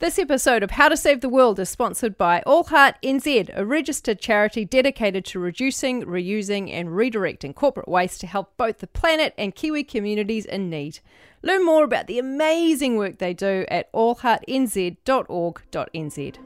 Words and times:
This 0.00 0.16
episode 0.16 0.62
of 0.62 0.70
How 0.70 0.88
to 0.88 0.96
Save 0.96 1.22
the 1.22 1.28
World 1.28 1.58
is 1.58 1.68
sponsored 1.68 2.16
by 2.16 2.40
All 2.46 2.62
Heart 2.62 2.94
NZ, 3.02 3.50
a 3.52 3.66
registered 3.66 4.20
charity 4.20 4.64
dedicated 4.64 5.24
to 5.24 5.40
reducing, 5.40 6.04
reusing, 6.04 6.70
and 6.70 6.90
redirecting 6.90 7.52
corporate 7.52 7.88
waste 7.88 8.20
to 8.20 8.28
help 8.28 8.56
both 8.56 8.78
the 8.78 8.86
planet 8.86 9.34
and 9.36 9.56
Kiwi 9.56 9.82
communities 9.82 10.44
in 10.44 10.70
need. 10.70 11.00
Learn 11.42 11.66
more 11.66 11.82
about 11.82 12.06
the 12.06 12.20
amazing 12.20 12.96
work 12.96 13.18
they 13.18 13.34
do 13.34 13.66
at 13.68 13.92
allheartnz.org.nz. 13.92 16.36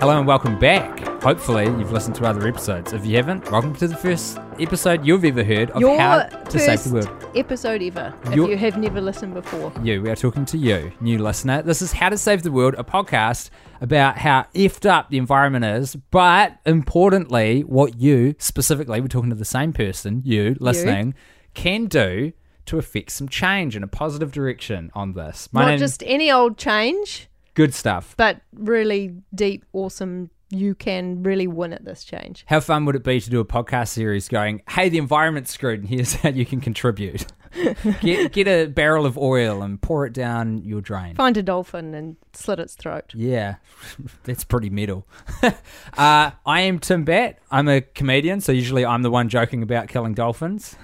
Hello 0.00 0.18
and 0.18 0.26
welcome 0.26 0.58
back. 0.58 1.09
Hopefully, 1.22 1.64
you've 1.66 1.92
listened 1.92 2.16
to 2.16 2.24
other 2.24 2.48
episodes. 2.48 2.94
If 2.94 3.04
you 3.04 3.16
haven't, 3.16 3.50
welcome 3.50 3.74
to 3.76 3.86
the 3.86 3.94
first 3.96 4.38
episode 4.58 5.04
you've 5.04 5.22
ever 5.26 5.44
heard 5.44 5.70
of 5.72 5.80
Your 5.82 5.98
How 6.00 6.22
to 6.22 6.58
Save 6.58 6.82
the 6.84 6.94
World. 6.94 7.26
episode 7.36 7.82
ever, 7.82 8.14
if 8.24 8.34
Your- 8.34 8.48
you 8.48 8.56
have 8.56 8.78
never 8.78 9.02
listened 9.02 9.34
before. 9.34 9.70
You, 9.82 10.00
we 10.00 10.08
are 10.08 10.16
talking 10.16 10.46
to 10.46 10.56
you, 10.56 10.92
new 11.02 11.18
listener. 11.18 11.60
This 11.60 11.82
is 11.82 11.92
How 11.92 12.08
to 12.08 12.16
Save 12.16 12.42
the 12.42 12.50
World, 12.50 12.74
a 12.78 12.84
podcast 12.84 13.50
about 13.82 14.16
how 14.16 14.46
effed 14.54 14.88
up 14.88 15.10
the 15.10 15.18
environment 15.18 15.66
is, 15.66 15.94
but 15.94 16.56
importantly, 16.64 17.60
what 17.64 18.00
you 18.00 18.34
specifically, 18.38 18.98
we're 19.02 19.08
talking 19.08 19.28
to 19.30 19.36
the 19.36 19.44
same 19.44 19.74
person, 19.74 20.22
you 20.24 20.56
listening, 20.58 21.12
can 21.52 21.84
do 21.84 22.32
to 22.64 22.78
affect 22.78 23.10
some 23.12 23.28
change 23.28 23.76
in 23.76 23.82
a 23.82 23.88
positive 23.88 24.32
direction 24.32 24.90
on 24.94 25.12
this. 25.12 25.50
My 25.52 25.62
Not 25.62 25.68
name- 25.68 25.78
just 25.80 26.02
any 26.06 26.32
old 26.32 26.56
change, 26.56 27.28
good 27.52 27.74
stuff. 27.74 28.14
but 28.16 28.40
really 28.54 29.16
deep, 29.34 29.66
awesome. 29.74 30.30
You 30.52 30.74
can 30.74 31.22
really 31.22 31.46
win 31.46 31.72
at 31.72 31.84
this 31.84 32.02
change. 32.04 32.44
How 32.48 32.58
fun 32.60 32.84
would 32.84 32.96
it 32.96 33.04
be 33.04 33.20
to 33.20 33.30
do 33.30 33.38
a 33.40 33.44
podcast 33.44 33.88
series 33.88 34.28
going, 34.28 34.62
hey, 34.68 34.88
the 34.88 34.98
environment's 34.98 35.52
screwed 35.52 35.80
and 35.80 35.88
here's 35.88 36.14
how 36.16 36.30
you 36.30 36.44
can 36.44 36.60
contribute? 36.60 37.26
get, 38.00 38.32
get 38.32 38.46
a 38.48 38.66
barrel 38.66 39.06
of 39.06 39.16
oil 39.18 39.62
and 39.62 39.80
pour 39.80 40.06
it 40.06 40.12
down 40.12 40.58
your 40.64 40.80
drain. 40.80 41.14
Find 41.14 41.36
a 41.36 41.42
dolphin 41.42 41.94
and 41.94 42.16
slit 42.32 42.58
its 42.60 42.74
throat. 42.74 43.12
Yeah, 43.14 43.56
that's 44.24 44.44
pretty 44.44 44.70
metal. 44.70 45.06
uh, 45.42 46.30
I 46.46 46.60
am 46.62 46.78
Tim 46.78 47.04
Batt. 47.04 47.38
I'm 47.50 47.68
a 47.68 47.80
comedian, 47.80 48.40
so 48.40 48.52
usually 48.52 48.84
I'm 48.84 49.02
the 49.02 49.10
one 49.10 49.28
joking 49.28 49.62
about 49.62 49.88
killing 49.88 50.14
dolphins. 50.14 50.76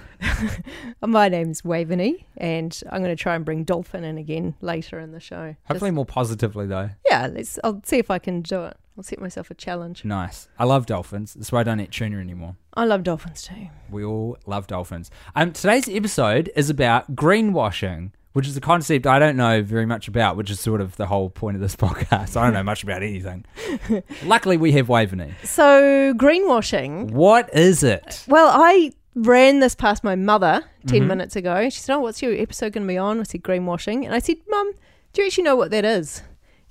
My 1.05 1.29
name's 1.29 1.61
Waveney, 1.63 2.25
and 2.37 2.77
I'm 2.89 3.03
going 3.03 3.15
to 3.15 3.21
try 3.21 3.35
and 3.35 3.45
bring 3.45 3.63
dolphin 3.63 4.03
in 4.03 4.17
again 4.17 4.55
later 4.61 4.99
in 4.99 5.11
the 5.11 5.19
show. 5.19 5.49
Just- 5.51 5.67
Hopefully, 5.67 5.91
more 5.91 6.05
positively, 6.05 6.65
though. 6.67 6.89
yeah, 7.09 7.27
let's. 7.31 7.59
I'll 7.63 7.81
see 7.85 7.97
if 7.97 8.09
I 8.09 8.17
can 8.19 8.41
do 8.41 8.63
it. 8.65 8.77
I'll 8.97 9.03
set 9.03 9.19
myself 9.21 9.51
a 9.51 9.53
challenge. 9.53 10.03
Nice. 10.03 10.47
I 10.57 10.63
love 10.63 10.87
dolphins. 10.87 11.35
That's 11.35 11.51
why 11.51 11.59
I 11.59 11.63
don't 11.63 11.79
eat 11.79 11.91
tuna 11.91 12.17
anymore. 12.17 12.55
I 12.73 12.85
love 12.85 13.03
dolphins 13.03 13.43
too. 13.43 13.67
We 13.91 14.03
all 14.03 14.37
love 14.47 14.65
dolphins. 14.65 15.11
Um, 15.35 15.53
today's 15.53 15.87
episode 15.87 16.51
is 16.55 16.69
about 16.71 17.15
greenwashing, 17.15 18.11
which 18.33 18.47
is 18.47 18.57
a 18.57 18.61
concept 18.61 19.05
I 19.05 19.19
don't 19.19 19.37
know 19.37 19.61
very 19.61 19.85
much 19.85 20.07
about, 20.07 20.35
which 20.35 20.49
is 20.49 20.59
sort 20.59 20.81
of 20.81 20.95
the 20.95 21.05
whole 21.05 21.29
point 21.29 21.55
of 21.55 21.61
this 21.61 21.75
podcast. 21.85 22.35
I 22.35 22.43
don't 22.45 22.53
know 22.53 22.63
much 22.63 22.81
about 22.83 23.03
anything. 23.03 23.45
Luckily, 24.25 24.57
we 24.57 24.71
have 24.73 24.87
Waveney. 24.89 25.33
So 25.43 26.13
greenwashing. 26.15 27.11
What 27.11 27.53
is 27.53 27.83
it? 27.83 28.23
Well, 28.27 28.49
I 28.51 28.91
ran 29.13 29.59
this 29.59 29.75
past 29.75 30.03
my 30.03 30.15
mother 30.15 30.63
10 30.87 31.01
Mhm. 31.03 31.07
minutes 31.07 31.35
ago. 31.35 31.69
She 31.69 31.81
said, 31.81 31.95
"Oh, 31.95 31.99
what's 31.99 32.21
your 32.23 32.33
episode 32.33 32.73
going 32.73 32.85
to 32.85 32.91
be 32.91 32.97
on?" 32.97 33.19
I 33.19 33.23
said, 33.23 33.43
"Greenwashing," 33.43 34.05
and 34.05 34.13
I 34.15 34.19
said, 34.19 34.37
"Mum, 34.49 34.71
do 35.13 35.21
you 35.21 35.27
actually 35.27 35.43
know 35.43 35.55
what 35.55 35.69
that 35.71 35.85
is?" 35.85 36.23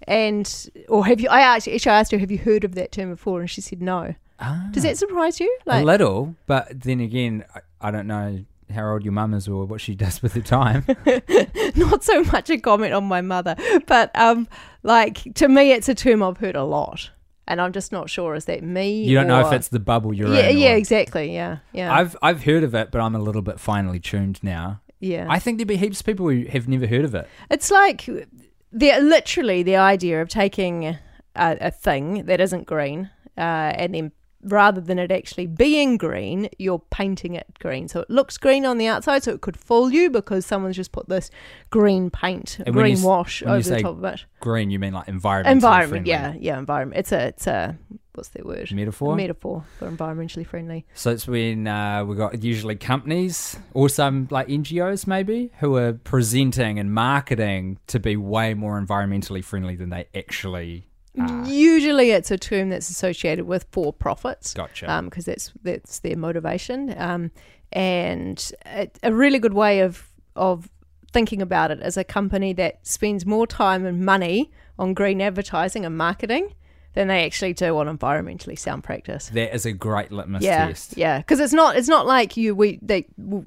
And 0.06 0.70
or 0.88 1.04
have 1.06 1.20
you? 1.20 1.28
I 1.28 1.40
actually, 1.40 1.74
actually 1.74 1.92
asked 1.92 2.12
her, 2.12 2.18
"Have 2.18 2.30
you 2.30 2.38
heard 2.38 2.64
of 2.64 2.74
that 2.76 2.92
term 2.92 3.10
before?" 3.10 3.40
And 3.40 3.50
she 3.50 3.60
said, 3.60 3.82
"No." 3.82 4.14
Ah, 4.38 4.68
Does 4.70 4.82
that 4.82 4.98
surprise 4.98 5.40
you? 5.40 5.58
a 5.66 5.82
little? 5.82 6.34
But 6.46 6.82
then 6.82 7.00
again, 7.00 7.44
I, 7.54 7.60
I 7.88 7.90
don't 7.90 8.06
know 8.06 8.44
how 8.72 8.92
old 8.92 9.02
your 9.02 9.12
mum 9.12 9.32
is 9.32 9.48
or 9.48 9.64
what 9.64 9.80
she 9.80 9.94
does 9.94 10.20
with 10.22 10.34
her 10.34 10.42
time. 10.42 10.84
not 11.76 12.04
so 12.04 12.22
much 12.24 12.50
a 12.50 12.58
comment 12.58 12.92
on 12.92 13.04
my 13.04 13.20
mother, 13.22 13.56
but 13.86 14.10
um, 14.14 14.46
like 14.82 15.34
to 15.36 15.48
me, 15.48 15.72
it's 15.72 15.88
a 15.88 15.94
term 15.94 16.22
I've 16.22 16.36
heard 16.36 16.54
a 16.54 16.64
lot, 16.64 17.10
and 17.48 17.60
I'm 17.60 17.72
just 17.72 17.92
not 17.92 18.10
sure. 18.10 18.34
Is 18.34 18.44
that 18.44 18.62
me? 18.62 19.04
You 19.04 19.14
don't 19.16 19.26
know 19.26 19.46
if 19.46 19.52
it's 19.52 19.68
the 19.68 19.80
bubble 19.80 20.12
you're 20.12 20.32
yeah, 20.34 20.48
in. 20.50 20.58
yeah, 20.58 20.72
or- 20.72 20.76
exactly, 20.76 21.32
yeah, 21.34 21.58
yeah, 21.72 21.92
I've 21.94 22.14
I've 22.22 22.44
heard 22.44 22.62
of 22.62 22.74
it, 22.74 22.90
but 22.90 23.00
I'm 23.00 23.14
a 23.14 23.20
little 23.20 23.42
bit 23.42 23.58
finely 23.58 23.98
tuned 24.00 24.38
now. 24.42 24.80
yeah. 25.00 25.26
I 25.28 25.38
think 25.38 25.58
there'd 25.58 25.68
be 25.68 25.76
heaps 25.78 26.00
of 26.00 26.06
people 26.06 26.28
who 26.28 26.44
have 26.44 26.68
never 26.68 26.86
heard 26.86 27.04
of 27.06 27.14
it. 27.14 27.26
it's 27.50 27.70
like 27.70 28.06
the 28.76 28.98
literally 29.00 29.62
the 29.62 29.76
idea 29.76 30.20
of 30.20 30.28
taking 30.28 30.84
a, 30.84 30.98
a 31.34 31.70
thing 31.70 32.26
that 32.26 32.40
isn't 32.40 32.66
green, 32.66 33.10
uh, 33.36 33.72
and 33.74 33.94
then 33.94 34.12
rather 34.42 34.80
than 34.80 34.98
it 34.98 35.10
actually 35.10 35.46
being 35.46 35.96
green, 35.96 36.48
you're 36.58 36.82
painting 36.90 37.34
it 37.34 37.46
green, 37.58 37.88
so 37.88 38.00
it 38.00 38.10
looks 38.10 38.36
green 38.38 38.64
on 38.64 38.78
the 38.78 38.86
outside, 38.86 39.22
so 39.22 39.32
it 39.32 39.40
could 39.40 39.56
fool 39.56 39.90
you 39.90 40.10
because 40.10 40.44
someone's 40.46 40.76
just 40.76 40.92
put 40.92 41.08
this 41.08 41.30
green 41.70 42.10
paint, 42.10 42.58
And 42.64 42.74
when 42.74 42.86
you 42.86 42.94
green 42.94 43.04
wash 43.04 43.42
over 43.42 43.60
the 43.60 43.80
top 43.80 43.96
of 43.96 44.04
it. 44.04 44.24
Green, 44.40 44.70
you 44.70 44.78
mean 44.78 44.92
like 44.92 45.06
environmentally 45.06 45.50
Environment, 45.50 46.06
friendly 46.06 46.10
yeah, 46.10 46.34
yeah, 46.38 46.58
environment. 46.58 46.98
It's 46.98 47.12
a, 47.12 47.26
it's 47.28 47.46
a, 47.46 47.76
what's 48.16 48.28
that 48.30 48.46
word? 48.46 48.70
metaphor. 48.72 49.16
metaphor 49.16 49.64
for 49.78 49.90
environmentally 49.90 50.46
friendly. 50.46 50.86
So 50.94 51.10
it's 51.10 51.26
when 51.26 51.66
uh, 51.66 52.04
we've 52.04 52.18
got 52.18 52.42
usually 52.42 52.76
companies 52.76 53.58
or 53.74 53.88
some 53.88 54.28
like 54.30 54.48
NGOs 54.48 55.06
maybe 55.06 55.50
who 55.60 55.76
are 55.76 55.92
presenting 55.92 56.78
and 56.78 56.92
marketing 56.92 57.78
to 57.88 58.00
be 58.00 58.16
way 58.16 58.54
more 58.54 58.80
environmentally 58.80 59.44
friendly 59.44 59.76
than 59.76 59.90
they 59.90 60.06
actually 60.14 60.86
are. 61.18 61.46
Usually, 61.46 62.10
it's 62.10 62.30
a 62.30 62.38
term 62.38 62.70
that's 62.70 62.90
associated 62.90 63.46
with 63.46 63.66
for 63.70 63.92
profits, 63.92 64.54
Gotcha. 64.54 65.02
because 65.04 65.24
that's 65.24 65.52
that's 65.62 66.00
their 66.00 66.16
motivation. 66.16 66.94
Um, 66.98 67.30
and 67.72 68.52
a, 68.66 68.90
a 69.02 69.12
really 69.12 69.38
good 69.38 69.54
way 69.54 69.80
of 69.80 70.08
of 70.34 70.68
thinking 71.12 71.40
about 71.40 71.70
it 71.70 71.80
is 71.80 71.96
a 71.96 72.04
company 72.04 72.52
that 72.52 72.86
spends 72.86 73.24
more 73.24 73.46
time 73.46 73.86
and 73.86 74.04
money 74.04 74.50
on 74.78 74.92
green 74.92 75.20
advertising 75.22 75.84
and 75.84 75.96
marketing 75.96 76.52
than 76.96 77.08
they 77.08 77.24
actually 77.26 77.52
do 77.52 77.76
on 77.76 77.86
environmentally 77.94 78.58
sound 78.58 78.82
practice. 78.82 79.28
that 79.28 79.54
is 79.54 79.66
a 79.66 79.72
great 79.72 80.10
litmus 80.10 80.42
yeah, 80.42 80.66
test. 80.66 80.96
yeah, 80.96 81.18
because 81.18 81.38
it's 81.38 81.52
not 81.52 81.76
it's 81.76 81.88
not 81.88 82.06
like 82.06 82.36
you 82.36 82.54
we 82.56 82.80
they 82.82 83.06
w- 83.18 83.44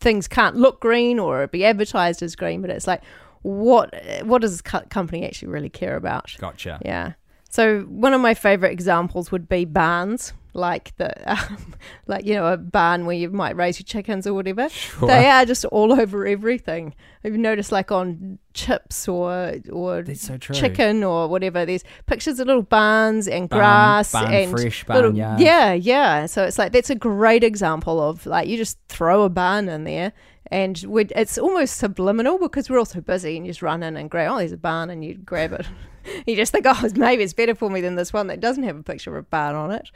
things 0.00 0.26
can't 0.28 0.56
look 0.56 0.80
green 0.80 1.18
or 1.18 1.46
be 1.46 1.64
advertised 1.64 2.20
as 2.22 2.34
green, 2.36 2.60
but 2.60 2.68
it's 2.68 2.86
like 2.88 3.00
what 3.42 3.94
what 4.24 4.42
does 4.42 4.50
this 4.50 4.60
co- 4.60 4.84
company 4.90 5.24
actually 5.24 5.48
really 5.48 5.70
care 5.70 5.96
about? 5.96 6.34
Gotcha. 6.38 6.80
Yeah. 6.84 7.12
So 7.50 7.80
one 7.80 8.14
of 8.14 8.20
my 8.20 8.32
favorite 8.34 8.70
examples 8.72 9.30
would 9.32 9.48
be 9.48 9.64
barns, 9.64 10.32
like 10.52 10.96
the 10.98 11.10
um, 11.30 11.74
like 12.06 12.24
you 12.24 12.34
know 12.34 12.46
a 12.52 12.56
barn 12.56 13.06
where 13.06 13.16
you 13.16 13.28
might 13.30 13.56
raise 13.56 13.78
your 13.80 13.84
chickens 13.84 14.24
or 14.26 14.34
whatever. 14.34 14.68
Sure. 14.68 15.08
They 15.08 15.26
are 15.26 15.44
just 15.44 15.64
all 15.66 15.92
over 16.00 16.26
everything. 16.26 16.94
I've 17.24 17.32
noticed, 17.34 17.70
like 17.72 17.90
on 17.92 18.38
chips 18.54 19.06
or 19.08 19.56
or 19.70 20.04
so 20.14 20.38
chicken 20.38 21.02
or 21.04 21.26
whatever? 21.28 21.66
There's 21.66 21.82
pictures 22.06 22.38
of 22.40 22.46
little 22.46 22.62
barns 22.62 23.26
and 23.28 23.48
Barn- 23.48 23.60
grass 23.60 24.12
barn 24.12 24.32
and 24.32 24.50
fresh, 24.52 24.88
little- 24.88 25.10
barnyard. 25.12 25.40
yeah, 25.40 25.72
yeah. 25.72 26.26
So 26.26 26.44
it's 26.44 26.56
like 26.56 26.70
that's 26.72 26.90
a 26.90 26.94
great 26.94 27.42
example 27.44 28.00
of 28.00 28.26
like 28.26 28.46
you 28.48 28.56
just 28.56 28.78
throw 28.88 29.24
a 29.24 29.28
barn 29.28 29.68
in 29.68 29.84
there. 29.84 30.12
And 30.50 30.84
it's 31.10 31.38
almost 31.38 31.76
subliminal 31.76 32.38
because 32.38 32.68
we're 32.68 32.78
all 32.78 32.84
so 32.84 33.00
busy 33.00 33.36
and 33.36 33.46
you 33.46 33.52
just 33.52 33.62
run 33.62 33.82
in 33.84 33.96
and 33.96 34.10
grab, 34.10 34.32
oh, 34.32 34.38
there's 34.38 34.52
a 34.52 34.56
barn 34.56 34.90
and 34.90 35.04
you 35.04 35.14
grab 35.14 35.52
it. 35.52 35.66
you 36.26 36.34
just 36.34 36.50
think, 36.50 36.66
oh, 36.68 36.88
maybe 36.96 37.22
it's 37.22 37.32
better 37.32 37.54
for 37.54 37.70
me 37.70 37.80
than 37.80 37.94
this 37.94 38.12
one 38.12 38.26
that 38.26 38.40
doesn't 38.40 38.64
have 38.64 38.76
a 38.76 38.82
picture 38.82 39.16
of 39.16 39.24
a 39.24 39.28
barn 39.28 39.54
on 39.54 39.70
it. 39.70 39.90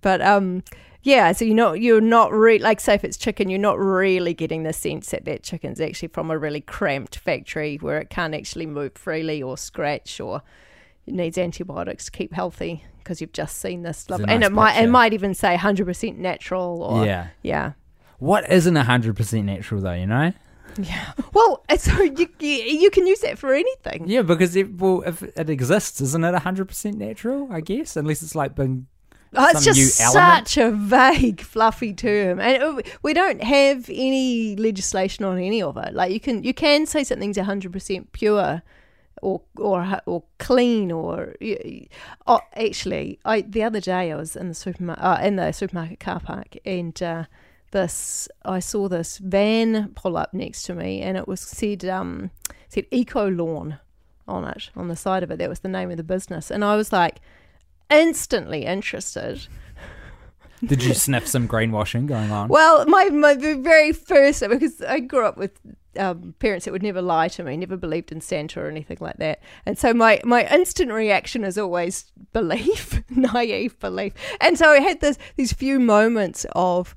But 0.00 0.20
um, 0.20 0.64
yeah, 1.02 1.32
so 1.32 1.44
you're 1.44 1.54
not 1.54 1.80
you're 1.80 2.00
not 2.00 2.32
really 2.32 2.58
like 2.58 2.80
say 2.80 2.94
if 2.94 3.04
it's 3.04 3.16
chicken, 3.16 3.48
you're 3.48 3.58
not 3.58 3.78
really 3.78 4.34
getting 4.34 4.64
the 4.64 4.72
sense 4.72 5.10
that 5.10 5.24
that 5.26 5.42
chicken's 5.42 5.80
actually 5.80 6.08
from 6.08 6.30
a 6.30 6.38
really 6.38 6.60
cramped 6.60 7.16
factory 7.16 7.76
where 7.76 7.98
it 7.98 8.10
can't 8.10 8.34
actually 8.34 8.66
move 8.66 8.92
freely 8.94 9.42
or 9.42 9.56
scratch 9.56 10.20
or 10.20 10.42
it 11.06 11.14
needs 11.14 11.38
antibiotics 11.38 12.06
to 12.06 12.10
keep 12.10 12.32
healthy 12.32 12.84
because 12.98 13.20
you've 13.20 13.32
just 13.32 13.58
seen 13.58 13.82
this 13.82 13.98
stuff, 13.98 14.20
a 14.20 14.28
and 14.28 14.40
nice 14.40 14.50
it 14.50 14.52
might 14.52 14.82
it 14.82 14.88
might 14.88 15.12
even 15.12 15.34
say 15.34 15.56
100% 15.56 16.16
natural 16.16 16.82
or 16.82 17.04
Yeah. 17.04 17.28
yeah. 17.42 17.72
What 18.20 18.50
isn't 18.50 18.74
100% 18.74 19.44
natural 19.44 19.80
though, 19.80 19.92
you 19.92 20.06
know? 20.06 20.32
Yeah. 20.78 21.12
Well, 21.34 21.64
it's 21.68 21.88
you, 21.88 22.28
you 22.38 22.48
you 22.48 22.90
can 22.90 23.06
use 23.06 23.20
that 23.20 23.38
for 23.38 23.52
anything. 23.52 24.04
Yeah, 24.08 24.22
because 24.22 24.54
it, 24.54 24.78
well, 24.78 25.02
if 25.04 25.20
it 25.22 25.50
exists, 25.50 26.00
isn't 26.00 26.22
it 26.24 26.32
100% 26.34 26.94
natural, 26.94 27.48
I 27.50 27.60
guess? 27.60 27.96
Unless 27.96 28.22
it's 28.22 28.36
like 28.36 28.54
been 28.54 28.86
Oh, 29.34 29.48
it's 29.50 29.64
just 29.64 29.96
such 29.96 30.58
a 30.58 30.70
vague, 30.72 31.40
fluffy 31.40 31.92
term, 31.94 32.40
and 32.40 32.62
it- 32.78 32.98
we 33.02 33.12
don't 33.14 33.42
have 33.42 33.88
any 33.88 34.56
legislation 34.56 35.24
on 35.24 35.38
any 35.38 35.62
of 35.62 35.76
it. 35.76 35.94
Like 35.94 36.12
you 36.12 36.18
can 36.20 36.42
you 36.42 36.52
can 36.54 36.84
say 36.86 37.04
something's 37.04 37.38
hundred 37.38 37.72
percent 37.72 38.10
pure, 38.12 38.62
or 39.22 39.42
or 39.56 40.00
or 40.06 40.24
clean, 40.38 40.90
or 40.90 41.34
oh, 42.26 42.40
actually, 42.56 43.20
I 43.24 43.42
the 43.42 43.62
other 43.62 43.80
day 43.80 44.10
I 44.12 44.16
was 44.16 44.34
in 44.34 44.48
the 44.48 44.54
supermarket 44.54 45.04
uh, 45.04 45.18
in 45.22 45.36
the 45.36 45.52
supermarket 45.52 46.00
car 46.00 46.18
park, 46.20 46.56
and 46.64 47.00
uh, 47.00 47.24
this 47.70 48.28
I 48.44 48.58
saw 48.58 48.88
this 48.88 49.18
van 49.18 49.92
pull 49.94 50.16
up 50.16 50.34
next 50.34 50.64
to 50.64 50.74
me, 50.74 51.00
and 51.00 51.16
it 51.16 51.28
was 51.28 51.40
said 51.40 51.84
um 51.84 52.30
said 52.68 52.86
Eco 52.90 53.28
Lawn 53.28 53.78
on 54.26 54.44
it 54.44 54.70
on 54.76 54.88
the 54.88 54.96
side 54.96 55.22
of 55.22 55.30
it. 55.30 55.38
That 55.38 55.48
was 55.48 55.60
the 55.60 55.68
name 55.68 55.90
of 55.90 55.96
the 55.96 56.04
business, 56.04 56.50
and 56.50 56.64
I 56.64 56.76
was 56.76 56.92
like 56.92 57.20
instantly 57.90 58.64
interested. 58.64 59.46
Did 60.64 60.82
you 60.82 60.92
sniff 60.94 61.26
some 61.26 61.48
greenwashing 61.48 62.06
going 62.06 62.30
on? 62.30 62.48
Well, 62.48 62.86
my 62.86 63.08
my 63.10 63.34
very 63.34 63.92
first 63.92 64.40
because 64.48 64.82
I 64.82 65.00
grew 65.00 65.24
up 65.24 65.36
with 65.36 65.58
um, 65.98 66.34
parents 66.38 66.66
that 66.66 66.72
would 66.72 66.82
never 66.82 67.02
lie 67.02 67.28
to 67.28 67.42
me, 67.42 67.56
never 67.56 67.76
believed 67.76 68.12
in 68.12 68.20
Santa 68.20 68.60
or 68.60 68.68
anything 68.68 68.98
like 69.00 69.16
that, 69.16 69.40
and 69.64 69.78
so 69.78 69.94
my 69.94 70.20
my 70.24 70.46
instant 70.52 70.92
reaction 70.92 71.44
is 71.44 71.56
always 71.56 72.12
belief, 72.32 73.02
naive 73.10 73.78
belief, 73.80 74.12
and 74.40 74.58
so 74.58 74.68
I 74.68 74.80
had 74.80 75.00
this 75.00 75.18
these 75.36 75.52
few 75.52 75.80
moments 75.80 76.44
of 76.52 76.94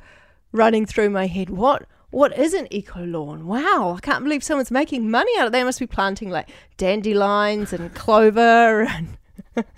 running 0.54 0.86
through 0.86 1.10
my 1.10 1.28
head. 1.28 1.50
What 1.50 1.86
what 2.12 2.38
is 2.38 2.54
an 2.54 2.68
eco 2.72 3.04
lawn? 3.04 3.48
Wow, 3.48 3.96
I 3.98 4.00
can't 4.00 4.24
believe 4.24 4.44
someone's 4.44 4.70
making 4.70 5.10
money 5.10 5.32
out 5.40 5.48
of 5.48 5.50
it. 5.50 5.58
They 5.58 5.64
must 5.64 5.80
be 5.80 5.88
planting 5.88 6.30
like 6.30 6.48
dandelions 6.78 7.74
and 7.74 7.94
clover 7.96 8.84
and 8.90 9.18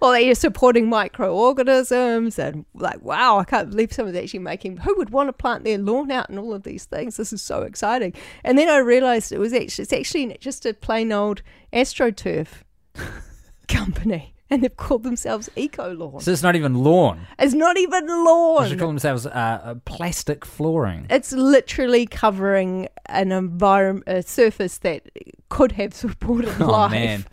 or 0.00 0.12
they're 0.12 0.34
supporting 0.34 0.88
microorganisms 0.88 2.38
and 2.38 2.64
like 2.74 3.00
wow 3.02 3.38
i 3.38 3.44
can't 3.44 3.70
believe 3.70 3.92
someone's 3.92 4.16
actually 4.16 4.38
making 4.40 4.78
who 4.78 4.94
would 4.96 5.10
want 5.10 5.28
to 5.28 5.32
plant 5.32 5.64
their 5.64 5.78
lawn 5.78 6.10
out 6.10 6.28
and 6.28 6.38
all 6.38 6.54
of 6.54 6.62
these 6.62 6.84
things 6.86 7.16
this 7.16 7.32
is 7.32 7.42
so 7.42 7.62
exciting 7.62 8.14
and 8.44 8.58
then 8.58 8.68
i 8.68 8.78
realized 8.78 9.32
it 9.32 9.38
was 9.38 9.52
actually 9.52 9.82
it's 9.82 9.92
actually 9.92 10.36
just 10.40 10.64
a 10.64 10.72
plain 10.72 11.12
old 11.12 11.42
astroturf 11.72 12.62
company 13.68 14.34
and 14.52 14.62
they've 14.62 14.76
called 14.76 15.02
themselves 15.02 15.48
eco 15.56 15.92
lawn 15.94 16.20
so 16.20 16.30
it's 16.30 16.42
not 16.42 16.56
even 16.56 16.74
lawn. 16.74 17.20
it's 17.38 17.54
not 17.54 17.76
even 17.78 18.06
lawn. 18.06 18.64
They 18.64 18.70
should 18.70 18.78
call 18.78 18.88
themselves 18.88 19.26
uh, 19.26 19.30
uh, 19.30 19.74
plastic 19.84 20.44
flooring. 20.44 21.06
it's 21.08 21.32
literally 21.32 22.06
covering 22.06 22.88
an 23.06 23.32
environment 23.32 24.04
a 24.08 24.22
surface 24.22 24.78
that 24.78 25.08
could 25.48 25.72
have 25.72 25.94
supported 25.94 26.50
Oh 26.60 26.66
life 26.66 26.90
man. 26.92 27.24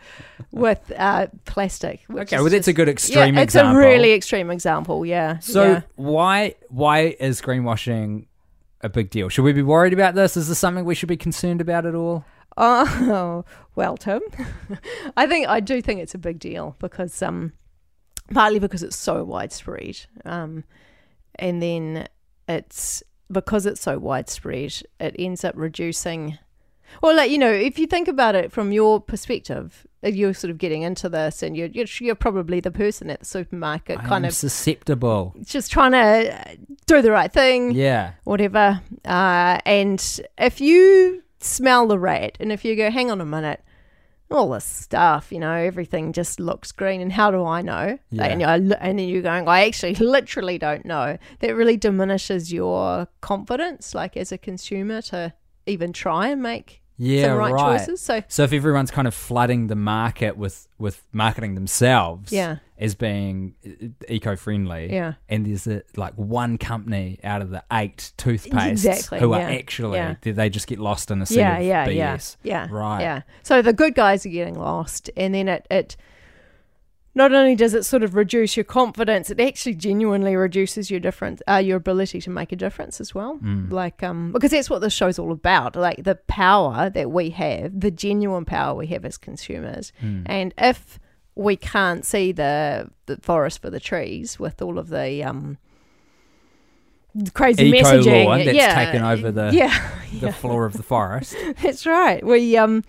with 0.51 0.91
uh, 0.97 1.27
plastic 1.45 2.01
which 2.07 2.27
Okay, 2.27 2.35
is 2.37 2.41
well 2.41 2.51
that's 2.51 2.67
a 2.67 2.73
good 2.73 2.89
extreme 2.89 3.35
yeah, 3.35 3.41
it's 3.41 3.55
example. 3.55 3.75
a 3.75 3.79
really 3.79 4.13
extreme 4.13 4.49
example. 4.51 5.05
Yeah. 5.05 5.39
So 5.39 5.63
yeah. 5.63 5.81
why 5.95 6.55
why 6.69 7.15
is 7.19 7.41
greenwashing 7.41 8.27
a 8.81 8.89
big 8.89 9.09
deal? 9.09 9.29
Should 9.29 9.43
we 9.43 9.53
be 9.53 9.63
worried 9.63 9.93
about 9.93 10.13
this? 10.15 10.37
Is 10.37 10.47
this 10.49 10.59
something 10.59 10.85
we 10.85 10.93
should 10.95 11.09
be 11.09 11.17
concerned 11.17 11.61
about 11.61 11.85
at 11.85 11.95
all? 11.95 12.25
Oh 12.57 13.45
well, 13.75 13.98
Tim. 13.98 14.21
I 15.18 15.27
think 15.27 15.48
I 15.48 15.59
do 15.59 15.81
think 15.81 16.01
it's 16.01 16.15
a 16.15 16.19
big 16.19 16.39
deal 16.39 16.75
because 16.80 17.21
um, 17.21 17.54
partly 18.33 18.59
because 18.59 18.83
it's 18.83 18.98
so 18.98 19.24
widespread, 19.24 20.00
um, 20.25 20.63
and 21.36 21.62
then 21.62 22.07
it's 22.48 23.04
because 23.31 23.65
it's 23.65 23.81
so 23.81 23.98
widespread, 24.00 24.74
it 25.00 25.15
ends 25.19 25.44
up 25.44 25.54
reducing. 25.56 26.39
Well, 27.01 27.15
like 27.15 27.30
you 27.30 27.38
know, 27.38 27.51
if 27.51 27.77
you 27.77 27.86
think 27.86 28.07
about 28.07 28.33
it 28.33 28.51
from 28.51 28.71
your 28.71 29.01
perspective, 29.01 29.86
if 30.01 30.15
you're 30.15 30.33
sort 30.33 30.50
of 30.50 30.57
getting 30.57 30.81
into 30.81 31.09
this, 31.09 31.44
and 31.44 31.56
you're 31.56 31.68
you're, 31.68 31.86
you're 32.00 32.15
probably 32.15 32.59
the 32.59 32.71
person 32.71 33.09
at 33.09 33.19
the 33.19 33.25
supermarket, 33.25 34.00
I 34.00 34.04
kind 34.04 34.25
of 34.25 34.33
susceptible. 34.33 35.36
just 35.44 35.71
trying 35.71 35.92
to 35.92 36.57
do 36.88 37.01
the 37.01 37.12
right 37.12 37.31
thing. 37.31 37.71
Yeah. 37.71 38.13
whatever. 38.24 38.81
Uh, 39.06 39.59
and 39.65 40.21
if 40.38 40.62
you 40.62 41.24
smell 41.39 41.87
the 41.87 41.99
rat, 41.99 42.37
and 42.39 42.51
if 42.51 42.65
you 42.65 42.75
go, 42.75 42.89
hang 42.91 43.11
on 43.11 43.21
a 43.21 43.25
minute, 43.25 43.63
all 44.29 44.49
this 44.49 44.65
stuff, 44.65 45.31
you 45.31 45.39
know, 45.39 45.53
everything 45.53 46.11
just 46.11 46.39
looks 46.39 46.71
green, 46.71 46.99
and 47.01 47.11
how 47.11 47.31
do 47.31 47.45
I 47.45 47.61
know? 47.61 47.97
Yeah. 48.11 48.25
And, 48.25 48.41
you 48.41 48.47
and 48.47 48.99
then 48.99 49.07
you're 49.07 49.21
going, 49.21 49.47
I 49.47 49.65
actually 49.65 49.95
literally 49.95 50.57
don't 50.57 50.85
know. 50.85 51.17
That 51.39 51.55
really 51.55 51.77
diminishes 51.77 52.51
your 52.51 53.07
confidence, 53.21 53.95
like 53.95 54.17
as 54.17 54.31
a 54.31 54.37
consumer, 54.37 55.01
to 55.03 55.33
even 55.65 55.93
try 55.93 56.27
and 56.27 56.41
make 56.41 56.81
Yeah, 56.97 57.27
right, 57.27 57.53
right. 57.53 57.79
choices. 57.79 58.01
So 58.01 58.21
So 58.27 58.43
if 58.43 58.53
everyone's 58.53 58.91
kind 58.91 59.07
of 59.07 59.13
flooding 59.13 59.67
the 59.67 59.75
market 59.75 60.35
with 60.37 60.67
with 60.77 61.03
marketing 61.13 61.55
themselves 61.55 62.31
Yeah. 62.31 62.57
As 62.79 62.94
being 62.95 63.56
eco 64.07 64.35
friendly, 64.35 64.91
Yeah. 64.94 65.13
and 65.27 65.45
there's 65.45 65.65
a, 65.68 65.81
like 65.95 66.13
one 66.13 66.57
company 66.57 67.19
out 67.24 67.41
of 67.41 67.50
the 67.50 67.63
eight 67.71 68.12
toothpastes 68.18 68.71
Exactly, 68.71 69.19
who 69.19 69.33
are 69.33 69.41
actually 69.41 69.97
yeah. 69.97 70.15
they- 70.21 70.31
they 70.31 70.50
just 70.50 70.68
get 70.68 70.77
lost 70.79 71.09
in 71.09 71.21
a 71.21 71.25
sea 71.25 71.38
yeah, 71.38 71.57
of 71.57 71.65
yeah, 71.65 71.88
BS. 71.88 72.38
yeah, 72.44 72.68
yeah, 72.68 72.68
Right. 72.71 73.01
yeah. 73.01 73.21
So 73.44 73.62
the 73.62 73.74
good 73.74 73.95
guys 73.95 74.25
are 74.25 74.29
getting 74.29 74.59
lost, 74.59 75.09
and 75.18 75.33
then 75.33 75.47
it 75.47 75.65
it 75.71 75.97
not 77.15 77.33
only 77.33 77.56
does 77.56 77.74
it 77.74 77.83
sort 77.83 78.03
of 78.03 78.13
reduce 78.13 78.56
your 78.56 78.63
confidence, 78.63 79.31
it 79.31 79.39
actually 79.39 79.73
genuinely 79.73 80.35
reduces 80.35 80.91
your 80.91 81.00
difference, 81.00 81.41
uh, 81.50 81.56
your 81.56 81.77
ability 81.77 82.21
to 82.21 82.30
make 82.30 82.51
a 82.51 82.56
difference 82.56 83.01
as 83.01 83.15
well. 83.15 83.39
Mm. 83.39 83.71
Like, 83.71 84.03
um, 84.03 84.31
because 84.31 84.51
that's 84.51 84.69
what 84.69 84.81
this 84.81 84.94
show's 84.94 85.18
all 85.18 85.31
about. 85.31 85.75
Like 85.75 86.03
the 86.03 86.13
power 86.27 86.91
that 86.91 87.09
we 87.09 87.31
have, 87.31 87.80
the 87.80 87.89
genuine 87.89 88.45
power 88.45 88.75
we 88.75 88.85
have 88.88 89.03
as 89.03 89.18
consumers, 89.18 89.91
Mm. 90.03 90.23
and 90.27 90.53
if 90.59 91.00
we 91.37 91.55
can't 91.55 92.05
see 92.05 92.31
the 92.31 92.89
the 93.05 93.17
forest 93.17 93.61
for 93.61 93.69
the 93.69 93.79
trees 93.79 94.39
with 94.39 94.61
all 94.61 94.79
of 94.79 94.89
the 94.89 95.23
um 95.23 95.57
crazy 97.33 97.69
Eco 97.69 97.77
messaging, 97.77 98.25
law 98.25 98.37
that's 98.37 98.53
yeah, 98.53 98.85
taken 98.85 99.03
over 99.03 99.31
the- 99.31 99.53
yeah, 99.53 99.91
The 100.19 100.31
floor 100.31 100.65
of 100.65 100.73
the 100.73 100.83
forest. 100.83 101.35
that's 101.61 101.85
right. 101.85 102.25
We 102.25 102.57
um 102.57 102.83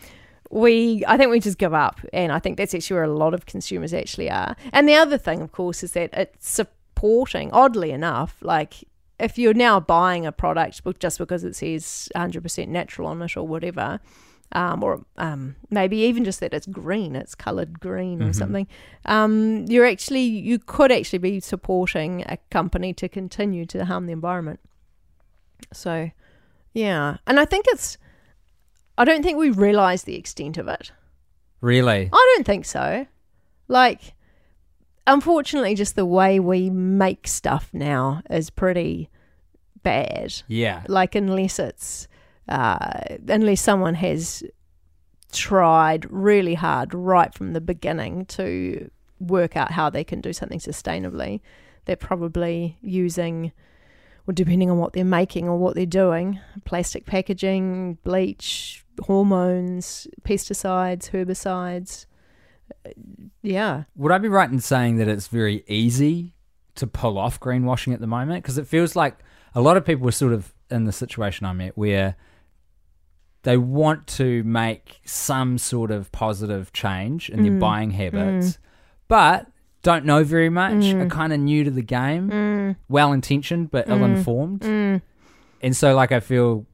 we 0.50 1.04
I 1.06 1.16
think 1.18 1.30
we 1.30 1.40
just 1.40 1.58
give 1.58 1.74
up 1.74 2.00
and 2.12 2.32
I 2.32 2.38
think 2.38 2.56
that's 2.56 2.74
actually 2.74 2.94
where 2.94 3.04
a 3.04 3.14
lot 3.14 3.34
of 3.34 3.44
consumers 3.46 3.92
actually 3.92 4.30
are. 4.30 4.56
And 4.72 4.88
the 4.88 4.94
other 4.94 5.18
thing 5.18 5.42
of 5.42 5.52
course 5.52 5.82
is 5.82 5.92
that 5.92 6.10
it's 6.14 6.48
supporting 6.48 7.52
oddly 7.52 7.90
enough 7.90 8.38
like 8.40 8.84
if 9.20 9.36
you're 9.36 9.54
now 9.54 9.78
buying 9.78 10.24
a 10.24 10.32
product 10.32 10.80
just 11.00 11.18
because 11.18 11.44
it 11.44 11.54
says 11.54 12.08
100% 12.16 12.68
natural 12.68 13.08
on 13.08 13.20
it 13.20 13.36
or 13.36 13.46
whatever 13.46 14.00
um, 14.52 14.82
or 14.82 15.04
um, 15.16 15.56
maybe 15.70 15.98
even 15.98 16.24
just 16.24 16.40
that 16.40 16.54
it's 16.54 16.66
green, 16.66 17.14
it's 17.16 17.34
coloured 17.34 17.80
green 17.80 18.22
or 18.22 18.28
Mhm. 18.30 18.34
something. 18.34 18.66
Um, 19.04 19.66
you're 19.68 19.86
actually 19.86 20.22
you 20.24 20.58
could 20.58 20.90
actually 20.90 21.18
be 21.18 21.40
supporting 21.40 22.22
a 22.26 22.38
company 22.50 22.92
to 22.94 23.08
continue 23.08 23.66
to 23.66 23.84
harm 23.84 24.06
the 24.06 24.12
environment. 24.12 24.60
So, 25.72 26.10
yeah, 26.72 27.18
and 27.26 27.38
I 27.38 27.44
think 27.44 27.66
it's. 27.68 27.98
I 28.96 29.04
don't 29.04 29.22
think 29.22 29.38
we 29.38 29.50
realise 29.50 30.02
the 30.02 30.16
extent 30.16 30.58
of 30.58 30.66
it. 30.66 30.92
Really? 31.60 32.08
I 32.12 32.34
don't 32.36 32.44
think 32.46 32.64
so. 32.64 33.06
Like, 33.68 34.14
unfortunately, 35.06 35.74
just 35.74 35.94
the 35.94 36.06
way 36.06 36.40
we 36.40 36.70
make 36.70 37.26
stuff 37.28 37.70
now 37.72 38.22
is 38.30 38.50
pretty 38.50 39.08
bad 39.84 40.34
Yeah. 40.48 40.82
like 40.88 41.14
unless 41.14 41.58
it's 41.60 42.07
uh, 42.48 43.00
unless 43.28 43.60
someone 43.60 43.94
has 43.94 44.42
tried 45.32 46.10
really 46.10 46.54
hard 46.54 46.94
right 46.94 47.34
from 47.34 47.52
the 47.52 47.60
beginning 47.60 48.24
to 48.26 48.90
work 49.20 49.56
out 49.56 49.70
how 49.70 49.90
they 49.90 50.04
can 50.04 50.20
do 50.20 50.32
something 50.32 50.58
sustainably. 50.58 51.40
They're 51.84 51.96
probably 51.96 52.78
using 52.80 53.52
well 54.26 54.34
depending 54.34 54.70
on 54.70 54.78
what 54.78 54.92
they're 54.92 55.04
making 55.04 55.48
or 55.48 55.56
what 55.56 55.74
they're 55.74 55.86
doing 55.86 56.38
plastic 56.64 57.06
packaging 57.06 57.98
bleach 58.02 58.84
hormones 59.00 60.06
pesticides 60.22 61.10
herbicides. 61.10 62.06
Uh, 62.84 62.90
yeah. 63.42 63.84
Would 63.96 64.12
I 64.12 64.18
be 64.18 64.28
right 64.28 64.50
in 64.50 64.60
saying 64.60 64.96
that 64.96 65.08
it's 65.08 65.28
very 65.28 65.64
easy 65.66 66.34
to 66.76 66.86
pull 66.86 67.18
off 67.18 67.40
greenwashing 67.40 67.94
at 67.94 68.00
the 68.00 68.06
moment? 68.06 68.42
Because 68.42 68.58
it 68.58 68.66
feels 68.66 68.94
like 68.94 69.18
a 69.54 69.60
lot 69.60 69.76
of 69.76 69.84
people 69.84 70.08
are 70.08 70.12
sort 70.12 70.32
of 70.32 70.54
in 70.70 70.84
the 70.84 70.92
situation 70.92 71.46
I'm 71.46 71.60
at 71.60 71.76
where 71.78 72.16
they 73.42 73.56
want 73.56 74.06
to 74.06 74.42
make 74.44 75.00
some 75.04 75.58
sort 75.58 75.90
of 75.90 76.10
positive 76.12 76.72
change 76.72 77.30
in 77.30 77.42
their 77.42 77.52
Mm. 77.52 77.58
buying 77.60 77.90
habits, 77.92 78.58
but 79.06 79.46
don't 79.82 80.04
know 80.04 80.24
very 80.24 80.50
much, 80.50 80.74
Mm. 80.74 81.00
are 81.02 81.06
kind 81.06 81.32
of 81.32 81.38
new 81.40 81.62
to 81.64 81.70
the 81.70 81.82
game, 81.82 82.30
mm, 82.30 82.76
well 82.88 83.12
intentioned 83.12 83.70
but 83.70 83.86
Mm. 83.86 83.90
ill 83.92 84.04
informed. 84.04 84.60
mm, 84.62 85.00
And 85.62 85.76
so, 85.76 85.94
like, 85.94 86.12
I 86.12 86.20
feel 86.20 86.66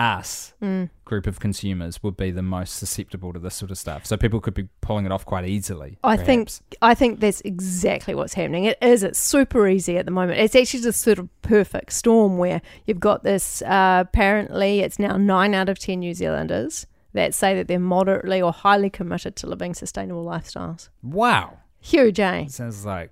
us 0.00 0.54
mm. 0.62 0.88
group 1.04 1.26
of 1.26 1.38
consumers 1.38 2.02
would 2.02 2.16
be 2.16 2.30
the 2.30 2.42
most 2.42 2.76
susceptible 2.76 3.34
to 3.34 3.38
this 3.38 3.54
sort 3.54 3.70
of 3.70 3.76
stuff. 3.76 4.06
So 4.06 4.16
people 4.16 4.40
could 4.40 4.54
be 4.54 4.68
pulling 4.80 5.04
it 5.04 5.12
off 5.12 5.26
quite 5.26 5.46
easily. 5.46 5.98
I 6.02 6.16
think. 6.16 6.50
I 6.80 6.94
think 6.94 7.20
that's 7.20 7.42
exactly 7.42 8.14
what's 8.14 8.34
happening. 8.34 8.64
It 8.64 8.78
is. 8.80 9.02
It's 9.02 9.18
super 9.18 9.68
easy 9.68 9.98
at 9.98 10.06
the 10.06 10.10
moment. 10.10 10.40
It's 10.40 10.56
actually 10.56 10.82
just 10.82 11.02
sort 11.02 11.18
of 11.18 11.28
perfect 11.42 11.92
storm 11.92 12.38
where 12.38 12.62
you've 12.86 13.00
got 13.00 13.22
this. 13.22 13.60
Uh, 13.62 14.04
apparently, 14.06 14.80
it's 14.80 14.98
now 14.98 15.16
nine 15.18 15.54
out 15.54 15.68
of 15.68 15.78
ten 15.78 16.00
New 16.00 16.14
Zealanders 16.14 16.86
that 17.12 17.34
say 17.34 17.54
that 17.54 17.68
they're 17.68 17.78
moderately 17.78 18.40
or 18.40 18.52
highly 18.52 18.88
committed 18.88 19.36
to 19.36 19.46
living 19.46 19.74
sustainable 19.74 20.24
lifestyles. 20.24 20.88
Wow. 21.02 21.58
Huge, 21.80 22.20
eh? 22.20 22.46
Sounds 22.46 22.84
like 22.86 23.10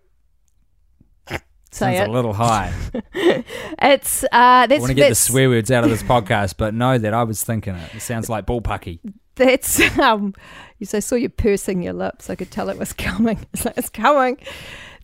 Say 1.71 1.97
sounds 1.97 2.01
it. 2.01 2.09
a 2.09 2.13
little 2.13 2.33
high. 2.33 2.73
It's 3.81 4.25
uh, 4.25 4.29
I 4.33 4.67
want 4.71 4.87
to 4.89 4.95
get 4.95 5.11
the 5.11 5.15
swear 5.15 5.49
words 5.49 5.71
out 5.71 5.85
of 5.85 5.91
this 5.91 6.03
podcast, 6.15 6.55
but 6.57 6.75
know 6.75 6.99
that 6.99 7.15
I 7.15 7.23
was 7.25 7.43
thinking 7.45 7.75
it. 7.75 7.95
It 7.95 8.01
sounds 8.01 8.29
like 8.29 8.47
bullpucky. 8.47 9.01
that's 9.35 9.81
um. 9.99 10.35
You 10.79 10.87
say, 10.87 11.01
saw 11.01 11.17
you 11.17 11.29
pursing 11.29 11.83
your 11.83 11.93
lips. 11.93 12.31
I 12.31 12.37
could 12.37 12.51
tell 12.51 12.69
it 12.69 12.79
was 12.79 12.93
coming. 12.93 13.45
It's 13.53 13.65
like 13.65 13.77
it's 13.79 13.89
coming. 13.91 14.39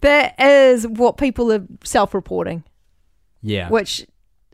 That 0.03 0.39
is 0.41 0.87
what 0.87 1.17
people 1.17 1.51
are 1.53 1.65
self-reporting, 1.83 2.63
Yeah. 3.43 3.69
which 3.71 4.07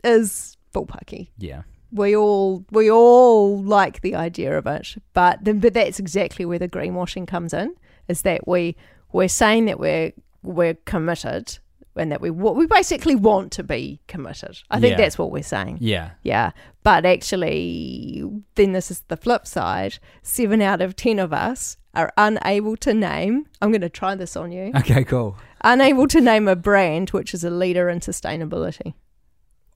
is 0.03 0.57
bullpucky. 0.73 1.29
Yeah. 1.37 1.63
we 1.91 2.15
all 2.15 2.65
we 2.71 2.89
all 2.89 3.61
like 3.61 4.01
the 4.01 4.15
idea 4.15 4.57
of 4.57 4.65
it, 4.67 4.95
but 5.13 5.39
then 5.43 5.59
but 5.59 5.73
that's 5.73 5.99
exactly 5.99 6.45
where 6.45 6.59
the 6.59 6.69
greenwashing 6.69 7.27
comes 7.27 7.53
in. 7.53 7.75
Is 8.07 8.21
that 8.23 8.47
we 8.47 8.75
we're 9.11 9.27
saying 9.29 9.65
that 9.65 9.79
we're 9.79 10.11
we're 10.41 10.73
committed 10.85 11.59
and 11.95 12.11
that 12.11 12.21
we 12.21 12.29
we 12.31 12.65
basically 12.67 13.15
want 13.15 13.51
to 13.53 13.63
be 13.63 13.99
committed. 14.07 14.57
I 14.69 14.79
think 14.79 14.91
Yeah. 14.91 14.97
that's 14.97 15.17
what 15.17 15.31
we're 15.31 15.43
saying. 15.43 15.77
Yeah. 15.81 16.11
Yeah. 16.23 16.51
But 16.83 17.05
actually, 17.05 18.23
then 18.55 18.71
this 18.71 18.91
is 18.91 19.01
the 19.07 19.17
flip 19.17 19.45
side. 19.45 19.99
Seven 20.23 20.61
out 20.61 20.81
of 20.81 20.95
10 20.95 21.19
of 21.19 21.33
us 21.33 21.77
are 21.93 22.11
unable 22.17 22.77
to 22.77 22.93
name, 22.93 23.45
I'm 23.61 23.71
going 23.71 23.81
to 23.81 23.89
try 23.89 24.15
this 24.15 24.35
on 24.37 24.51
you, 24.53 24.71
Okay, 24.77 25.03
cool. 25.03 25.37
unable 25.61 26.07
to 26.07 26.21
name 26.21 26.47
a 26.47 26.55
brand 26.55 27.09
which 27.09 27.33
is 27.33 27.43
a 27.43 27.49
leader 27.49 27.89
in 27.89 27.99
sustainability. 27.99 28.93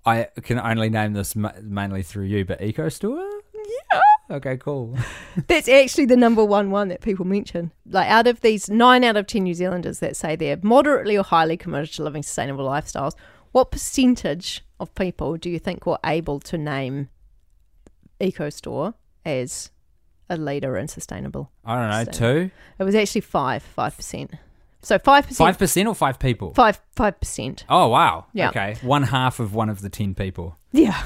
I 0.06 0.28
can 0.44 0.60
only 0.60 0.90
name 0.90 1.14
this 1.14 1.36
mainly 1.36 2.04
through 2.04 2.26
you, 2.26 2.46
but 2.46 2.62
EcoStore? 2.62 3.35
Okay, 4.30 4.58
cool. 4.58 4.98
That's 5.48 5.70
actually 5.70 6.06
the 6.06 6.18
number 6.18 6.44
one 6.44 6.72
one 6.72 6.88
that 6.88 7.02
people 7.02 7.26
mention. 7.26 7.72
Like 7.88 8.10
out 8.10 8.26
of 8.26 8.42
these 8.42 8.70
nine 8.70 9.04
out 9.04 9.18
of 9.18 9.28
10 9.28 9.44
New 9.44 9.54
Zealanders 9.54 10.00
that 10.00 10.16
say 10.16 10.36
they're 10.36 10.58
moderately 10.64 11.16
or 11.16 11.24
highly 11.24 11.58
committed 11.58 11.94
to 11.94 12.04
living 12.04 12.24
sustainable 12.24 12.68
lifestyles, 12.68 13.14
what 13.52 13.72
percentage 13.72 14.64
of 14.80 14.94
people 14.96 15.38
do 15.38 15.50
you 15.50 15.60
think 15.60 15.86
were 15.86 16.00
able 16.04 16.40
to 16.40 16.58
name 16.58 17.10
EcoStore 18.20 18.96
as 19.24 19.70
a 20.30 20.38
leader 20.38 20.76
in 20.76 20.88
sustainable? 20.88 21.52
I 21.64 21.76
don't 21.76 22.06
know, 22.06 22.12
two? 22.12 22.52
It 22.80 22.84
was 22.84 22.96
actually 22.96 23.22
five, 23.22 23.62
five 23.62 23.96
percent. 23.96 24.32
So 24.82 25.00
five 25.00 25.28
percent, 25.28 25.58
5% 25.58 25.88
or 25.88 25.96
five 25.96 26.20
people? 26.20 26.54
five, 26.54 26.80
five 26.96 27.20
percent. 27.20 27.66
Oh, 27.70 27.88
wow. 27.88 28.26
Yeah. 28.34 28.50
Okay. 28.50 28.78
One 28.82 29.04
half 29.04 29.40
of 29.40 29.54
one 29.54 29.70
of 29.70 29.82
the 29.82 29.90
10 29.90 30.14
people. 30.16 30.58
Yeah. 30.72 31.04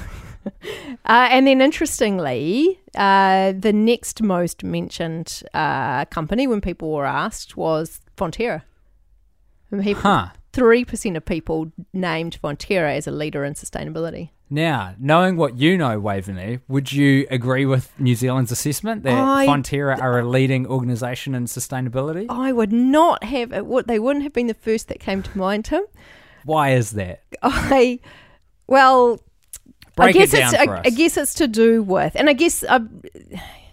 uh, 1.05 1.27
and 1.31 1.47
then 1.47 1.61
interestingly, 1.61 2.79
uh, 2.95 3.53
the 3.57 3.73
next 3.73 4.21
most 4.21 4.63
mentioned 4.63 5.43
uh, 5.53 6.05
company 6.05 6.47
when 6.47 6.61
people 6.61 6.91
were 6.91 7.05
asked 7.05 7.55
was 7.57 8.01
Fonterra. 8.17 8.63
And 9.71 9.83
people- 9.83 10.01
Huh. 10.01 10.29
Three 10.51 10.83
percent 10.83 11.15
of 11.15 11.23
people 11.25 11.71
named 11.93 12.39
Fonterra 12.43 12.95
as 12.97 13.05
a 13.05 13.11
leader 13.11 13.45
in 13.45 13.53
sustainability. 13.53 14.29
Now, 14.49 14.95
knowing 14.97 15.37
what 15.37 15.59
you 15.59 15.77
know, 15.77 15.99
Waveney, 15.99 16.59
would 16.67 16.91
you 16.91 17.27
agree 17.29 17.67
with 17.67 17.91
New 17.99 18.15
Zealand's 18.15 18.51
assessment 18.51 19.03
that 19.03 19.13
I- 19.13 19.45
Fonterra 19.45 20.01
are 20.01 20.17
a 20.19 20.27
leading 20.27 20.65
organisation 20.65 21.35
in 21.35 21.45
sustainability? 21.45 22.25
I 22.29 22.51
would 22.51 22.73
not 22.73 23.23
have 23.25 23.51
it. 23.53 23.87
They 23.87 23.99
wouldn't 23.99 24.23
have 24.23 24.33
been 24.33 24.47
the 24.47 24.55
first 24.55 24.87
that 24.87 24.99
came 24.99 25.21
to 25.21 25.37
mind, 25.37 25.65
Tim. 25.65 25.83
Why 26.45 26.71
is 26.71 26.91
that? 26.91 27.21
I, 27.43 27.99
well, 28.65 29.19
Break 29.99 30.15
I 30.15 30.19
guess 30.19 30.33
it 30.33 30.37
down 30.37 30.53
it's 30.53 30.63
for 30.63 30.71
I, 30.71 30.79
us. 30.79 30.85
I 30.85 30.89
guess 30.89 31.17
it's 31.17 31.33
to 31.35 31.47
do 31.47 31.83
with, 31.83 32.15
and 32.15 32.29
I 32.29 32.33
guess 32.33 32.63
uh, 32.63 32.79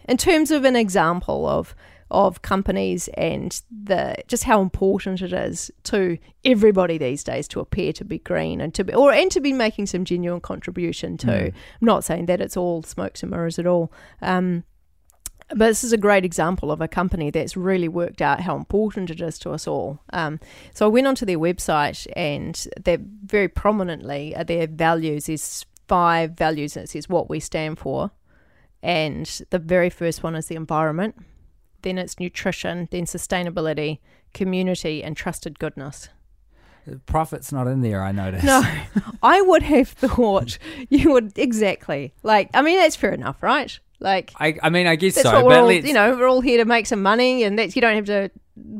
in 0.08 0.16
terms 0.16 0.50
of 0.50 0.64
an 0.64 0.76
example 0.76 1.46
of 1.46 1.74
of 2.10 2.40
companies 2.42 3.08
and 3.14 3.60
the 3.84 4.14
just 4.28 4.44
how 4.44 4.62
important 4.62 5.20
it 5.22 5.32
is 5.32 5.72
to 5.82 6.16
everybody 6.44 6.98
these 6.98 7.24
days 7.24 7.48
to 7.48 7.58
appear 7.58 7.92
to 7.92 8.04
be 8.04 8.18
green 8.18 8.60
and 8.60 8.72
to 8.74 8.84
be 8.84 8.94
or 8.94 9.12
and 9.12 9.30
to 9.32 9.40
be 9.40 9.52
making 9.52 9.86
some 9.86 10.04
genuine 10.04 10.40
contribution 10.40 11.16
to. 11.16 11.26
Mm. 11.26 11.46
I'm 11.46 11.86
not 11.86 12.04
saying 12.04 12.26
that 12.26 12.40
it's 12.40 12.56
all 12.56 12.82
smokes 12.82 13.22
and 13.22 13.30
mirrors 13.30 13.58
at 13.58 13.66
all. 13.66 13.92
Um, 14.22 14.62
but 15.50 15.68
this 15.68 15.84
is 15.84 15.92
a 15.92 15.96
great 15.98 16.24
example 16.24 16.72
of 16.72 16.80
a 16.80 16.88
company 16.88 17.30
that's 17.30 17.56
really 17.56 17.88
worked 17.88 18.20
out 18.20 18.40
how 18.40 18.56
important 18.56 19.10
it 19.10 19.20
is 19.20 19.38
to 19.40 19.50
us 19.50 19.68
all. 19.68 20.00
Um, 20.12 20.40
so 20.74 20.86
I 20.86 20.88
went 20.88 21.06
onto 21.06 21.24
their 21.24 21.38
website 21.38 22.06
and 22.16 22.66
they're 22.82 22.98
very 23.24 23.48
prominently 23.48 24.34
uh, 24.34 24.42
their 24.42 24.66
values 24.66 25.28
is 25.28 25.64
five 25.88 26.32
values 26.32 26.76
and 26.76 26.84
it 26.84 26.90
says 26.90 27.08
what 27.08 27.28
we 27.28 27.40
stand 27.40 27.78
for. 27.78 28.10
And 28.82 29.26
the 29.50 29.58
very 29.58 29.90
first 29.90 30.22
one 30.22 30.34
is 30.36 30.46
the 30.46 30.54
environment, 30.54 31.16
then 31.82 31.98
it's 31.98 32.20
nutrition, 32.20 32.88
then 32.90 33.04
sustainability, 33.04 33.98
community, 34.34 35.02
and 35.02 35.16
trusted 35.16 35.58
goodness. 35.58 36.08
Profit's 37.06 37.50
not 37.52 37.66
in 37.66 37.80
there, 37.80 38.02
I 38.02 38.12
noticed. 38.12 38.44
No, 38.44 38.62
I 39.22 39.40
would 39.40 39.64
have 39.64 39.88
thought 39.88 40.58
you 40.88 41.12
would 41.12 41.36
exactly 41.36 42.14
like. 42.22 42.48
I 42.54 42.62
mean, 42.62 42.78
that's 42.78 42.94
fair 42.94 43.12
enough, 43.12 43.42
right? 43.42 43.78
Like 44.00 44.32
I, 44.38 44.58
I 44.62 44.70
mean, 44.70 44.86
I 44.86 44.96
guess 44.96 45.14
that's 45.14 45.28
so, 45.28 45.34
what 45.36 45.44
we're 45.46 45.50
but 45.54 45.60
all. 45.62 45.72
You 45.72 45.92
know, 45.94 46.16
we're 46.16 46.28
all 46.28 46.40
here 46.40 46.58
to 46.58 46.64
make 46.64 46.86
some 46.86 47.02
money, 47.02 47.44
and 47.44 47.58
that's 47.58 47.74
you 47.76 47.82
don't 47.82 47.94
have 47.96 48.04
to 48.06 48.30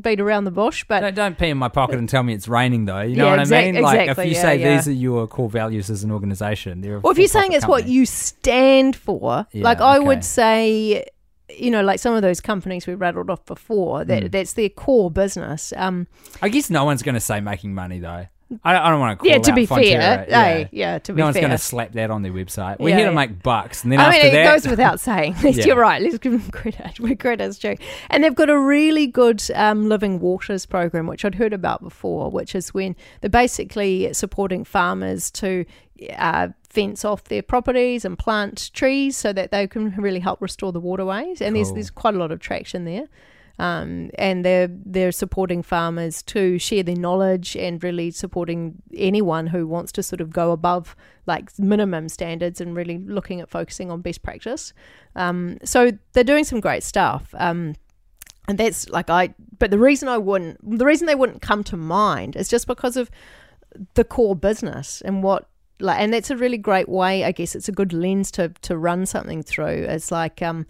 beat 0.01 0.19
around 0.19 0.43
the 0.45 0.51
bush. 0.51 0.83
But 0.87 1.01
don't, 1.01 1.15
don't 1.15 1.37
pee 1.37 1.49
in 1.49 1.57
my 1.57 1.69
pocket 1.69 1.97
and 1.97 2.07
tell 2.09 2.23
me 2.23 2.33
it's 2.33 2.47
raining, 2.47 2.85
though. 2.85 3.01
You 3.01 3.15
know 3.15 3.25
Yeah, 3.25 3.31
what 3.31 3.39
exact- 3.41 3.67
I 3.67 3.71
mean? 3.71 3.81
Like, 3.83 3.99
exactly, 4.01 4.23
if 4.23 4.29
you 4.29 4.35
yeah, 4.35 4.41
say 4.41 4.59
yeah. 4.59 4.75
these 4.75 4.87
are 4.87 4.91
your 4.91 5.27
core 5.27 5.49
values 5.49 5.89
as 5.89 6.03
an 6.03 6.11
organisation, 6.11 6.81
they're 6.81 6.99
Well, 6.99 7.11
if 7.11 7.17
you're 7.17 7.27
saying 7.27 7.53
it's 7.53 7.67
what 7.67 7.87
you 7.87 8.05
stand 8.05 8.95
for, 8.95 9.47
like 9.53 9.81
I 9.81 9.97
okay. 9.97 10.07
would 10.07 10.23
say, 10.23 11.05
you 11.49 11.71
know, 11.71 11.81
like 11.81 11.99
some 11.99 12.13
of 12.13 12.21
those 12.21 12.41
companies 12.41 12.85
we 12.87 12.93
rattled 12.95 13.29
off 13.29 13.45
before, 13.45 14.03
that 14.05 14.23
Mm. 14.23 14.31
that's 14.31 14.53
their 14.53 14.69
core 14.69 15.09
business. 15.09 15.73
Um, 15.75 16.07
I 16.41 16.49
guess 16.49 16.69
no 16.69 16.83
one's 16.85 17.01
going 17.03 17.15
to 17.15 17.21
say 17.21 17.39
making 17.39 17.73
money, 17.73 17.99
though. 17.99 18.27
I, 18.63 18.77
I 18.77 18.89
don't 18.89 18.99
want 18.99 19.19
to 19.19 19.23
call 19.23 19.29
yeah, 19.29 19.39
to 19.39 19.53
be 19.53 19.67
Fonterra, 19.67 19.77
fair, 19.77 20.25
yeah. 20.29 20.43
hey, 20.43 20.69
yeah, 20.71 20.99
to 20.99 21.11
be 21.11 21.17
fair. 21.17 21.19
no 21.19 21.25
one's 21.25 21.35
fair. 21.35 21.41
going 21.41 21.51
to 21.51 21.57
slap 21.57 21.91
that 21.93 22.09
on 22.09 22.21
their 22.21 22.31
website. 22.31 22.79
We're 22.79 22.89
Yeah, 22.89 22.97
here 22.97 23.09
to 23.09 23.13
make 23.13 23.43
bucks, 23.43 23.83
and 23.83 23.91
then 23.91 23.99
I 23.99 24.05
after 24.05 24.17
mean, 24.19 24.27
it 24.27 24.31
that, 24.31 24.53
goes 24.53 24.67
without 24.67 24.99
saying. 24.99 25.35
Yeah. 25.43 25.65
You're 25.65 25.75
right. 25.77 26.01
Let's 26.01 26.17
give 26.17 26.31
them 26.31 26.49
credit 26.51 26.99
where 26.99 27.15
credit's 27.15 27.57
due. 27.57 27.75
And 28.09 28.23
they've 28.23 28.35
got 28.35 28.49
a 28.49 28.59
really 28.59 29.07
good 29.07 29.43
um, 29.55 29.89
living 29.89 30.19
waters 30.19 30.65
program, 30.65 31.07
which 31.07 31.25
I'd 31.25 31.35
heard 31.35 31.53
about 31.53 31.81
before, 31.81 32.29
which 32.31 32.55
is 32.55 32.73
when 32.73 32.95
they're 33.21 33.29
basically 33.29 34.13
supporting 34.13 34.63
farmers 34.63 35.31
to 35.31 35.65
uh, 36.17 36.49
fence 36.69 37.03
off 37.03 37.25
their 37.25 37.41
properties 37.41 38.05
and 38.05 38.17
plant 38.17 38.71
trees 38.73 39.17
so 39.17 39.33
that 39.33 39.51
they 39.51 39.67
can 39.67 39.91
really 39.95 40.19
help 40.19 40.41
restore 40.41 40.71
the 40.71 40.79
waterways. 40.79 41.41
And 41.41 41.55
there's 41.55 41.71
there's 41.73 41.89
quite 41.89 42.15
a 42.15 42.17
lot 42.17 42.31
of 42.31 42.39
traction 42.39 42.85
there. 42.85 43.07
Um, 43.59 44.11
and 44.15 44.45
they're 44.45 44.69
they're 44.69 45.11
supporting 45.11 45.63
farmers 45.63 46.21
to 46.23 46.59
share 46.59 46.83
their 46.83 46.95
knowledge 46.95 47.55
and 47.55 47.83
really 47.83 48.11
supporting 48.11 48.81
anyone 48.93 49.47
who 49.47 49.65
wants 49.65 49.91
to 49.93 50.03
sort 50.03 50.21
of 50.21 50.31
go 50.31 50.51
above 50.51 50.95
like 51.25 51.57
minimum 51.57 52.07
standards 52.07 52.61
and 52.61 52.75
really 52.75 52.99
looking 52.99 53.41
at 53.41 53.49
focusing 53.49 53.89
on 53.89 54.01
best 54.01 54.21
practice. 54.21 54.73
Um, 55.15 55.57
so 55.63 55.91
they're 56.13 56.23
doing 56.23 56.43
some 56.43 56.59
great 56.59 56.83
stuff. 56.83 57.33
Um, 57.37 57.75
and 58.47 58.57
that's 58.57 58.89
like 58.89 59.09
I, 59.09 59.33
but 59.59 59.71
the 59.71 59.79
reason 59.79 60.07
I 60.07 60.17
wouldn't, 60.17 60.77
the 60.77 60.85
reason 60.85 61.07
they 61.07 61.15
wouldn't 61.15 61.41
come 61.41 61.63
to 61.65 61.77
mind 61.77 62.35
is 62.35 62.47
just 62.47 62.67
because 62.67 62.95
of 62.95 63.09
the 63.95 64.03
core 64.03 64.35
business 64.35 65.01
and 65.01 65.21
what 65.21 65.49
like, 65.79 65.99
and 65.99 66.13
that's 66.13 66.31
a 66.31 66.37
really 66.37 66.57
great 66.57 66.89
way. 66.89 67.23
I 67.23 67.31
guess 67.31 67.55
it's 67.55 67.69
a 67.69 67.71
good 67.71 67.93
lens 67.93 68.31
to 68.31 68.49
to 68.61 68.77
run 68.77 69.05
something 69.05 69.43
through. 69.43 69.85
It's 69.89 70.11
like, 70.11 70.41
um, 70.41 70.65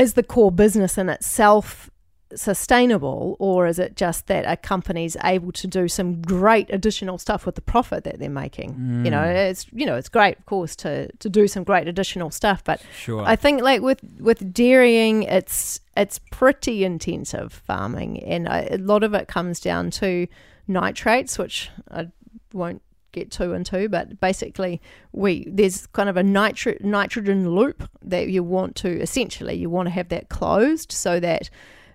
is 0.00 0.14
the 0.14 0.22
core 0.22 0.50
business 0.52 0.98
in 0.98 1.08
itself 1.08 1.90
sustainable 2.32 3.36
or 3.40 3.66
is 3.66 3.78
it 3.80 3.96
just 3.96 4.28
that 4.28 4.44
a 4.46 4.56
company's 4.56 5.16
able 5.24 5.50
to 5.50 5.66
do 5.66 5.88
some 5.88 6.22
great 6.22 6.68
additional 6.70 7.18
stuff 7.18 7.44
with 7.44 7.56
the 7.56 7.60
profit 7.60 8.04
that 8.04 8.20
they're 8.20 8.30
making 8.30 8.70
you 9.04 9.10
know 9.10 9.18
Mm. 9.18 9.50
it's 9.50 9.66
you 9.72 9.84
know 9.84 9.96
it's 9.96 10.08
great 10.08 10.38
of 10.38 10.46
course 10.46 10.76
to 10.76 11.10
to 11.16 11.28
do 11.28 11.48
some 11.48 11.64
great 11.64 11.88
additional 11.88 12.30
stuff 12.30 12.62
but 12.62 12.80
sure. 12.96 13.24
I 13.26 13.34
think 13.34 13.62
like 13.62 13.82
with 13.82 14.00
with 14.20 14.54
dairying, 14.54 15.24
it's 15.24 15.80
it's 15.96 16.20
pretty 16.30 16.84
intensive 16.84 17.52
farming, 17.52 18.22
and 18.22 18.46
a 18.48 18.78
lot 18.78 19.02
of 19.02 19.12
it 19.12 19.26
comes 19.28 19.60
down 19.60 19.90
to 20.02 20.26
nitrates, 20.68 21.36
which 21.36 21.68
I 21.90 22.08
won't 22.52 22.80
get 23.12 23.30
too 23.30 23.52
into. 23.52 23.88
But 23.88 24.20
basically, 24.20 24.80
we 25.12 25.46
there's 25.48 25.86
kind 25.88 26.08
of 26.08 26.16
a 26.16 26.22
nitri- 26.22 26.78
nitrogen 26.80 27.50
loop 27.50 27.88
that 28.02 28.28
you 28.28 28.42
want 28.42 28.76
to 28.76 29.00
essentially 29.00 29.54
you 29.54 29.70
want 29.70 29.86
to 29.86 29.90
have 29.90 30.08
that 30.08 30.28
closed 30.28 30.92
so 30.92 31.20
that. 31.20 31.50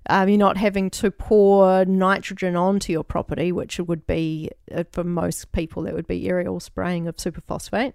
Um, 0.08 0.30
you're 0.30 0.38
not 0.38 0.58
having 0.58 0.92
to 0.92 1.10
pour 1.10 1.84
nitrogen 1.84 2.56
onto 2.56 2.94
your 2.94 3.04
property, 3.04 3.52
which 3.52 3.80
would 3.80 4.06
be, 4.06 4.52
uh, 4.72 4.84
for 4.92 5.04
most 5.04 5.52
people, 5.52 5.82
that 5.82 5.96
would 5.96 6.06
be 6.06 6.30
aerial 6.30 6.60
spraying 6.60 7.08
of 7.08 7.18
superphosphate 7.18 7.94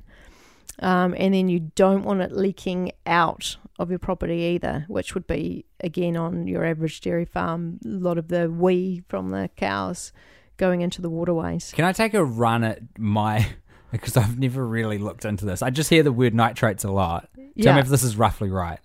um, 0.80 1.14
and 1.16 1.34
then 1.34 1.48
you 1.48 1.70
don't 1.74 2.02
want 2.02 2.22
it 2.22 2.32
leaking 2.32 2.92
out 3.06 3.56
of 3.78 3.90
your 3.90 3.98
property 3.98 4.36
either, 4.54 4.84
which 4.88 5.14
would 5.14 5.26
be 5.26 5.64
again 5.80 6.16
on 6.16 6.46
your 6.46 6.64
average 6.64 7.00
dairy 7.00 7.24
farm, 7.24 7.78
a 7.84 7.88
lot 7.88 8.18
of 8.18 8.28
the 8.28 8.50
wee 8.50 9.02
from 9.08 9.30
the 9.30 9.50
cows 9.56 10.12
going 10.60 10.82
into 10.82 11.02
the 11.02 11.10
waterways. 11.10 11.72
Can 11.74 11.84
I 11.84 11.92
take 11.92 12.14
a 12.14 12.24
run 12.24 12.62
at 12.64 12.80
my? 12.98 13.46
Because 13.90 14.16
I've 14.16 14.38
never 14.38 14.64
really 14.64 14.98
looked 14.98 15.24
into 15.24 15.44
this. 15.44 15.62
I 15.62 15.70
just 15.70 15.90
hear 15.90 16.04
the 16.04 16.12
word 16.12 16.32
nitrates 16.32 16.84
a 16.84 16.92
lot. 16.92 17.28
Tell 17.34 17.44
Yeah. 17.56 17.74
me 17.74 17.80
if 17.80 17.88
this 17.88 18.04
is 18.04 18.14
roughly 18.16 18.48
right. 18.48 18.78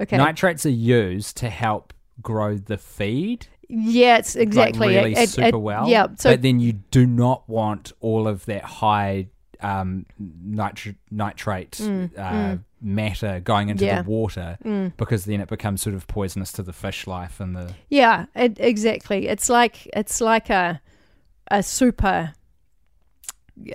Okay. 0.00 0.16
Nitrates 0.16 0.64
are 0.64 0.70
used 0.70 1.36
to 1.36 1.50
help 1.50 1.92
grow 2.22 2.56
the 2.56 2.78
feed 2.78 3.46
yeah, 3.68 4.16
it's 4.16 4.34
exactly 4.36 4.86
like 4.86 4.96
really 4.96 5.12
It- 5.12 5.18
it- 5.18 5.28
super 5.28 5.48
it- 5.58 5.60
well. 5.60 5.86
Yeah. 5.86 6.06
So 6.16 6.30
but 6.30 6.40
then 6.40 6.60
you 6.60 6.72
do 6.72 7.06
not 7.06 7.46
want 7.46 7.92
all 8.00 8.26
of 8.26 8.46
that 8.46 8.64
high 8.64 9.26
um, 9.60 10.06
nitri- 10.18 10.96
nitrate 11.10 11.72
Mm, 11.72 12.10
uh, 12.18 12.22
mm. 12.32 12.60
matter 12.80 13.40
going 13.40 13.68
into 13.68 13.84
Yeah. 13.84 14.00
the 14.00 14.08
water 14.08 14.56
mm, 14.64 14.92
because 14.96 15.26
then 15.26 15.42
it 15.42 15.48
becomes 15.48 15.82
sort 15.82 15.94
of 15.94 16.06
poisonous 16.06 16.52
to 16.52 16.62
the 16.62 16.72
fish 16.72 17.06
life 17.06 17.38
and 17.40 17.54
the 17.54 17.74
yeah, 17.90 18.24
it, 18.34 18.56
exactly. 18.58 19.28
It's 19.28 19.50
like 19.50 19.86
it's 19.94 20.22
like 20.22 20.48
a 20.48 20.80
a 21.50 21.62
super 21.62 22.32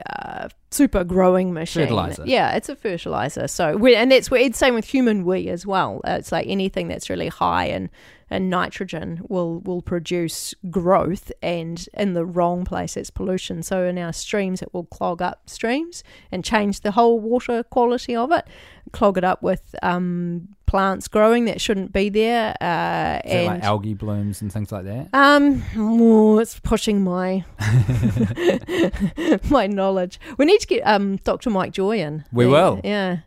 uh, 0.08 0.50
super 0.72 1.04
growing 1.04 1.54
machine. 1.54 1.84
Fertilizer. 1.84 2.24
Yeah, 2.26 2.56
it's 2.56 2.70
a 2.70 2.76
fertilizer. 2.76 3.48
So, 3.48 3.78
and 3.86 4.12
that's 4.12 4.32
where 4.32 4.42
it's 4.42 4.58
same 4.58 4.76
with 4.76 4.86
human 4.86 5.26
wee 5.26 5.50
as 5.50 5.66
well. 5.66 6.02
It's 6.06 6.32
like 6.32 6.48
anything 6.48 6.88
that's 6.88 7.10
really 7.10 7.28
high 7.28 7.66
in, 7.66 7.90
in 8.34 8.50
nitrogen 8.50 9.22
will 9.30 9.60
will 9.60 9.82
produce 9.82 10.54
growth, 10.70 11.32
and 11.42 11.88
in 11.94 12.14
the 12.14 12.26
wrong 12.26 12.66
place, 12.66 12.98
it's 12.98 13.10
pollution. 13.10 13.64
So, 13.64 13.86
in 13.86 13.98
our 13.98 14.14
streams, 14.14 14.62
it 14.62 14.74
will 14.74 14.86
clog 14.86 15.22
up 15.22 15.50
streams 15.50 16.04
and 16.32 16.44
change 16.44 16.82
the 16.82 16.92
whole 16.92 17.20
water 17.20 17.64
quality 17.64 18.16
of 18.16 18.32
it, 18.32 18.46
clog 18.92 19.18
it 19.18 19.24
up 19.24 19.42
with 19.44 19.76
um, 19.84 20.50
plants 20.66 21.08
growing 21.08 21.46
that 21.46 21.62
shouldn't 21.62 21.94
be 21.94 22.10
there, 22.10 22.56
uh, 22.62 23.22
Is 23.26 23.32
it 23.32 23.38
and 23.38 23.46
like 23.48 23.64
algae 23.64 23.94
blooms 23.94 24.42
and 24.42 24.52
things 24.52 24.72
like 24.72 24.86
that? 24.86 25.10
um, 25.14 25.64
oh, 25.78 26.40
it's 26.40 26.60
pushing 26.60 27.04
my 27.04 27.46
my 29.50 29.68
knowledge. 29.68 30.20
We 30.38 30.46
need 30.46 30.60
to 30.62 30.68
get 30.68 30.82
um 30.86 31.18
Dr. 31.18 31.50
Mike 31.50 31.72
Joy 31.74 32.00
in. 32.00 32.26
We 32.32 32.46
Yeah, 32.46 32.52
will. 32.52 32.82
Yeah. 32.84 33.18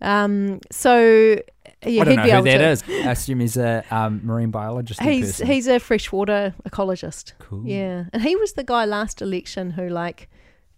Um. 0.00 0.60
So 0.70 1.38
yeah, 1.84 2.02
I 2.02 2.04
don't 2.04 2.16
know 2.16 2.22
who 2.22 2.42
that 2.42 2.58
to. 2.58 2.68
is. 2.68 2.84
I 2.88 3.10
assume 3.12 3.40
he's 3.40 3.56
a 3.56 3.84
um, 3.90 4.20
marine 4.24 4.50
biologist. 4.50 5.00
He's 5.00 5.26
person. 5.26 5.46
he's 5.46 5.66
a 5.66 5.78
freshwater 5.78 6.54
ecologist. 6.68 7.32
cool. 7.38 7.66
Yeah, 7.66 8.04
and 8.12 8.22
he 8.22 8.36
was 8.36 8.52
the 8.54 8.64
guy 8.64 8.84
last 8.84 9.22
election 9.22 9.70
who 9.72 9.88
like 9.88 10.28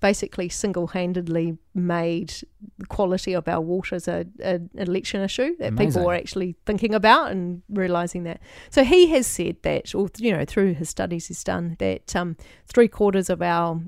basically 0.00 0.50
single-handedly 0.50 1.56
made 1.74 2.34
the 2.76 2.84
quality 2.86 3.32
of 3.32 3.48
our 3.48 3.60
waters 3.60 4.06
a, 4.06 4.26
a 4.42 4.54
an 4.56 4.68
election 4.74 5.22
issue 5.22 5.56
that 5.56 5.68
Amazing. 5.68 5.92
people 5.92 6.06
were 6.06 6.14
actually 6.14 6.56
thinking 6.66 6.94
about 6.94 7.30
and 7.30 7.62
realizing 7.70 8.24
that. 8.24 8.38
So 8.68 8.84
he 8.84 9.06
has 9.12 9.26
said 9.26 9.56
that, 9.62 9.94
or 9.94 10.10
you 10.18 10.32
know, 10.36 10.44
through 10.44 10.74
his 10.74 10.90
studies 10.90 11.28
he's 11.28 11.42
done 11.42 11.76
that 11.78 12.14
um, 12.14 12.36
three 12.66 12.88
quarters 12.88 13.30
of 13.30 13.40
our 13.40 13.80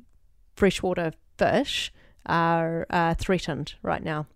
freshwater 0.54 1.12
fish 1.36 1.92
are 2.24 2.86
uh, 2.88 3.14
threatened 3.14 3.74
right 3.82 4.02
now, 4.02 4.26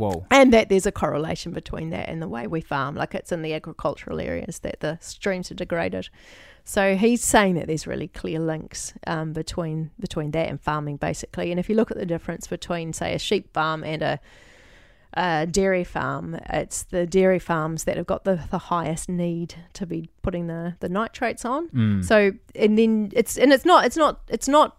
Whoa. 0.00 0.26
and 0.30 0.52
that 0.52 0.68
there's 0.68 0.86
a 0.86 0.92
correlation 0.92 1.52
between 1.52 1.90
that 1.90 2.08
and 2.08 2.20
the 2.20 2.28
way 2.28 2.46
we 2.46 2.60
farm. 2.60 2.94
Like 2.94 3.14
it's 3.14 3.32
in 3.32 3.42
the 3.42 3.54
agricultural 3.54 4.20
areas 4.20 4.60
that 4.60 4.80
the 4.80 4.98
streams 5.00 5.50
are 5.50 5.54
degraded. 5.54 6.08
So 6.64 6.96
he's 6.96 7.22
saying 7.22 7.54
that 7.54 7.66
there's 7.66 7.86
really 7.86 8.08
clear 8.08 8.38
links 8.38 8.94
um, 9.06 9.32
between 9.32 9.90
between 9.98 10.30
that 10.32 10.48
and 10.48 10.60
farming, 10.60 10.96
basically. 10.96 11.50
And 11.50 11.58
if 11.58 11.68
you 11.68 11.74
look 11.74 11.90
at 11.90 11.96
the 11.96 12.06
difference 12.06 12.46
between, 12.46 12.92
say, 12.92 13.14
a 13.14 13.18
sheep 13.18 13.52
farm 13.52 13.82
and 13.82 14.02
a, 14.02 14.20
a 15.14 15.46
dairy 15.46 15.84
farm, 15.84 16.38
it's 16.48 16.84
the 16.84 17.06
dairy 17.06 17.38
farms 17.38 17.84
that 17.84 17.96
have 17.96 18.06
got 18.06 18.24
the, 18.24 18.44
the 18.50 18.58
highest 18.58 19.08
need 19.08 19.54
to 19.72 19.86
be 19.86 20.10
putting 20.22 20.46
the, 20.46 20.76
the 20.80 20.88
nitrates 20.88 21.44
on. 21.44 21.68
Mm. 21.70 22.04
So 22.04 22.32
and 22.54 22.78
then 22.78 23.10
it's 23.14 23.36
and 23.36 23.52
it's 23.52 23.64
not 23.64 23.84
it's 23.84 23.96
not 23.96 24.20
it's 24.28 24.48
not 24.48 24.76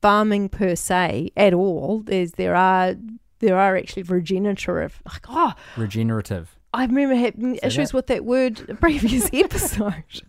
farming 0.00 0.48
per 0.48 0.74
se 0.74 1.30
at 1.36 1.54
all. 1.54 2.02
There's 2.04 2.32
there 2.32 2.56
are 2.56 2.96
there 3.40 3.56
are 3.58 3.76
actually 3.76 4.02
regenerative. 4.04 5.00
Like, 5.06 5.24
oh, 5.28 5.54
Regenerative. 5.76 6.56
I 6.74 6.84
remember 6.84 7.14
having 7.14 7.54
Say 7.54 7.60
issues 7.66 7.90
that. 7.90 7.96
with 7.96 8.06
that 8.08 8.24
word 8.24 8.78
previous 8.80 9.30
episode. 9.32 10.04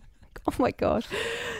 Oh 0.48 0.54
my 0.58 0.70
gosh. 0.70 1.04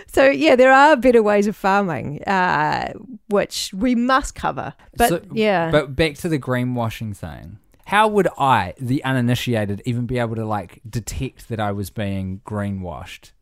So, 0.07 0.25
yeah, 0.31 0.57
there 0.57 0.73
are 0.73 0.97
better 0.97 1.23
ways 1.23 1.47
of 1.47 1.55
farming, 1.55 2.23
uh, 2.25 2.95
which 3.29 3.75
we 3.75 3.95
must 3.95 4.35
cover. 4.35 4.73
But, 4.97 5.09
So- 5.11 5.21
yeah. 5.33 5.71
But 5.71 5.95
back 5.95 6.15
to 6.17 6.31
the 6.31 6.39
greenwashing 6.39 7.15
thing. 7.15 7.59
How 7.85 8.09
would 8.09 8.27
I, 8.39 8.73
the 8.81 9.05
uninitiated, 9.05 9.83
even 9.85 10.07
be 10.07 10.19
able 10.19 10.35
to 10.37 10.47
like 10.47 10.81
detect 10.89 11.51
that 11.51 11.61
I 11.61 11.73
was 11.73 11.91
being 11.91 12.41
greenwashed? 12.47 13.33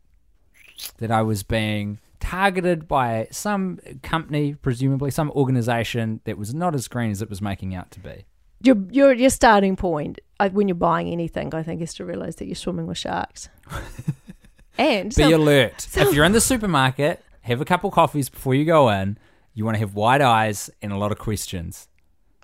That 0.99 1.13
I 1.13 1.23
was 1.23 1.45
being 1.45 2.01
targeted 2.21 2.87
by 2.89 3.29
some 3.31 3.79
company, 4.03 4.55
presumably 4.55 5.11
some 5.11 5.31
organization 5.33 6.21
that 6.25 6.37
was 6.39 6.55
not 6.55 6.75
as 6.75 6.89
green 6.89 7.11
as 7.11 7.23
it 7.23 7.29
was 7.31 7.41
making 7.43 7.75
out 7.75 7.91
to 7.93 8.01
be. 8.01 8.27
your, 8.61 8.77
your, 8.91 9.13
your 9.13 9.31
starting 9.31 9.77
point 9.77 10.19
uh, 10.41 10.49
when 10.51 10.69
you're 10.69 10.75
buying 10.75 11.09
anything, 11.09 11.55
I 11.55 11.63
think, 11.63 11.81
is 11.83 11.95
to 11.95 12.05
realize 12.05 12.37
that 12.37 12.47
you're 12.47 12.55
swimming 12.55 12.87
with 12.87 12.99
sharks. 12.99 13.49
and 14.79 15.09
Be 15.15 15.23
some- 15.23 15.33
alert. 15.33 15.81
some- 15.81 16.09
if 16.09 16.15
you're 16.15 16.25
in 16.25 16.33
the 16.33 16.41
supermarket, 16.41 17.23
have 17.43 17.61
a 17.61 17.65
couple 17.65 17.91
coffees 17.91 18.29
before 18.29 18.55
you 18.55 18.65
go 18.65 18.89
in. 18.89 19.19
You 19.55 19.65
want 19.65 19.75
to 19.75 19.81
have 19.81 19.95
wide 19.95 20.21
eyes 20.23 20.71
and 20.83 20.93
a 20.93 20.97
lot 20.97 21.11
of 21.13 21.19
questions. 21.19 21.89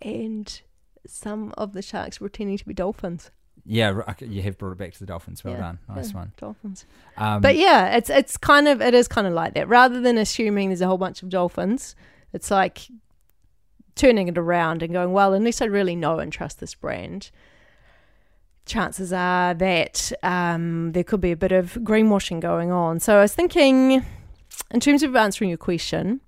and 0.03 0.61
some 1.07 1.53
of 1.59 1.75
the 1.75 1.83
sharks 1.83 2.19
pretending 2.19 2.57
to 2.57 2.65
be 2.65 2.73
dolphins. 2.75 3.31
Yeah, 3.67 4.03
you 4.21 4.43
have 4.43 4.59
brought 4.59 4.73
it 4.73 4.79
back 4.79 4.93
to 4.93 4.99
the 4.99 5.07
dolphins. 5.07 5.43
Well 5.43 5.55
Yeah, 5.55 5.61
done. 5.61 5.79
Nice 5.89 6.11
yeah, 6.11 6.17
one. 6.17 6.33
Dolphins. 6.37 6.85
Um, 7.17 7.41
But 7.41 7.57
yeah, 7.57 7.97
it's 7.97 8.11
it's 8.11 8.37
kind 8.37 8.69
of 8.69 8.83
it 8.83 8.93
is 8.95 9.09
kind 9.09 9.27
of 9.27 9.33
like 9.33 9.55
that. 9.55 9.69
Rather 9.69 10.01
than 10.01 10.19
assuming 10.19 10.69
there's 10.69 10.83
a 10.83 10.87
whole 10.87 10.99
bunch 10.99 11.23
of 11.23 11.31
dolphins, 11.31 11.97
it's 12.33 12.51
like 12.51 12.89
turning 13.95 14.29
it 14.29 14.37
around 14.37 14.83
and 14.83 14.93
going, 14.93 15.13
well, 15.13 15.33
unless 15.33 15.63
I 15.63 15.67
really 15.67 15.97
know 15.97 16.19
and 16.19 16.33
trust 16.33 16.61
this 16.61 16.75
brand, 16.75 17.31
chances 18.67 19.13
are 19.13 19.55
that 19.55 20.13
um, 20.23 20.93
there 20.93 21.05
could 21.05 21.21
be 21.21 21.33
a 21.33 21.37
bit 21.37 21.53
of 21.53 21.75
greenwashing 21.75 22.41
going 22.41 22.71
on. 22.71 23.01
So 23.01 23.19
I 23.19 23.23
was 23.23 23.35
thinking, 23.35 24.05
in 24.71 24.81
terms 24.81 25.03
of 25.03 25.15
answering 25.17 25.51
your 25.51 25.59
question, 25.59 26.21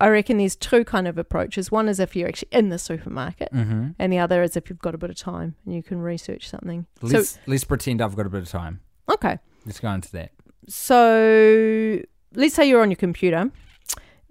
I 0.00 0.08
reckon 0.08 0.38
there's 0.38 0.56
two 0.56 0.84
kind 0.84 1.08
of 1.08 1.18
approaches. 1.18 1.70
One 1.70 1.88
is 1.88 1.98
if 2.00 2.14
you're 2.16 2.28
actually 2.28 2.48
in 2.52 2.68
the 2.68 2.78
supermarket, 2.78 3.50
mhm. 3.52 3.94
and 3.98 4.12
the 4.12 4.18
other 4.18 4.42
is 4.42 4.56
if 4.56 4.68
you've 4.68 4.78
got 4.80 4.94
a 4.94 4.98
bit 4.98 5.10
of 5.10 5.16
time 5.16 5.54
and 5.64 5.74
you 5.74 5.82
can 5.82 6.00
research 6.00 6.48
something. 6.48 6.86
Let's 7.02 7.38
let's 7.46 7.64
pretend 7.64 8.00
I've 8.02 8.16
got 8.16 8.26
a 8.26 8.30
bit 8.30 8.42
of 8.42 8.48
time. 8.48 8.80
Okay, 9.10 9.38
Let's 9.64 9.80
go 9.80 9.90
into 9.90 10.10
that. 10.12 10.32
so 10.68 12.00
let's 12.34 12.54
say 12.54 12.68
you're 12.68 12.82
on 12.82 12.90
your 12.90 12.96
computer 12.96 13.50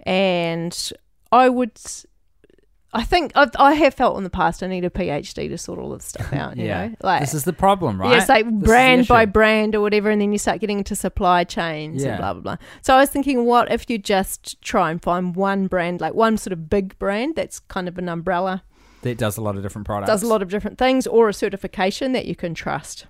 and 0.06 0.91
i 1.32 1.47
would 1.49 1.71
i 2.93 3.04
think 3.04 3.32
I've, 3.36 3.50
i 3.60 3.74
have 3.74 3.93
felt 3.93 4.17
in 4.17 4.24
the 4.24 4.30
past 4.30 4.63
i 4.63 4.67
need 4.67 4.86
a 4.86 4.89
phd 4.89 5.34
to 5.50 5.58
sort 5.58 5.80
all 5.80 5.89
this 5.91 6.06
stuff 6.06 6.32
out 6.41 6.56
you 6.58 6.65
Yeah. 6.65 6.88
know 6.88 6.95
like 7.02 7.21
This 7.21 7.34
is 7.34 7.43
the 7.43 7.54
problem, 7.54 8.00
right? 8.00 8.12
yeah, 8.12 8.17
it's 8.19 8.30
like 8.30 8.45
This 8.45 8.54
brand 8.67 9.08
by 9.08 9.26
brand 9.26 9.76
or 9.76 9.82
whatever 9.82 10.10
and 10.10 10.21
then 10.21 10.32
you 10.32 10.38
start 10.38 10.60
getting 10.62 10.78
into 10.80 10.95
supply 10.95 11.43
chains 11.43 12.04
Yeah. 12.04 12.10
and 12.12 12.17
blah 12.19 12.34
blah 12.34 12.41
blah 12.41 12.58
so 12.82 12.95
i 12.95 13.00
was 13.00 13.10
thinking 13.10 13.45
what 13.45 13.71
if 13.71 13.89
you 13.89 13.98
just 13.98 14.62
try 14.62 14.91
and 14.91 15.02
find 15.02 15.36
one 15.36 15.67
brand 15.67 16.00
like 16.02 16.13
one 16.13 16.38
sort 16.38 16.54
of 16.54 16.69
big 16.69 16.98
brand 17.00 17.36
that's 17.36 17.60
kind 17.60 17.88
of 17.88 17.98
an 17.98 18.08
umbrella 18.10 18.63
that 19.02 19.17
does 19.17 19.38
a 19.38 19.41
lot 19.41 19.56
of 19.56 19.62
different 19.62 19.86
products. 19.86 20.10
does 20.10 20.24
a 20.24 20.28
lot 20.28 20.41
of 20.41 20.50
different 20.50 20.78
things 20.80 21.06
or 21.06 21.30
a 21.30 21.34
certification 21.34 22.12
that 22.13 22.26
you 22.26 22.36
can 22.36 22.54
trust 22.54 23.06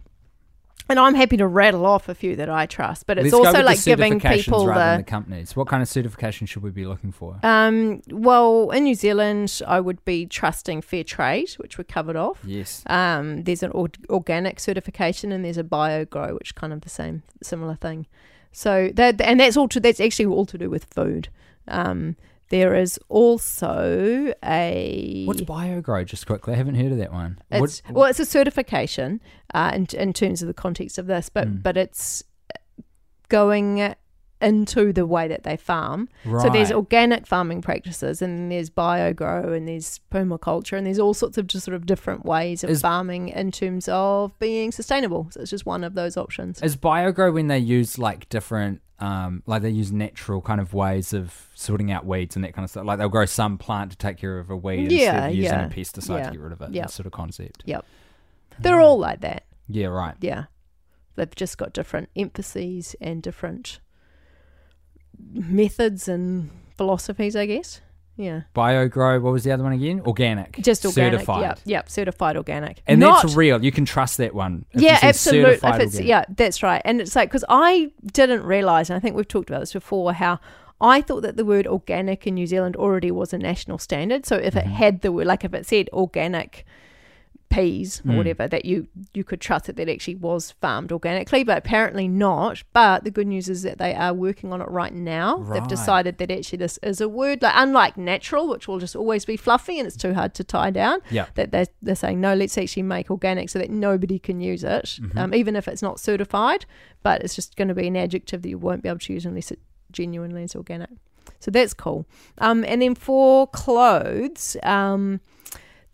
and 0.89 0.99
i'm 0.99 1.15
happy 1.15 1.37
to 1.37 1.47
rattle 1.47 1.85
off 1.85 2.07
a 2.09 2.15
few 2.15 2.35
that 2.35 2.49
i 2.49 2.65
trust 2.65 3.05
but 3.07 3.17
it's 3.17 3.31
Let's 3.31 3.47
also 3.47 3.63
like 3.63 3.83
giving 3.83 4.19
people 4.19 4.65
the 4.67 4.97
the 4.97 5.03
companies. 5.05 5.55
What 5.55 5.67
kind 5.67 5.81
of 5.81 5.89
certification 5.89 6.47
should 6.47 6.63
we 6.63 6.71
be 6.71 6.85
looking 6.85 7.11
for? 7.11 7.39
Um, 7.43 8.01
well, 8.09 8.69
in 8.71 8.83
New 8.83 8.95
Zealand, 8.95 9.61
I 9.67 9.79
would 9.79 10.03
be 10.05 10.25
trusting 10.25 10.81
fair 10.81 11.03
trade, 11.03 11.51
which 11.57 11.77
we 11.77 11.83
covered 11.83 12.15
off. 12.15 12.39
yes. 12.43 12.83
Um, 12.87 13.43
there's 13.43 13.63
an 13.63 13.71
or- 13.71 13.89
organic 14.09 14.59
certification 14.59 15.31
and 15.31 15.43
there's 15.43 15.57
a 15.57 15.63
BioGro, 15.63 16.33
which 16.33 16.49
is 16.49 16.51
kind 16.51 16.73
of 16.73 16.81
the 16.81 16.89
same, 16.89 17.23
similar 17.41 17.75
thing. 17.75 18.07
So 18.51 18.89
that 18.93 19.19
and 19.21 19.39
that's 19.39 19.57
all 19.57 19.67
to 19.69 19.79
that's 19.79 19.99
actually 19.99 20.27
all 20.27 20.45
to 20.45 20.57
do 20.57 20.69
with 20.69 20.85
food. 20.85 21.29
Um, 21.67 22.15
there 22.49 22.75
is 22.75 22.99
also 23.09 24.33
a 24.43 25.23
What's 25.25 25.41
BioGro? 25.41 26.05
Just 26.05 26.25
quickly, 26.27 26.53
I 26.53 26.57
haven't 26.57 26.75
heard 26.75 26.91
of 26.91 26.97
that 26.99 27.11
one. 27.11 27.39
it's 27.51 27.81
What- 27.87 27.95
well, 27.95 28.09
it's 28.09 28.19
a 28.19 28.25
certification 28.25 29.19
uh, 29.53 29.71
in 29.73 29.87
in 29.97 30.13
terms 30.13 30.41
of 30.41 30.47
the 30.47 30.53
context 30.53 30.97
of 30.97 31.07
this, 31.07 31.29
but 31.29 31.47
Mm. 31.47 31.63
but 31.63 31.77
it's 31.77 32.23
going 33.29 33.95
into 34.41 34.91
the 34.93 35.05
way 35.07 35.27
that 35.27 35.43
they 35.43 35.55
farm. 35.57 36.07
So 36.41 36.49
there's 36.49 36.71
organic 36.71 37.25
farming 37.25 37.61
practices, 37.61 38.21
and 38.21 38.51
there's 38.51 38.69
BioGro, 38.69 39.55
and 39.55 39.67
there's 39.67 40.01
permaculture, 40.11 40.77
and 40.77 40.85
there's 40.85 40.99
all 40.99 41.13
sorts 41.13 41.37
of 41.37 41.47
just 41.47 41.65
sort 41.65 41.73
of 41.73 41.85
different 41.85 42.25
ways 42.25 42.63
of 42.63 42.69
Is- 42.69 42.81
farming 42.81 43.29
in 43.29 43.51
terms 43.51 43.87
of 43.89 44.37
being 44.39 44.71
sustainable. 44.71 45.27
So 45.31 45.41
it's 45.41 45.49
just 45.51 45.65
one 45.65 45.83
of 45.83 45.95
those 45.95 46.17
options. 46.17 46.61
Is 46.61 46.75
BioGro 46.75 47.33
when 47.33 47.47
they 47.47 47.57
use 47.59 47.97
like 47.97 48.27
different, 48.29 48.81
um, 48.99 49.43
like 49.45 49.61
they 49.61 49.69
use 49.69 49.91
natural 49.91 50.41
kind 50.41 50.61
of 50.61 50.73
ways 50.73 51.13
of 51.13 51.47
sorting 51.55 51.91
out 51.91 52.05
weeds 52.05 52.35
and 52.35 52.45
that 52.45 52.53
kind 52.53 52.63
of 52.63 52.69
stuff? 52.69 52.85
Like 52.85 52.97
they'll 52.97 53.09
grow 53.09 53.25
some 53.25 53.57
plant 53.57 53.91
to 53.91 53.97
take 53.97 54.17
care 54.17 54.39
of 54.39 54.49
a 54.49 54.55
weed 54.57 54.85
instead 54.91 54.99
Yeah, 54.99 55.25
of 55.27 55.35
using 55.35 55.51
yeah, 55.51 55.65
a 55.65 55.69
pesticide 55.69 56.17
yeah, 56.19 56.25
to 56.25 56.31
get 56.31 56.39
rid 56.41 56.51
of 56.53 56.61
it. 56.61 56.71
yeah. 56.71 56.81
That 56.83 56.91
sort 56.91 57.05
of 57.05 57.11
concept. 57.11 57.63
Yep. 57.65 57.85
They're 58.59 58.79
all 58.79 58.97
like 58.97 59.21
that. 59.21 59.43
Yeah, 59.67 59.87
right. 59.87 60.15
Yeah, 60.21 60.45
they've 61.15 61.35
just 61.35 61.57
got 61.57 61.73
different 61.73 62.09
emphases 62.15 62.95
and 63.01 63.21
different 63.21 63.79
methods 65.19 66.07
and 66.07 66.49
philosophies, 66.77 67.35
I 67.35 67.45
guess. 67.47 67.81
Yeah, 68.17 68.41
BioGro. 68.55 69.21
What 69.21 69.33
was 69.33 69.43
the 69.43 69.51
other 69.51 69.63
one 69.63 69.73
again? 69.73 70.01
Organic. 70.05 70.57
just 70.61 70.85
organic. 70.85 71.13
Certified. 71.19 71.41
Yep, 71.41 71.59
yep, 71.65 71.89
certified 71.89 72.37
organic. 72.37 72.81
And 72.87 72.99
Not 72.99 73.23
that's 73.23 73.35
real. 73.35 73.63
You 73.63 73.71
can 73.71 73.83
trust 73.85 74.17
that 74.19 74.33
one. 74.33 74.65
Yeah, 74.73 74.99
absolutely. 75.01 76.05
Yeah, 76.05 76.23
that's 76.29 76.63
right. 76.63 76.81
And 76.85 77.01
it's 77.01 77.15
like 77.15 77.29
because 77.29 77.43
I 77.49 77.91
didn't 78.13 78.43
realize, 78.43 78.89
and 78.89 78.95
I 78.97 78.99
think 78.99 79.15
we've 79.15 79.27
talked 79.27 79.49
about 79.49 79.59
this 79.59 79.73
before, 79.73 80.13
how 80.13 80.39
I 80.79 81.01
thought 81.01 81.21
that 81.21 81.37
the 81.37 81.45
word 81.45 81.67
organic 81.67 82.25
in 82.27 82.35
New 82.35 82.47
Zealand 82.47 82.75
already 82.75 83.11
was 83.11 83.33
a 83.33 83.37
national 83.37 83.77
standard. 83.79 84.25
So 84.25 84.35
if 84.37 84.55
it 84.55 84.65
Mhm. 84.65 84.71
had 84.71 85.01
the 85.01 85.11
word, 85.11 85.27
like 85.27 85.43
if 85.43 85.53
it 85.53 85.65
said 85.65 85.89
organic 85.93 86.65
peas 87.49 88.01
or 88.05 88.11
Mm. 88.11 88.17
whatever 88.17 88.47
that 88.47 88.65
you 88.65 88.87
you 89.13 89.23
could 89.23 89.39
trust 89.39 89.65
that 89.65 89.75
that 89.77 89.87
actually 89.87 90.15
was 90.15 90.51
farmed 90.51 90.91
organically, 90.91 91.43
but 91.43 91.57
apparently 91.57 92.07
not. 92.07 92.63
But 92.73 93.03
the 93.03 93.11
good 93.11 93.27
news 93.27 93.47
is 93.47 93.61
that 93.63 93.77
they 93.77 93.93
are 93.93 94.13
working 94.13 94.51
on 94.51 94.61
it 94.61 94.67
right 94.69 94.93
now. 94.93 95.37
They've 95.43 95.67
decided 95.67 96.17
that 96.17 96.31
actually 96.31 96.57
this 96.57 96.77
is 96.83 96.99
a 97.01 97.07
word 97.07 97.41
like 97.41 97.53
unlike 97.55 97.97
natural, 97.97 98.47
which 98.49 98.67
will 98.67 98.79
just 98.79 98.95
always 98.95 99.23
be 99.25 99.37
fluffy 99.37 99.79
and 99.79 99.87
it's 99.87 99.95
too 99.95 100.13
hard 100.13 100.33
to 100.35 100.43
tie 100.43 100.71
down. 100.71 100.99
Yeah. 101.11 101.27
That 101.35 101.51
they're, 101.51 101.67
they're 101.81 101.95
saying 101.95 102.19
no, 102.19 102.33
let's 102.33 102.57
actually 102.57 102.83
make 102.83 103.09
organic 103.09 103.49
so 103.49 103.59
that 103.59 103.69
nobody 103.69 104.19
can 104.19 104.41
use 104.41 104.63
it, 104.63 104.85
Mm-hmm. 105.01 105.17
um, 105.17 105.33
even 105.33 105.55
if 105.55 105.67
it's 105.67 105.81
not 105.81 105.99
certified. 105.99 106.65
But 107.03 107.23
it's 107.23 107.35
just 107.35 107.55
going 107.55 107.67
to 107.69 107.75
be 107.75 107.87
an 107.87 107.95
adjective 107.95 108.41
that 108.41 108.49
you 108.49 108.57
won't 108.57 108.81
be 108.83 108.89
able 108.89 108.99
to 108.99 109.13
use 109.13 109.25
unless 109.25 109.51
it 109.51 109.59
genuinely 109.91 110.43
is 110.43 110.55
organic. 110.55 110.89
So 111.39 111.51
that's 111.51 111.73
cool. 111.73 112.05
Um, 112.39 112.63
and 112.67 112.81
then 112.81 112.95
for 112.95 113.47
clothes, 113.47 114.57
um, 114.63 115.21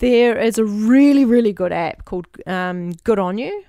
there 0.02 0.38
is 0.38 0.58
a 0.58 0.66
really, 0.66 1.24
really 1.24 1.54
good 1.54 1.72
app 1.72 2.06
called 2.06 2.26
um, 2.46 2.92
Good 3.04 3.20
On 3.20 3.38
You. 3.38 3.64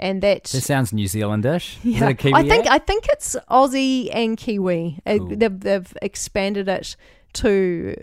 And 0.00 0.22
that 0.22 0.44
This 0.44 0.66
sounds 0.66 0.92
New 0.92 1.06
Zealandish. 1.06 1.78
Is 1.78 1.84
yeah, 1.84 2.08
it 2.08 2.10
a 2.10 2.14
Kiwi 2.14 2.34
I 2.34 2.48
think 2.48 2.66
app? 2.66 2.72
I 2.72 2.78
think 2.78 3.06
it's 3.08 3.34
Aussie 3.50 4.08
and 4.12 4.36
Kiwi. 4.36 5.00
Cool. 5.04 5.26
they've, 5.36 5.58
they've 5.58 5.96
expanded 6.02 6.68
it 6.68 6.94
to 7.32 7.96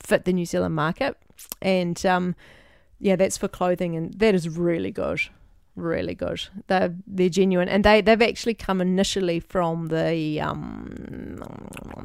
fit 0.00 0.24
the 0.26 0.32
New 0.32 0.46
Zealand 0.46 0.76
market, 0.76 1.16
and 1.60 2.04
um, 2.06 2.36
yeah, 3.00 3.16
that's 3.16 3.36
for 3.36 3.48
clothing, 3.48 3.96
and 3.96 4.14
that 4.14 4.32
is 4.32 4.48
really 4.48 4.92
good, 4.92 5.20
really 5.74 6.14
good. 6.14 6.40
They're 6.68 6.94
they're 7.04 7.28
genuine, 7.28 7.68
and 7.68 7.84
they 7.84 8.00
they've 8.00 8.22
actually 8.22 8.54
come 8.54 8.80
initially 8.80 9.40
from 9.40 9.88
the 9.88 10.40
um, 10.40 11.17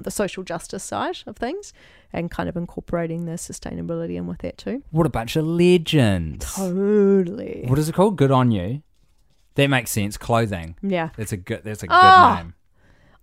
the 0.03 0.11
social 0.11 0.43
justice 0.43 0.83
side 0.83 1.17
of 1.25 1.35
things, 1.37 1.73
and 2.11 2.29
kind 2.29 2.47
of 2.49 2.55
incorporating 2.55 3.25
the 3.25 3.33
sustainability 3.33 4.15
in 4.15 4.27
with 4.27 4.39
that 4.39 4.57
too. 4.57 4.83
What 4.91 5.05
a 5.05 5.09
bunch 5.09 5.35
of 5.35 5.45
legends. 5.45 6.53
Totally, 6.55 7.65
What 7.67 7.79
is 7.79 7.89
it 7.89 7.95
called? 7.95 8.17
Good 8.17 8.31
on 8.31 8.51
you. 8.51 8.81
That 9.55 9.67
makes 9.69 9.91
sense. 9.91 10.17
Clothing. 10.17 10.75
yeah. 10.81 11.09
That's 11.15 11.31
a 11.31 11.37
good. 11.37 11.61
That's 11.63 11.83
a 11.83 11.87
good 11.87 11.95
Oh, 11.95 12.35
name. 12.37 12.53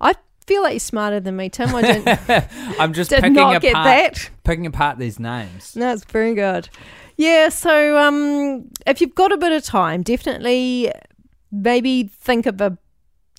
I 0.01 0.15
feel 0.47 0.63
like 0.63 0.73
you're 0.75 0.81
smarter 0.81 1.19
than 1.21 1.37
me, 1.37 1.49
Tim. 1.49 1.75
I 1.75 1.83
didn't. 1.83 2.47
I'm 2.81 2.93
just 2.93 3.11
Did 3.11 3.21
picking 3.21 3.35
not 3.35 3.57
apart 3.57 3.63
get 3.63 3.73
that. 3.75 4.31
picking 4.45 4.67
apart 4.67 4.99
these 4.99 5.19
names. 5.19 5.75
No, 5.77 5.93
it's 5.93 6.05
very 6.05 6.35
good. 6.35 6.69
Yeah, 7.17 7.49
so 7.51 7.99
um, 7.99 8.69
if 8.87 9.01
you've 9.01 9.15
got 9.15 9.31
a 9.33 9.37
bit 9.37 9.53
of 9.53 9.63
time, 9.65 10.03
definitely 10.03 10.91
maybe 11.53 12.05
think 12.05 12.47
of 12.47 12.61
a 12.61 12.79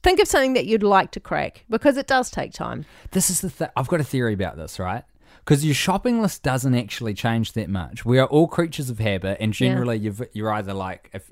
think 0.04 0.20
of 0.20 0.28
something 0.28 0.54
that 0.54 0.66
you'd 0.66 0.84
like 0.84 1.12
to 1.12 1.20
crack 1.20 1.66
because 1.70 1.98
it 1.98 2.08
does 2.08 2.30
take 2.32 2.54
time. 2.54 2.86
This 3.12 3.30
is 3.30 3.42
the 3.42 3.50
thing. 3.50 3.70
I've 3.76 3.88
got 3.88 4.00
a 4.00 4.04
theory 4.04 4.34
about 4.34 4.58
this, 4.58 4.80
right? 4.80 5.04
Because 5.40 5.66
your 5.66 5.74
shopping 5.74 6.22
list 6.22 6.44
doesn't 6.44 6.76
actually 6.76 7.14
change 7.16 7.54
that 7.54 7.70
much. 7.70 8.06
We 8.06 8.20
are 8.20 8.28
all 8.28 8.48
creatures 8.48 8.90
of 8.90 9.00
habit, 9.00 9.38
and 9.40 9.60
Yeah. 9.60 9.68
generally, 9.70 9.98
you've, 9.98 10.22
you're 10.34 10.52
either 10.54 10.74
like, 10.74 11.10
if 11.14 11.32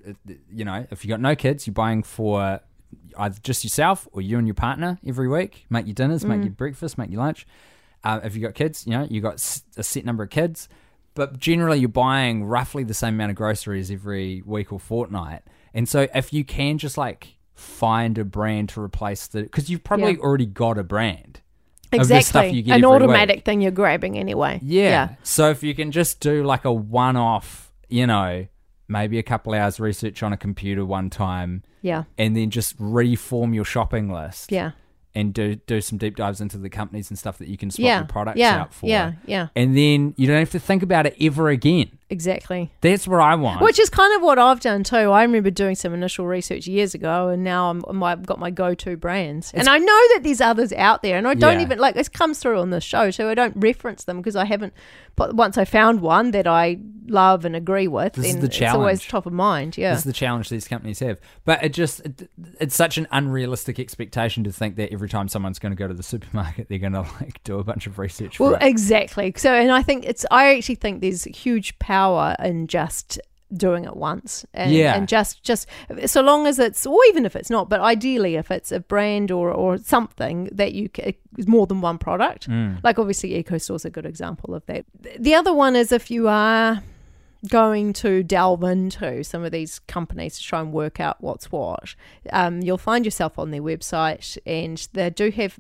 you 0.52 0.66
know, 0.66 0.86
if 0.90 1.04
you 1.06 1.10
got 1.10 1.20
no 1.22 1.36
kids, 1.36 1.68
you're 1.68 1.74
buying 1.76 2.02
for 2.04 2.60
either 3.18 3.38
just 3.44 3.64
yourself 3.64 4.08
or 4.12 4.22
you 4.22 4.38
and 4.40 4.48
your 4.48 4.56
partner 4.56 4.98
every 5.06 5.28
week. 5.28 5.66
Make 5.70 5.86
your 5.86 5.94
dinners, 5.94 6.26
make 6.26 6.42
your 6.42 6.52
breakfast, 6.52 6.98
make 6.98 7.12
your 7.12 7.20
lunch. 7.22 7.46
Uh, 8.04 8.20
if 8.24 8.36
you 8.36 8.42
got 8.42 8.56
kids, 8.56 8.88
you 8.88 8.94
know, 8.94 9.06
you 9.10 9.22
got 9.22 9.36
a 9.78 9.84
set 9.84 10.06
number 10.06 10.24
of 10.24 10.30
kids, 10.32 10.70
but 11.14 11.38
generally, 11.38 11.78
you're 11.80 11.90
buying 11.90 12.46
roughly 12.46 12.84
the 12.84 12.94
same 12.96 13.14
amount 13.16 13.30
of 13.30 13.36
groceries 13.36 13.92
every 13.92 14.42
week 14.46 14.72
or 14.74 14.80
fortnight. 14.80 15.42
And 15.74 15.88
so, 15.88 16.08
if 16.16 16.32
you 16.34 16.44
can 16.46 16.78
just 16.80 16.98
like 16.98 17.36
find 17.60 18.18
a 18.18 18.26
brand 18.26 18.70
to 18.70 18.82
replace 18.82 19.28
the, 19.28 19.44
because 19.44 19.70
you've 19.70 19.84
probably 19.84 20.14
Yeah. 20.14 20.20
already 20.20 20.46
got 20.46 20.78
a 20.78 20.84
brand 20.84 21.42
Exactly, 21.92 22.50
you 22.52 22.62
get 22.62 22.78
an 22.78 22.86
automatic 22.86 23.38
week. 23.38 23.46
thing 23.46 23.62
you're 23.62 23.72
grabbing 23.72 24.16
anyway. 24.18 24.60
Yeah. 24.62 25.16
So 25.24 25.50
if 25.50 25.64
you 25.64 25.74
can 25.74 25.92
just 25.92 26.20
do 26.20 26.44
like 26.44 26.64
a 26.66 26.72
one 26.72 27.16
off, 27.18 27.72
you 27.88 28.06
know, 28.06 28.46
maybe 28.88 29.18
a 29.18 29.24
couple 29.24 29.54
hours 29.54 29.80
research 29.80 30.22
on 30.22 30.32
a 30.32 30.38
computer 30.38 30.86
one 30.86 31.10
time 31.10 31.64
yeah, 31.82 32.04
and 32.18 32.36
then 32.36 32.50
just 32.50 32.76
reform 32.78 33.54
your 33.54 33.64
shopping 33.66 34.12
list 34.12 34.52
yeah, 34.52 34.72
and 35.16 35.34
do 35.34 35.56
do 35.56 35.80
some 35.82 35.98
deep 35.98 36.16
dives 36.16 36.42
into 36.42 36.58
the 36.58 36.70
companies 36.70 37.10
and 37.10 37.18
stuff 37.18 37.38
that 37.40 37.48
you 37.48 37.58
can 37.58 37.72
swap 37.72 37.86
yeah, 37.86 37.98
your 38.00 38.08
products 38.08 38.38
yeah, 38.38 38.62
out 38.62 38.74
for. 38.74 38.86
yeah, 38.88 39.14
yeah, 39.26 39.48
And 39.56 39.76
then 39.78 40.14
you 40.18 40.28
don't 40.28 40.40
have 40.40 40.52
to 40.52 40.60
think 40.60 40.84
about 40.84 41.06
it 41.06 41.16
ever 41.22 41.50
again. 41.50 41.98
Exactly. 42.10 42.72
That's 42.82 43.08
what 43.08 43.20
I 43.22 43.36
want. 43.36 43.62
Which 43.62 43.80
is 43.80 43.90
kind 43.90 44.14
of 44.16 44.22
what 44.22 44.40
I've 44.40 44.60
done 44.60 44.84
too. 44.84 44.96
I 44.96 45.22
remember 45.24 45.50
doing 45.50 45.76
some 45.76 45.94
initial 45.94 46.26
research 46.26 46.68
years 46.68 46.94
ago, 46.94 47.30
and 47.30 47.44
now 47.44 47.70
I'm, 47.70 47.84
I'm- 47.88 48.04
I've 48.04 48.26
got 48.26 48.40
my 48.40 48.50
go-to 48.50 48.98
brands, 48.98 49.52
and 49.54 49.68
I 49.68 49.78
know 49.78 50.02
that 50.14 50.22
there's 50.24 50.42
others 50.42 50.74
out 50.74 51.02
there, 51.04 51.18
and 51.18 51.28
I 51.28 51.34
don't 51.34 51.56
Yeah. 51.60 51.66
even 51.66 51.80
like 51.80 51.96
this 51.96 52.10
comes 52.10 52.40
through 52.40 52.60
on 52.60 52.70
the 52.70 52.82
show, 52.82 53.12
so 53.12 53.30
I 53.30 53.36
don't 53.36 53.54
reference 53.58 54.06
them 54.06 54.18
because 54.18 54.36
I 54.36 54.46
haven't. 54.46 54.74
But 55.16 55.36
once 55.36 55.58
I 55.58 55.66
found 55.66 56.00
one 56.00 56.32
that 56.32 56.48
I 56.48 56.78
love 57.08 57.44
and 57.44 57.54
agree 57.54 57.90
with, 57.90 58.14
This 58.14 58.28
is 58.28 58.32
then 58.36 58.42
the 58.42 58.48
it's 58.48 58.62
always 58.74 59.04
top 59.06 59.26
of 59.26 59.34
mind. 59.34 59.78
Yeah, 59.78 59.90
This 59.92 60.00
is 60.00 60.06
the 60.06 60.14
challenge 60.14 60.48
these 60.48 60.66
companies 60.68 61.00
have. 61.00 61.20
But 61.44 61.62
it 61.62 61.74
just, 61.74 62.00
it, 62.06 62.30
it's 62.62 62.74
such 62.76 62.98
an 62.98 63.06
unrealistic 63.12 63.80
expectation 63.80 64.46
to 64.46 64.52
think 64.54 64.78
that 64.78 64.94
every 64.94 65.10
time 65.10 65.28
someone's 65.28 65.60
going 65.60 65.74
to 65.74 65.76
go 65.76 65.90
to 65.90 65.94
the 65.94 66.04
supermarket, 66.04 66.70
they're 66.70 66.78
going 66.80 66.94
to 66.94 67.02
like 67.20 67.44
do 67.44 67.60
a 67.60 67.64
bunch 67.66 67.86
of 67.86 68.00
research 68.00 68.40
well, 68.40 68.52
for 68.52 68.58
it. 68.58 68.64
exactly. 68.64 69.34
So, 69.36 69.54
and 69.54 69.72
I 69.74 69.82
think 69.84 70.06
it's. 70.06 70.26
I 70.32 70.56
actually 70.56 70.76
think 70.76 71.02
there's 71.02 71.26
huge 71.26 71.78
power 71.80 71.99
in 72.40 72.68
just 72.68 73.20
doing 73.52 73.84
it 73.86 73.96
once 73.96 74.46
and, 74.54 74.72
Yeah. 74.72 74.96
and 74.96 75.08
just 75.08 75.42
just 75.44 75.68
so 76.06 76.22
long 76.22 76.46
as 76.46 76.60
it's 76.60 76.86
or 76.86 77.00
even 77.10 77.26
if 77.26 77.36
it's 77.36 77.50
not 77.50 77.68
but 77.68 77.80
ideally 77.80 78.36
if 78.36 78.52
it's 78.52 78.72
a 78.72 78.80
brand 78.80 79.32
or 79.32 79.50
or 79.52 79.80
something 79.80 80.50
that 80.52 80.74
you 80.74 80.88
is 81.38 81.48
more 81.48 81.66
than 81.66 81.82
one 81.82 81.98
product 81.98 82.48
Mm. 82.48 82.78
like 82.84 83.00
obviously 83.00 83.44
EcoStore's 83.44 83.86
a 83.86 83.90
good 83.90 84.06
example 84.06 84.54
of 84.54 84.64
that 84.68 84.86
the 85.18 85.34
other 85.34 85.52
one 85.52 85.76
is 85.76 85.92
if 85.92 86.12
you 86.12 86.28
are 86.28 86.84
going 87.50 87.94
to 87.94 88.22
delve 88.22 88.64
into 88.64 89.24
some 89.24 89.44
of 89.44 89.52
these 89.52 89.80
companies 89.88 90.38
to 90.38 90.44
try 90.44 90.60
and 90.60 90.72
work 90.72 91.00
out 91.00 91.18
what's 91.20 91.52
what 91.52 91.96
um, 92.32 92.62
you'll 92.62 92.78
find 92.78 93.04
yourself 93.04 93.40
on 93.40 93.50
their 93.50 93.64
website 93.64 94.38
and 94.46 94.88
they 94.94 95.10
do 95.10 95.32
have 95.32 95.58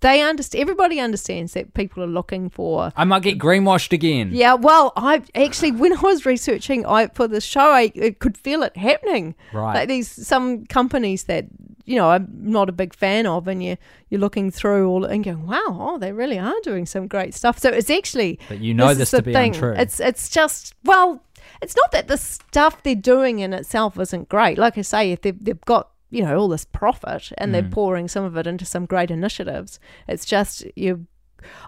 they 0.00 0.22
understand 0.22 0.62
everybody 0.62 0.98
understands 0.98 1.52
that 1.52 1.74
people 1.74 2.02
are 2.02 2.06
looking 2.06 2.48
for 2.50 2.92
I 2.96 3.04
might 3.04 3.22
get 3.22 3.38
greenwashed 3.38 3.92
again. 3.92 4.30
yeah, 4.32 4.54
well, 4.54 4.92
I 4.96 5.22
actually, 5.34 5.72
when 5.72 5.96
I 5.96 6.00
was 6.00 6.24
researching 6.26 6.86
I, 6.86 7.08
for 7.08 7.28
the 7.28 7.40
show, 7.40 7.70
I, 7.70 7.92
I 8.02 8.16
could 8.18 8.36
feel 8.36 8.62
it 8.62 8.76
happening. 8.76 9.34
Right. 9.52 9.74
Like 9.74 9.88
these 9.88 10.08
some 10.08 10.64
companies 10.66 11.24
that 11.24 11.46
you 11.84 11.96
know 11.96 12.10
I'm 12.10 12.28
not 12.30 12.68
a 12.68 12.72
big 12.72 12.94
fan 12.94 13.26
of, 13.26 13.48
and 13.48 13.62
you 13.62 13.76
you're 14.08 14.20
looking 14.20 14.50
through 14.50 14.88
all 14.88 15.04
and 15.04 15.22
going, 15.24 15.46
wow, 15.46 15.60
oh, 15.68 15.98
they 15.98 16.12
really 16.12 16.38
are 16.38 16.54
doing 16.62 16.86
some 16.86 17.06
great 17.06 17.34
stuff. 17.34 17.58
So 17.58 17.68
it's 17.70 17.90
actually 17.90 18.38
But 18.48 18.60
you 18.60 18.74
know 18.74 18.88
is 18.88 18.98
this 18.98 19.10
to 19.10 19.22
be 19.22 19.32
thing. 19.32 19.54
untrue. 19.54 19.74
It's 19.76 20.00
it's 20.00 20.28
just 20.28 20.74
well, 20.84 21.22
it's 21.62 21.76
not 21.76 21.92
that 21.92 22.08
the 22.08 22.16
stuff 22.16 22.82
they're 22.82 22.94
doing 22.94 23.40
in 23.40 23.52
itself 23.52 23.98
isn't 23.98 24.28
great. 24.28 24.56
Like 24.56 24.78
I 24.78 24.82
say, 24.82 25.12
if 25.12 25.20
they've, 25.22 25.44
they've 25.44 25.60
got 25.62 25.89
you 26.10 26.22
know 26.22 26.36
all 26.38 26.48
this 26.48 26.64
profit 26.64 27.32
and 27.38 27.54
they're 27.54 27.62
Mm. 27.62 27.70
pouring 27.70 28.08
some 28.08 28.24
of 28.24 28.36
it 28.36 28.46
into 28.46 28.64
some 28.64 28.86
great 28.86 29.10
initiatives, 29.10 29.78
it's 30.08 30.24
just 30.24 30.64
you. 30.76 31.06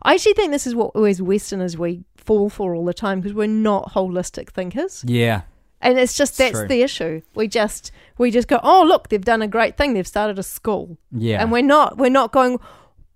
I 0.02 0.14
actually 0.14 0.35
think 0.35 0.52
this 0.52 0.66
is 0.66 0.74
what 0.74 0.94
we 0.94 1.09
as 1.11 1.22
Westerners 1.22 1.78
we 1.78 2.05
fall 2.16 2.50
for 2.50 2.74
all 2.74 2.85
the 2.85 2.92
time 2.94 3.20
because 3.20 3.35
we're 3.35 3.46
not 3.46 3.92
holistic 3.94 4.50
thinkers, 4.50 5.02
yeah. 5.07 5.42
and 5.81 5.98
it's 5.98 6.14
just 6.16 6.37
that's 6.37 6.59
true. 6.59 6.68
the 6.68 6.83
issue. 6.83 7.22
We 7.35 7.48
just 7.48 7.90
we 8.18 8.31
just 8.31 8.48
go, 8.48 8.61
oh 8.62 8.83
look, 8.87 9.09
they've 9.09 9.24
done 9.24 9.40
a 9.42 9.48
great 9.48 9.76
thing. 9.78 9.94
They've 9.94 10.07
started 10.07 10.38
a 10.38 10.42
school, 10.42 10.98
Yeah. 11.11 11.40
and 11.40 11.50
we're 11.50 11.62
not 11.62 11.96
we're 11.98 12.11
not 12.11 12.33
going. 12.33 12.59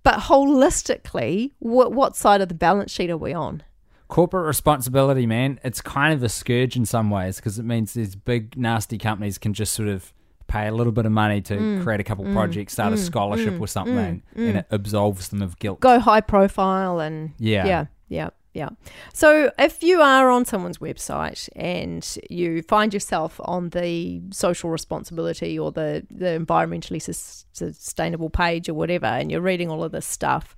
But 0.02 0.20
holistically, 0.20 1.50
what 1.58 1.92
what 1.92 2.16
side 2.16 2.40
of 2.40 2.48
the 2.48 2.54
balance 2.54 2.90
sheet 2.92 3.10
are 3.10 3.16
we 3.16 3.32
on? 3.32 3.62
Corporate 4.08 4.46
responsibility, 4.46 5.26
man, 5.26 5.58
it's 5.64 5.80
kind 5.80 6.14
of 6.14 6.22
a 6.22 6.28
scourge 6.28 6.76
in 6.76 6.86
some 6.86 7.10
ways 7.10 7.36
because 7.36 7.58
it 7.58 7.64
means 7.64 7.92
these 7.92 8.14
big, 8.14 8.56
nasty 8.56 8.98
companies 8.98 9.36
can 9.36 9.52
just 9.52 9.72
sort 9.72 9.88
of 9.88 10.12
pay 10.46 10.68
a 10.68 10.72
little 10.72 10.92
bit 10.92 11.06
of 11.06 11.12
money 11.12 11.40
to 11.42 11.54
Mm. 11.56 11.82
create 11.82 12.00
a 12.00 12.04
couple 12.04 12.24
mm. 12.24 12.32
projects, 12.32 12.74
start 12.74 12.92
a 12.92 12.96
mm. 12.96 12.98
scholarship 13.00 13.54
mm. 13.54 13.60
or 13.60 13.66
something, 13.66 14.22
and 14.34 14.56
it 14.58 14.66
absolves 14.70 15.28
them 15.28 15.42
of 15.42 15.58
guilt. 15.58 15.80
Go 15.80 15.98
high 15.98 16.20
profile 16.20 17.00
and 17.00 17.32
Yeah. 17.38 17.66
yeah, 17.66 17.86
yeah, 18.08 18.30
yeah. 18.54 18.68
So 19.12 19.50
if 19.58 19.82
you 19.82 20.00
are 20.00 20.30
on 20.30 20.44
someone's 20.44 20.78
website 20.78 21.48
and 21.56 22.18
you 22.30 22.62
find 22.62 22.94
yourself 22.94 23.40
on 23.44 23.70
the 23.70 24.22
social 24.30 24.70
responsibility 24.70 25.58
or 25.58 25.72
the 25.72 26.06
the 26.10 26.38
environmentally 26.38 27.02
sus- 27.02 27.44
sustainable 27.52 28.30
page 28.30 28.68
or 28.68 28.74
whatever, 28.74 29.06
and 29.06 29.30
you're 29.30 29.40
reading 29.40 29.70
all 29.70 29.82
of 29.84 29.92
this 29.92 30.06
stuff, 30.06 30.54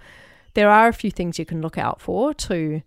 there 0.54 0.70
are 0.70 0.88
a 0.88 0.92
few 0.92 1.10
things 1.10 1.38
you 1.38 1.44
can 1.44 1.60
look 1.62 1.78
out 1.78 2.00
for 2.00 2.34
to 2.34 2.82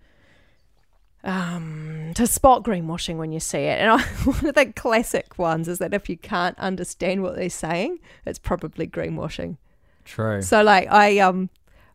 um, 1.23 2.11
to 2.15 2.25
spot 2.27 2.63
greenwashing 2.63 3.17
when 3.17 3.31
you 3.31 3.39
see 3.39 3.59
it. 3.59 3.79
And 3.79 3.91
I, 4.01 4.01
one 4.23 4.45
of 4.45 4.55
the 4.55 4.71
classic 4.73 5.37
ones 5.37 5.67
is 5.67 5.79
that 5.79 5.93
if 5.93 6.09
you 6.09 6.17
can't 6.17 6.57
understand 6.59 7.23
what 7.23 7.35
they're 7.35 7.49
saying, 7.49 7.99
it's 8.25 8.39
probably 8.39 8.87
greenwashing. 8.87 9.57
True. 10.05 10.41
So 10.41 10.63
like 10.63 10.89
I 10.89 11.19
um 11.19 11.49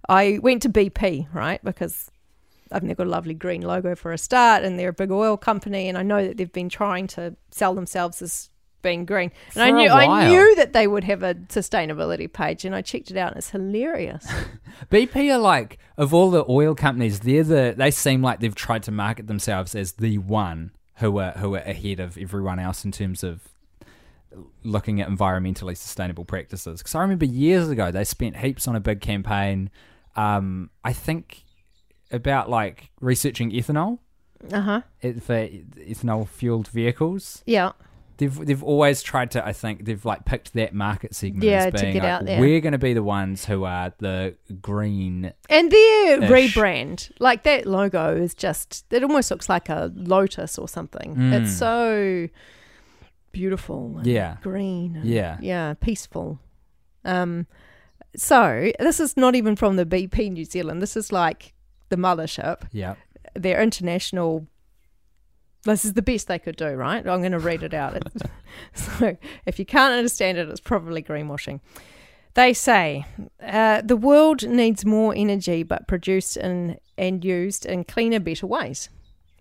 I 0.09 0.39
went 0.43 0.63
to 0.63 0.69
BP, 0.69 1.29
right? 1.35 1.63
Because 1.65 2.11
I've 2.71 2.87
they've 2.87 2.97
got 2.97 3.07
a 3.07 3.11
lovely 3.11 3.35
green 3.35 3.63
logo 3.63 3.95
for 3.95 4.13
a 4.13 4.19
start 4.19 4.65
and 4.65 4.79
they're 4.79 4.91
a 4.91 4.95
big 4.95 5.11
oil 5.11 5.37
company 5.37 5.89
and 5.89 5.99
I 5.99 6.03
know 6.03 6.27
that 6.27 6.37
they've 6.37 6.53
been 6.53 6.69
trying 6.69 7.07
to 7.09 7.37
sell 7.51 7.75
themselves 7.75 8.23
as 8.23 8.51
being 8.87 9.05
green. 9.05 9.31
And 9.55 9.63
I 9.65 9.71
For 9.71 9.77
a 9.77 9.79
knew 9.83 9.91
I 9.91 10.29
knew 10.29 10.55
that 10.57 10.73
they 10.73 10.87
would 10.87 11.05
have 11.05 11.23
a 11.23 11.35
sustainability 11.35 12.33
page 12.33 12.65
and 12.65 12.75
I 12.75 12.83
checked 12.83 13.11
it 13.11 13.17
out 13.17 13.31
and 13.33 13.39
it's 13.39 13.51
hilarious. 13.51 14.27
BP 14.91 15.35
are 15.35 15.39
like 15.39 15.79
of 15.97 16.15
all 16.15 16.31
the 16.31 16.45
oil 16.49 16.75
companies, 16.75 17.21
they're 17.21 17.45
the 17.45 17.75
they 17.77 17.91
seem 17.91 18.23
like 18.23 18.41
they've 18.41 18.55
tried 18.55 18.83
to 18.85 18.93
market 18.93 19.27
themselves 19.27 19.75
as 19.75 19.93
the 19.93 20.19
one 20.19 20.71
who 20.97 21.19
are 21.19 21.33
who 21.33 21.55
are 21.55 21.65
ahead 21.75 22.01
of 22.01 22.17
everyone 22.17 22.59
else 22.59 22.85
in 22.85 22.93
terms 22.93 23.23
of 23.25 23.41
looking 24.63 25.01
at 25.01 25.09
environmentally 25.09 25.77
sustainable 25.77 26.25
practices. 26.25 26.81
Because 26.81 26.95
I 26.95 27.01
remember 27.01 27.25
years 27.25 27.69
ago 27.69 27.91
they 27.91 28.05
spent 28.05 28.37
heaps 28.37 28.69
on 28.69 28.77
a 28.77 28.81
big 28.81 29.01
campaign. 29.01 29.71
Um, 30.15 30.71
I 30.85 30.93
think 30.93 31.45
about 32.11 32.49
like 32.49 32.91
researching 33.01 33.51
ethanol 33.51 33.99
Uh 34.53 34.61
huh. 34.61 34.81
for 35.03 35.49
ethanol 35.93 36.29
fueled 36.29 36.69
vehicles. 36.69 37.43
Yeah. 37.47 37.73
They've 38.19 38.35
they've 38.47 38.63
always 38.63 39.03
tried 39.03 39.31
to. 39.33 39.47
I 39.47 39.53
think 39.53 39.85
they've 39.85 40.05
like 40.05 40.25
picked 40.25 40.55
that 40.55 40.75
market 40.75 41.15
segment 41.15 41.45
Yeah, 41.45 41.71
as 41.73 41.81
to 41.81 41.93
get 41.93 42.03
like, 42.03 42.11
out 42.13 42.25
there. 42.25 42.41
we're 42.41 42.61
going 42.61 42.73
to 42.73 42.79
be 42.79 42.95
the 42.95 43.03
ones 43.03 43.45
who 43.45 43.65
are 43.65 43.93
the 43.99 44.35
green. 44.61 45.33
And 45.51 45.71
their 45.71 46.21
rebrand, 46.21 47.11
like 47.19 47.43
that 47.45 47.67
logo, 47.67 48.17
is 48.17 48.35
just, 48.35 48.85
it 48.91 49.03
almost 49.03 49.31
looks 49.31 49.49
like 49.49 49.69
a 49.69 49.93
lotus 49.95 50.59
or 50.59 50.69
something. 50.69 51.15
Mm. 51.17 51.43
It's 51.43 51.57
so 51.57 52.29
beautiful. 53.33 53.99
And 53.99 54.07
Yeah. 54.07 54.37
Green. 54.43 55.01
Yeah. 55.05 55.39
Yeah. 55.41 55.75
Peaceful. 55.75 56.39
Um, 57.05 57.47
so 58.17 58.71
this 58.81 58.99
is 58.99 59.17
not 59.17 59.35
even 59.35 59.57
from 59.57 59.77
the 59.77 59.85
BP 59.87 60.33
New 60.33 60.45
Zealand. 60.45 60.81
This 60.81 60.97
is 60.97 61.13
like 61.13 61.53
the 61.91 61.97
mothership, 61.97 62.63
Yeah. 62.73 62.95
their 63.35 63.61
international. 63.63 64.47
This 65.67 65.85
is 65.85 65.95
the 65.95 66.03
best 66.03 66.29
they 66.29 66.39
could 66.39 66.57
do, 66.57 66.71
right? 66.71 67.07
I'm 67.07 67.21
going 67.21 67.33
to 67.33 67.39
read 67.39 67.63
it 67.63 67.75
out. 67.75 68.03
So 68.73 69.19
if 69.45 69.59
you 69.59 69.67
can't 69.67 69.93
understand 69.93 70.39
it, 70.39 70.49
it's 70.49 70.61
probably 70.61 71.03
greenwashing. 71.03 71.61
They 72.33 72.55
say 72.55 73.05
uh, 73.43 73.83
the 73.83 73.97
world 73.99 74.49
needs 74.49 74.83
more 74.83 75.13
energy, 75.15 75.63
but 75.63 75.87
produced 75.87 76.39
in, 76.39 76.79
and 76.97 77.23
used 77.23 77.67
in 77.67 77.85
cleaner, 77.85 78.19
better 78.19 78.47
ways. 78.47 78.89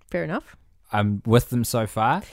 Fair 0.09 0.25
enough. 0.25 0.57
I'm 0.91 1.21
with 1.25 1.49
them 1.49 1.63
so 1.63 1.87
far. 1.87 2.23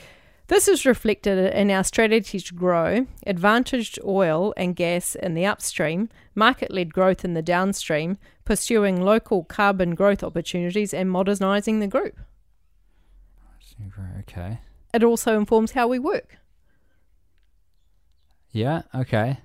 This 0.47 0.67
is 0.67 0.85
reflected 0.85 1.53
in 1.53 1.71
our 1.71 1.85
strategy 1.85 2.39
to 2.39 2.53
grow, 2.53 3.07
advantaged 3.25 3.97
oil 4.03 4.53
and 4.57 4.75
gas 4.75 5.15
in 5.15 5.35
the 5.35 5.45
upstream, 5.45 6.09
market 6.35 6.69
led 6.69 6.93
growth 6.93 7.23
in 7.23 7.33
the 7.33 7.41
downstream, 7.41 8.17
pursuing 8.43 9.01
low 9.01 9.21
carbon 9.21 9.95
growth 9.95 10.21
opportunities, 10.21 10.93
and 10.93 11.09
modernising 11.09 11.79
the 11.79 11.87
group. 11.87 12.19
Okay. 14.19 14.59
It 14.93 15.03
also 15.03 15.37
informs 15.37 15.71
how 15.71 15.87
we 15.87 15.99
work. 15.99 16.37
Yeah. 18.51 18.83
Okay. 18.93 19.37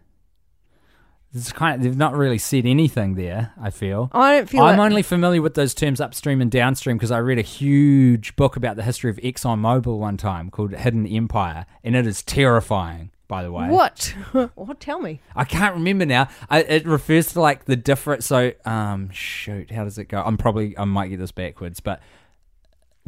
It's 1.35 1.53
kind 1.53 1.77
of, 1.77 1.83
they've 1.83 1.97
not 1.97 2.15
really 2.15 2.39
said 2.39 2.65
anything 2.65 3.15
there. 3.15 3.53
I 3.61 3.69
feel. 3.71 4.11
I 4.13 4.37
don't 4.37 4.49
feel 4.49 4.63
I'm 4.63 4.79
like- 4.79 4.91
only 4.91 5.03
familiar 5.03 5.43
with 5.43 5.55
those 5.55 5.75
terms 5.75 6.01
upstream 6.01 6.41
and 6.41 6.51
downstream 6.51 6.97
because 6.97 7.11
I 7.11 7.19
read 7.19 7.39
a 7.39 7.43
huge 7.43 8.35
book 8.37 8.57
about 8.57 8.77
the 8.77 8.83
history 8.83 9.11
of 9.11 9.17
ExxonMobil 9.19 9.99
one 9.99 10.17
time 10.17 10.51
called 10.51 10.73
Hidden 10.73 11.07
Empire, 11.07 11.67
and 11.85 11.95
it 11.95 12.07
is 12.07 12.23
terrifying. 12.23 13.11
By 13.29 13.43
the 13.43 13.53
way, 13.53 13.69
What? 13.69 14.15
what? 14.55 14.81
Tell 14.81 15.01
me. 15.01 15.21
I 15.37 15.45
can't 15.45 15.75
remember 15.75 16.07
now. 16.07 16.29
I, 16.49 16.63
it 16.63 16.87
refers 16.87 17.35
to 17.35 17.43
like 17.43 17.67
the 17.67 17.77
different. 17.77 18.25
So, 18.25 18.53
um, 18.65 19.11
shoot, 19.11 19.71
how 19.71 19.85
does 19.85 19.99
it 19.99 20.07
go? 20.07 20.23
I'm 20.25 20.39
probably 20.39 20.77
I 20.79 20.85
might 20.87 21.09
get 21.09 21.19
this 21.19 21.31
backwards, 21.33 21.81
but 21.81 22.01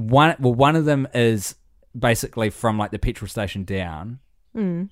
one 0.01 0.37
well, 0.39 0.55
one 0.55 0.77
of 0.77 0.85
them 0.85 1.07
is 1.15 1.55
basically 1.99 2.51
from 2.51 2.79
like 2.79 2.91
the 2.91 2.99
petrol 2.99 3.29
station 3.29 3.65
down. 3.65 4.21
Mm. 4.57 4.91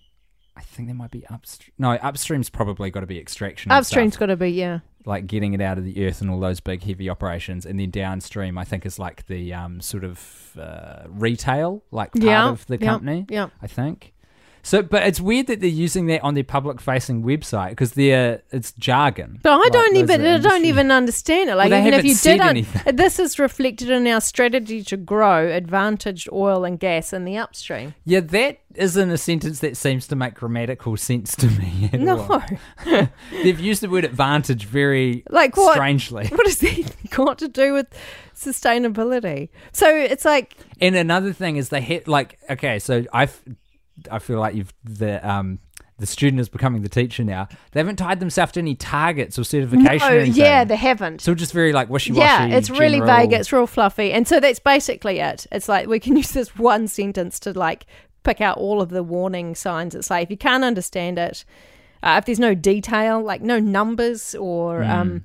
I 0.56 0.60
think 0.62 0.88
there 0.88 0.94
might 0.96 1.12
be 1.12 1.24
upstream. 1.26 1.72
No, 1.78 1.92
upstream's 1.92 2.50
probably 2.50 2.90
got 2.90 3.00
to 3.00 3.06
be 3.06 3.18
extraction. 3.18 3.70
Upstream's 3.70 4.16
got 4.16 4.26
to 4.26 4.36
be, 4.36 4.50
yeah. 4.50 4.80
like 5.04 5.28
getting 5.28 5.54
it 5.54 5.60
out 5.60 5.78
of 5.78 5.84
the 5.84 6.04
earth 6.04 6.20
and 6.20 6.28
all 6.30 6.40
those 6.40 6.58
big 6.58 6.82
heavy 6.82 7.08
operations, 7.08 7.64
and 7.64 7.78
then 7.78 7.90
downstream, 7.90 8.58
I 8.58 8.64
think 8.64 8.84
is 8.84 8.98
like 8.98 9.26
the 9.26 9.54
um 9.54 9.80
sort 9.80 10.02
of 10.02 10.56
uh, 10.58 11.04
retail, 11.08 11.84
like 11.92 12.12
part 12.12 12.24
Yeah, 12.24 12.48
of 12.48 12.66
the 12.66 12.76
yeah, 12.80 12.86
company. 12.86 13.26
Yeah. 13.28 13.50
I 13.62 13.68
think. 13.68 14.14
So, 14.62 14.82
but 14.82 15.06
it's 15.06 15.20
weird 15.20 15.46
that 15.46 15.60
they're 15.60 15.68
using 15.68 16.06
that 16.06 16.22
on 16.22 16.34
their 16.34 16.44
public-facing 16.44 17.22
website 17.22 17.70
because 17.70 17.92
they're 17.92 18.42
it's 18.50 18.72
jargon. 18.72 19.40
But 19.42 19.52
I 19.52 19.56
Like, 19.56 19.72
don't 19.72 19.96
even 19.96 20.24
I 20.26 20.38
don't 20.38 20.64
even 20.64 20.90
understand 20.90 21.50
it. 21.50 21.54
Like 21.56 21.70
they 21.70 21.80
even 21.80 21.94
if 21.94 22.04
you 22.04 22.14
did, 22.14 22.40
un- 22.40 22.48
anything. 22.50 22.96
this 22.96 23.18
is 23.18 23.38
reflected 23.38 23.90
in 23.90 24.06
our 24.06 24.20
strategy 24.20 24.82
to 24.84 24.96
grow 24.96 25.46
advantaged 25.48 26.28
oil 26.32 26.64
and 26.64 26.78
gas 26.78 27.12
in 27.12 27.24
the 27.24 27.36
upstream. 27.38 27.94
Yeah, 28.04 28.20
that 28.20 28.58
isn't 28.74 29.10
a 29.10 29.18
sentence 29.18 29.60
that 29.60 29.76
seems 29.76 30.06
to 30.08 30.16
make 30.16 30.34
grammatical 30.34 30.96
sense 30.96 31.34
to 31.36 31.46
me. 31.46 31.90
At 31.92 32.00
No, 32.00 32.42
they've 33.32 33.58
used 33.58 33.82
the 33.82 33.88
word 33.88 34.04
advantage 34.04 34.66
very 34.66 35.24
like 35.30 35.56
what? 35.56 35.74
strangely. 35.74 36.26
What 36.28 36.46
has 36.46 36.58
that 36.58 37.10
got 37.10 37.38
to 37.38 37.48
do 37.48 37.72
with 37.72 37.86
sustainability? 38.34 39.48
So 39.72 39.88
it's 39.94 40.24
like 40.24 40.56
And 40.80 40.94
another 40.96 41.32
thing 41.32 41.56
is 41.56 41.68
they 41.68 41.80
hit 41.80 42.08
like 42.08 42.38
okay, 42.50 42.78
so 42.78 43.04
I, 43.12 43.28
I 44.10 44.18
feel 44.18 44.38
like 44.38 44.54
you've 44.54 44.72
the 44.84 45.26
um 45.28 45.58
the 45.98 46.06
student 46.06 46.38
is 46.40 46.48
becoming 46.48 46.82
the 46.82 46.88
teacher 46.88 47.24
now. 47.24 47.48
They 47.72 47.80
haven't 47.80 47.96
tied 47.96 48.20
themselves 48.20 48.52
to 48.52 48.60
any 48.60 48.76
targets 48.76 49.36
or 49.38 49.42
certification. 49.44 50.08
no, 50.08 50.16
or 50.18 50.22
yeah, 50.22 50.62
they 50.64 50.76
haven't. 50.76 51.20
so 51.20 51.34
just 51.34 51.52
very 51.52 51.72
like 51.72 51.88
wishy 51.90 52.12
washy. 52.12 52.20
Yeah, 52.20 52.56
it's 52.56 52.70
really 52.70 53.00
vague. 53.00 53.32
It's 53.32 53.52
real 53.52 53.66
fluffy, 53.66 54.12
and 54.12 54.26
so 54.28 54.38
that's 54.40 54.60
basically 54.60 55.18
it. 55.18 55.46
It's 55.50 55.68
like 55.68 55.88
we 55.88 55.98
can 55.98 56.16
use 56.22 56.30
this 56.32 56.56
one 56.56 56.86
sentence 56.88 57.40
to 57.40 57.52
like 57.52 57.86
pick 58.22 58.40
out 58.40 58.58
all 58.58 58.80
of 58.80 58.90
the 58.90 59.02
warning 59.02 59.54
signs. 59.54 59.94
It's 59.94 60.10
like 60.10 60.24
if 60.24 60.30
you 60.30 60.36
can't 60.36 60.62
understand 60.62 61.18
it, 61.18 61.44
uh, 62.02 62.16
if 62.18 62.26
there's 62.26 62.38
no 62.40 62.54
detail, 62.54 63.20
like 63.20 63.42
no 63.42 63.58
numbers, 63.58 64.34
or 64.36 64.84
Hmm. 64.84 64.90
um, 64.90 65.24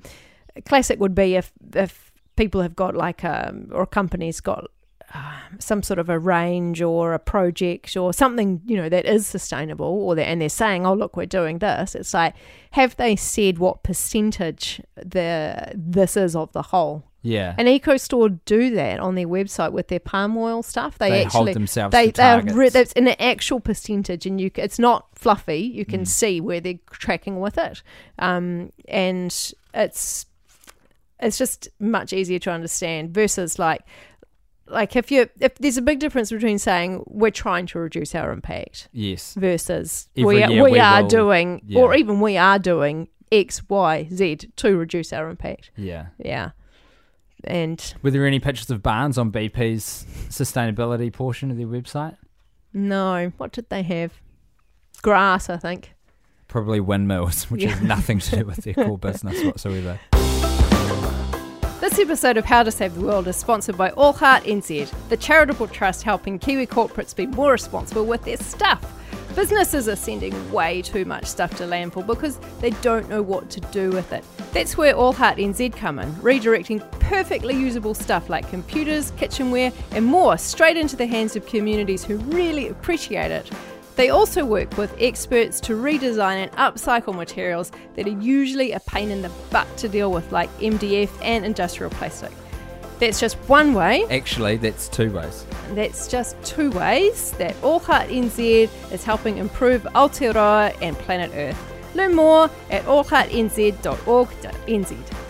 classic 0.66 0.98
would 0.98 1.14
be 1.14 1.36
if 1.36 1.52
if 1.74 2.12
people 2.36 2.62
have 2.62 2.74
got 2.74 2.96
like 2.96 3.22
um 3.24 3.68
or 3.72 3.86
companies 3.86 4.40
got 4.40 4.68
um, 5.14 5.58
some 5.60 5.82
sort 5.82 5.98
of 6.00 6.08
a 6.08 6.18
range 6.18 6.82
or 6.82 7.14
a 7.14 7.18
project 7.18 7.96
or 7.96 8.12
something 8.12 8.60
you 8.66 8.76
know 8.76 8.88
that 8.88 9.06
is 9.06 9.26
sustainable 9.26 9.86
or 9.86 10.18
and 10.18 10.40
they're 10.40 10.48
saying 10.48 10.84
oh 10.84 10.92
look 10.92 11.16
we're 11.16 11.24
doing 11.24 11.58
this 11.60 11.94
it's 11.94 12.12
like 12.12 12.34
have 12.72 12.96
they 12.96 13.14
said 13.14 13.58
what 13.58 13.82
percentage 13.84 14.80
the 14.96 15.70
this 15.74 16.16
is 16.16 16.34
of 16.34 16.52
the 16.52 16.62
whole 16.62 17.04
yeah. 17.26 17.54
and 17.56 17.66
EcoStore 17.66 18.38
do 18.44 18.74
that 18.74 19.00
on 19.00 19.14
their 19.14 19.26
website 19.26 19.72
with 19.72 19.88
their 19.88 19.98
palm 19.98 20.36
oil 20.36 20.62
stuff. 20.62 20.98
They, 20.98 21.08
They 21.08 21.24
hold 21.24 21.48
actually 21.48 21.54
themselves 21.54 21.92
they 21.92 22.08
to 22.08 22.12
they 22.12 22.22
are 22.22 22.42
re- 22.42 22.68
that's 22.68 22.92
in 22.92 23.08
an 23.08 23.16
actual 23.18 23.60
percentage, 23.60 24.26
and 24.26 24.38
you 24.38 24.50
it's 24.56 24.78
not 24.78 25.06
fluffy. 25.14 25.60
You 25.60 25.86
Mm. 25.86 25.88
can 25.88 26.04
see 26.04 26.42
where 26.42 26.60
they're 26.60 26.80
tracking 26.90 27.40
with 27.40 27.56
it, 27.56 27.82
um, 28.18 28.72
and 28.88 29.34
it's 29.72 30.26
it's 31.18 31.38
just 31.38 31.68
much 31.78 32.12
easier 32.12 32.38
to 32.40 32.50
understand 32.50 33.14
versus 33.14 33.58
like 33.58 33.80
like 34.66 34.96
if 34.96 35.10
you 35.10 35.28
if 35.40 35.54
there's 35.56 35.76
a 35.76 35.82
big 35.82 35.98
difference 36.00 36.30
between 36.30 36.58
saying 36.58 37.04
we're 37.06 37.30
trying 37.30 37.66
to 37.66 37.78
reduce 37.78 38.14
our 38.14 38.32
impact 38.32 38.88
yes. 38.92 39.34
versus 39.34 40.08
Every 40.16 40.36
we 40.36 40.42
are, 40.42 40.50
we, 40.50 40.70
we 40.72 40.78
are 40.78 41.02
will- 41.02 41.08
doing 41.08 41.60
yeah. 41.66 41.80
or 41.80 41.94
even 41.94 42.20
we 42.20 42.36
are 42.36 42.58
doing 42.58 43.08
X 43.30 43.62
Y 43.68 44.08
Z 44.12 44.36
to 44.56 44.76
reduce 44.76 45.12
our 45.12 45.28
impact. 45.28 45.70
Yeah. 45.76 46.06
Yeah. 46.18 46.50
And 47.44 47.94
Were 48.02 48.10
there 48.10 48.26
any 48.26 48.40
pictures 48.40 48.70
of 48.70 48.82
barns 48.82 49.18
on 49.18 49.30
BP's 49.30 50.06
sustainability 50.30 51.12
portion 51.12 51.50
of 51.50 51.56
their 51.58 51.66
website? 51.66 52.16
no, 52.72 53.32
what 53.36 53.52
did 53.52 53.68
they 53.68 53.82
have? 53.82 54.12
Grass, 55.02 55.48
I 55.50 55.58
think. 55.58 55.92
Probably 56.48 56.80
windmills, 56.80 57.50
which 57.50 57.62
Yeah. 57.62 57.70
has 57.70 57.82
nothing 57.82 58.18
to 58.20 58.36
do 58.38 58.44
with 58.46 58.64
their 58.64 58.74
core 58.74 58.98
business 59.08 59.44
whatsoever. 59.44 60.00
This 61.84 61.98
episode 61.98 62.38
of 62.38 62.46
How 62.46 62.62
to 62.62 62.70
Save 62.70 62.94
the 62.94 63.02
World 63.02 63.28
is 63.28 63.36
sponsored 63.36 63.76
by 63.76 63.90
All 63.90 64.14
Heart 64.14 64.44
NZ, 64.44 64.90
the 65.10 65.18
charitable 65.18 65.68
trust 65.68 66.02
helping 66.02 66.38
Kiwi 66.38 66.66
corporates 66.66 67.14
be 67.14 67.26
more 67.26 67.52
responsible 67.52 68.06
with 68.06 68.22
their 68.22 68.38
stuff. 68.38 68.90
Businesses 69.36 69.86
are 69.86 69.94
sending 69.94 70.50
way 70.50 70.80
too 70.80 71.04
much 71.04 71.26
stuff 71.26 71.54
to 71.56 71.64
landfill 71.64 72.06
because 72.06 72.38
they 72.62 72.70
don't 72.70 73.10
know 73.10 73.20
what 73.20 73.50
to 73.50 73.60
do 73.60 73.90
with 73.90 74.14
it. 74.14 74.24
That's 74.54 74.78
where 74.78 74.96
All 74.96 75.12
Heart 75.12 75.36
NZ 75.36 75.76
come 75.76 75.98
in, 75.98 76.10
redirecting 76.14 76.80
perfectly 77.00 77.54
usable 77.54 77.92
stuff 77.92 78.30
like 78.30 78.48
computers, 78.48 79.10
kitchenware, 79.18 79.70
and 79.90 80.06
more 80.06 80.38
straight 80.38 80.78
into 80.78 80.96
the 80.96 81.06
hands 81.06 81.36
of 81.36 81.44
communities 81.44 82.02
who 82.02 82.16
really 82.16 82.68
appreciate 82.68 83.30
it. 83.30 83.50
They 83.96 84.10
also 84.10 84.44
work 84.44 84.76
with 84.76 84.94
experts 85.00 85.60
to 85.60 85.74
redesign 85.74 86.42
and 86.42 86.50
upcycle 86.52 87.14
materials 87.14 87.70
that 87.94 88.06
are 88.06 88.20
usually 88.20 88.72
a 88.72 88.80
pain 88.80 89.10
in 89.10 89.22
the 89.22 89.30
butt 89.50 89.68
to 89.78 89.88
deal 89.88 90.10
with, 90.10 90.32
like 90.32 90.50
MDF 90.58 91.10
and 91.22 91.44
industrial 91.44 91.90
plastic. 91.90 92.32
That's 92.98 93.20
just 93.20 93.36
one 93.48 93.74
way, 93.74 94.04
Actually, 94.10 94.56
that's 94.56 94.88
two 94.88 95.10
ways. 95.12 95.44
that's 95.74 96.08
just 96.08 96.40
two 96.44 96.70
ways 96.70 97.32
that 97.32 97.54
All 97.62 97.78
Heart 97.80 98.08
NZ 98.08 98.68
is 98.92 99.04
helping 99.04 99.38
improve 99.38 99.82
Aotearoa 99.94 100.76
and 100.80 100.96
planet 100.98 101.30
Earth. 101.34 101.58
Learn 101.94 102.14
more 102.14 102.50
at 102.70 102.82
allheartnz.org.nz. 102.84 105.23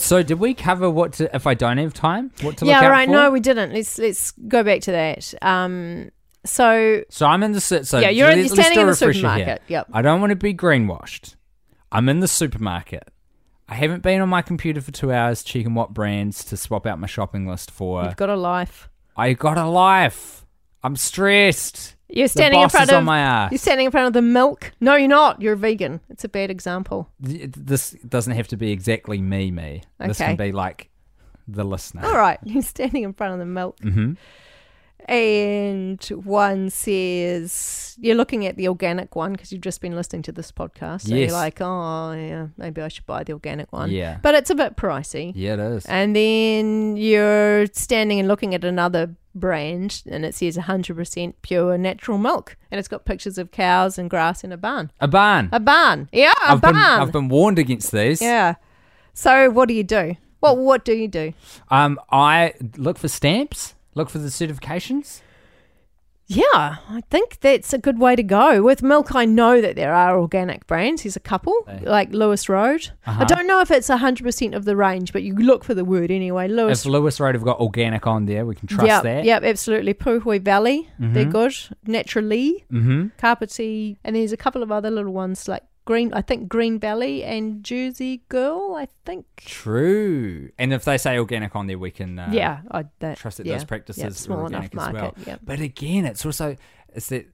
So, 0.00 0.22
did 0.22 0.38
we 0.38 0.54
cover 0.54 0.88
what 0.90 1.14
to, 1.14 1.34
if 1.34 1.46
I 1.46 1.54
don't 1.54 1.78
have 1.78 1.94
time? 1.94 2.30
What 2.42 2.56
to 2.58 2.66
Yeah, 2.66 2.76
look 2.76 2.84
out 2.84 2.90
right. 2.90 3.06
for? 3.06 3.12
No, 3.12 3.30
we 3.30 3.40
didn't. 3.40 3.72
Let's 3.72 3.98
let's 3.98 4.30
go 4.32 4.62
back 4.62 4.80
to 4.82 4.92
that. 4.92 5.34
Um, 5.42 6.10
so 6.44 7.02
So 7.10 7.26
I'm 7.26 7.42
in 7.42 7.52
the 7.52 7.60
so 7.60 7.98
yeah, 7.98 8.08
you're, 8.10 8.30
you're 8.30 8.48
standing 8.48 8.80
in 8.80 8.86
the 8.86 8.94
supermarket. 8.94 9.46
Here. 9.46 9.58
Yep. 9.68 9.88
I 9.92 10.02
don't 10.02 10.20
want 10.20 10.30
to 10.30 10.36
be 10.36 10.54
greenwashed. 10.54 11.34
I'm 11.90 12.08
in 12.08 12.20
the 12.20 12.28
supermarket. 12.28 13.08
I 13.68 13.74
haven't 13.74 14.02
been 14.02 14.20
on 14.20 14.28
my 14.30 14.40
computer 14.40 14.80
for 14.80 14.92
two 14.92 15.12
hours 15.12 15.42
checking 15.42 15.74
what 15.74 15.92
brands 15.92 16.42
to 16.46 16.56
swap 16.56 16.86
out 16.86 16.98
my 16.98 17.06
shopping 17.06 17.46
list 17.46 17.70
for. 17.70 18.04
You've 18.04 18.16
got 18.16 18.30
a 18.30 18.36
life. 18.36 18.88
I 19.16 19.34
got 19.34 19.58
a 19.58 19.66
life. 19.66 20.46
I'm 20.82 20.96
stressed. 20.96 21.96
You're 22.08 22.28
standing 22.28 22.60
in 22.60 22.68
front 22.68 22.90
of 22.90 23.04
my 23.04 23.20
ass. 23.20 23.52
You're 23.52 23.58
standing 23.58 23.86
in 23.86 23.92
front 23.92 24.06
of 24.06 24.12
the 24.14 24.22
milk. 24.22 24.72
No, 24.80 24.94
you're 24.96 25.08
not. 25.08 25.42
You're 25.42 25.52
a 25.52 25.56
vegan. 25.56 26.00
It's 26.08 26.24
a 26.24 26.28
bad 26.28 26.50
example. 26.50 27.10
This 27.20 27.90
doesn't 28.08 28.34
have 28.34 28.48
to 28.48 28.56
be 28.56 28.72
exactly 28.72 29.20
me, 29.20 29.50
me. 29.50 29.82
Okay. 30.00 30.08
This 30.08 30.18
can 30.18 30.36
be 30.36 30.52
like 30.52 30.88
the 31.46 31.64
listener. 31.64 32.04
All 32.04 32.16
right, 32.16 32.38
you're 32.44 32.62
standing 32.62 33.04
in 33.04 33.12
front 33.12 33.34
of 33.34 33.38
the 33.38 33.46
milk, 33.46 33.78
hmm 33.80 34.12
and 35.06 36.02
one 36.24 36.70
says 36.70 37.96
you're 38.00 38.14
looking 38.14 38.46
at 38.46 38.56
the 38.56 38.68
organic 38.68 39.16
one 39.16 39.32
because 39.32 39.52
you've 39.52 39.60
just 39.62 39.80
been 39.80 39.94
listening 39.96 40.22
to 40.22 40.32
this 40.32 40.52
podcast. 40.52 41.02
So 41.08 41.14
Yes. 41.14 41.30
you're 41.30 41.38
like, 41.38 41.60
oh 41.60 42.12
yeah, 42.12 42.48
maybe 42.56 42.80
I 42.82 42.88
should 42.88 43.06
buy 43.06 43.24
the 43.24 43.32
organic 43.32 43.72
one. 43.72 43.90
Yeah. 43.90 44.18
But 44.22 44.34
it's 44.34 44.50
a 44.50 44.54
bit 44.54 44.76
pricey. 44.76 45.32
Yeah, 45.34 45.54
it 45.54 45.60
is. 45.60 45.86
And 45.86 46.14
then 46.14 46.96
you're 46.96 47.66
standing 47.72 48.18
and 48.18 48.28
looking 48.28 48.54
at 48.54 48.64
another 48.64 49.14
brand, 49.34 50.02
and 50.10 50.24
it 50.24 50.34
says 50.34 50.56
100% 50.56 51.34
pure 51.42 51.78
natural 51.78 52.18
milk, 52.18 52.56
and 52.70 52.78
it's 52.78 52.88
got 52.88 53.04
pictures 53.04 53.38
of 53.38 53.50
cows 53.52 53.96
and 53.98 54.10
grass 54.10 54.42
in 54.42 54.50
a 54.52 54.56
barn. 54.56 54.90
A 55.00 55.06
barn. 55.08 55.48
A 55.52 55.60
barn, 55.60 56.08
yeah, 56.12 56.32
a 56.46 56.52
I've 56.52 56.60
barn. 56.60 56.74
been 56.74 56.82
I've 56.82 57.12
been 57.12 57.28
warned 57.28 57.58
against 57.58 57.92
these. 57.92 58.20
yeah. 58.20 58.54
So 59.14 59.50
what 59.50 59.68
do 59.68 59.74
you 59.74 59.82
do? 59.84 60.16
Well, 60.40 60.56
what 60.56 60.84
do 60.84 60.92
you 60.94 61.08
do? 61.08 61.32
Um, 61.70 61.98
I 62.12 62.54
look 62.76 62.98
for 62.98 63.08
stamps. 63.08 63.74
Look 63.98 64.08
for 64.10 64.18
the 64.18 64.28
certifications. 64.28 65.20
Yeah, 66.30 66.76
I 66.90 67.00
think 67.10 67.40
that's 67.40 67.72
a 67.72 67.78
good 67.78 67.98
way 67.98 68.14
to 68.14 68.22
go. 68.22 68.62
With 68.62 68.82
milk, 68.82 69.14
I 69.14 69.24
know 69.24 69.62
that 69.62 69.76
there 69.76 69.94
are 69.94 70.20
organic 70.20 70.66
brands. 70.66 71.02
There's 71.02 71.16
a 71.16 71.20
couple, 71.20 71.54
like 71.80 72.12
Lewis 72.12 72.50
Road. 72.50 72.90
I 73.06 73.10
Uh-huh. 73.12 73.24
don't 73.24 73.46
know 73.46 73.60
if 73.62 73.70
it's 73.70 73.88
100% 73.88 74.54
of 74.54 74.66
the 74.66 74.76
range, 74.76 75.14
but 75.14 75.22
you 75.22 75.34
look 75.34 75.64
for 75.64 75.72
the 75.72 75.86
word 75.86 76.10
anyway. 76.10 76.46
Lewis 76.46 76.80
If 76.84 76.86
Lewis 76.92 77.18
Road 77.18 77.34
have 77.34 77.44
got 77.44 77.58
organic 77.60 78.06
on 78.06 78.26
there, 78.26 78.44
we 78.44 78.54
can 78.54 78.68
trust 78.68 78.86
yep, 78.86 79.02
that. 79.04 79.24
Yep, 79.24 79.42
absolutely. 79.42 79.94
Puhoi 79.94 80.38
Valley, 80.42 80.90
they're 80.98 81.24
Mhm. 81.24 81.32
good. 81.32 81.54
Naturally, 81.86 82.66
Mm-hmm. 82.70 83.96
And 84.04 84.14
there's 84.16 84.32
a 84.32 84.36
couple 84.36 84.62
of 84.62 84.70
other 84.70 84.90
little 84.90 85.12
ones 85.14 85.48
like 85.48 85.62
Green, 85.88 86.12
I 86.12 86.20
think 86.20 86.50
Green 86.50 86.78
Valley 86.78 87.24
and 87.24 87.64
Jersey 87.64 88.20
Girl, 88.28 88.74
I 88.76 88.88
think. 89.06 89.24
True. 89.38 90.50
And 90.58 90.74
if 90.74 90.84
they 90.84 90.98
say 90.98 91.18
organic 91.18 91.56
on 91.56 91.66
there, 91.66 91.78
we 91.78 91.90
can 91.90 92.18
uh, 92.18 92.28
yeah, 92.30 92.60
I, 92.70 92.84
that, 92.98 93.16
trust 93.16 93.38
that 93.38 93.46
yeah, 93.46 93.54
those 93.54 93.64
practices 93.64 94.02
yeah, 94.02 94.08
are 94.08 94.12
small 94.12 94.40
enough 94.40 94.64
organic 94.64 94.72
as 94.74 94.92
market. 94.92 95.16
well. 95.16 95.24
Yep. 95.26 95.40
But 95.44 95.60
again, 95.60 96.04
it's 96.04 96.26
also 96.26 96.56
it's 96.90 97.06
that 97.06 97.30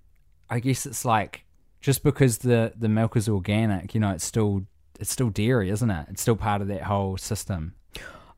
I 0.49 0.61
guess 0.61 0.87
it's 0.87 1.05
like 1.05 1.45
just 1.81 2.05
because 2.05 2.39
the 2.39 2.73
the 2.79 2.89
milk 2.89 3.17
is 3.17 3.29
organic, 3.29 3.93
you 3.93 3.99
know, 3.99 4.13
it's 4.13 4.25
still 4.25 4.63
it's 5.01 5.11
still 5.11 5.31
dairy, 5.31 5.69
isn't 5.71 5.91
it? 5.91 6.07
It's 6.11 6.23
still 6.23 6.37
part 6.37 6.63
of 6.63 6.69
that 6.69 6.83
whole 6.83 7.17
system. 7.17 7.75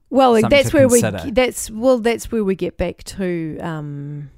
Well, 0.08 0.32
something 0.32 0.48
that's 0.48 0.72
where 0.72 0.88
consider. 0.88 1.20
we 1.26 1.30
that's 1.30 1.70
well, 1.70 1.98
that's 1.98 2.32
where 2.32 2.42
we 2.42 2.54
get 2.54 2.78
back 2.78 3.04
to. 3.04 3.58
Um, 3.60 4.30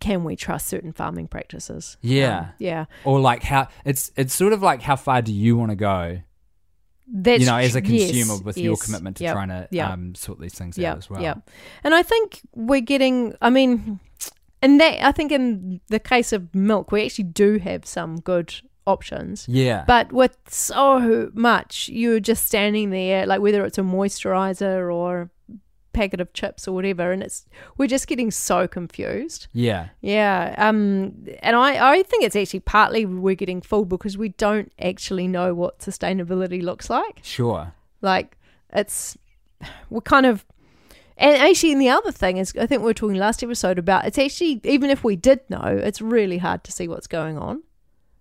can 0.00 0.24
we 0.24 0.36
trust 0.36 0.66
certain 0.66 0.92
farming 0.92 1.28
practices? 1.28 1.96
Yeah. 2.00 2.38
Um, 2.38 2.48
yeah. 2.58 2.84
Or 3.04 3.20
like 3.20 3.42
how 3.42 3.68
it's 3.84 4.10
it's 4.16 4.34
sort 4.34 4.52
of 4.52 4.62
like 4.62 4.82
how 4.82 4.96
far 4.96 5.22
do 5.22 5.32
you 5.32 5.56
want 5.56 5.70
to 5.70 5.76
go? 5.76 6.20
That's 7.06 7.40
you 7.40 7.46
know, 7.46 7.56
as 7.56 7.76
a 7.76 7.82
tr- 7.82 7.92
yes, 7.92 8.10
consumer 8.10 8.42
with 8.42 8.56
your 8.56 8.76
commitment 8.76 9.18
to 9.18 9.24
yep, 9.24 9.34
trying 9.34 9.48
to 9.48 9.68
yep. 9.70 9.90
um, 9.90 10.14
sort 10.14 10.40
these 10.40 10.54
things 10.54 10.78
yeah, 10.78 10.92
out 10.92 10.98
as 10.98 11.10
well. 11.10 11.20
Yeah, 11.20 11.34
and 11.82 11.94
I 11.94 12.02
think 12.02 12.40
we're 12.54 12.80
getting. 12.80 13.34
I 13.42 13.50
mean, 13.50 14.00
and 14.62 14.80
that 14.80 15.04
I 15.06 15.12
think 15.12 15.30
in 15.30 15.82
the 15.88 16.00
case 16.00 16.32
of 16.32 16.54
milk, 16.54 16.92
we 16.92 17.04
actually 17.04 17.24
do 17.24 17.58
have 17.58 17.84
some 17.84 18.20
good 18.20 18.54
options. 18.86 19.46
Yeah. 19.48 19.84
But 19.86 20.12
with 20.12 20.36
so 20.48 21.30
much, 21.34 21.88
you're 21.90 22.20
just 22.20 22.46
standing 22.46 22.90
there, 22.90 23.26
like 23.26 23.40
whether 23.40 23.64
it's 23.64 23.78
a 23.78 23.82
moisturizer 23.82 24.92
or 24.92 25.30
packet 25.94 26.20
of 26.20 26.32
chips 26.32 26.68
or 26.68 26.72
whatever, 26.72 27.12
and 27.12 27.22
it's 27.22 27.46
we're 27.78 27.88
just 27.88 28.06
getting 28.06 28.30
so 28.30 28.68
confused. 28.68 29.46
yeah. 29.52 29.88
Yeah, 30.00 30.54
um, 30.58 31.26
and 31.42 31.56
I, 31.56 31.92
I 31.92 32.02
think 32.02 32.24
it's 32.24 32.36
actually 32.36 32.60
partly 32.60 33.06
we're 33.06 33.34
getting 33.34 33.62
fooled 33.62 33.88
because 33.88 34.18
we 34.18 34.30
don't 34.30 34.70
actually 34.78 35.26
know 35.28 35.54
what 35.54 35.78
sustainability 35.78 36.62
looks 36.62 36.90
like. 36.90 37.20
Sure. 37.22 37.72
Like, 38.02 38.36
it's 38.72 39.16
we're 39.88 40.00
kind 40.02 40.26
of, 40.26 40.44
and 41.16 41.36
actually, 41.36 41.72
and 41.72 41.80
the 41.80 41.88
other 41.88 42.12
thing 42.12 42.36
is, 42.36 42.52
I 42.60 42.66
think 42.66 42.82
we 42.82 42.86
were 42.86 42.94
talking 42.94 43.16
last 43.16 43.42
episode 43.42 43.78
about 43.78 44.06
it's 44.06 44.18
actually 44.18 44.60
even 44.64 44.90
if 44.90 45.04
we 45.04 45.16
did 45.16 45.40
know, 45.48 45.62
it's 45.64 46.02
really 46.02 46.38
hard 46.38 46.64
to 46.64 46.72
see 46.72 46.88
what's 46.88 47.06
going 47.06 47.38
on, 47.38 47.62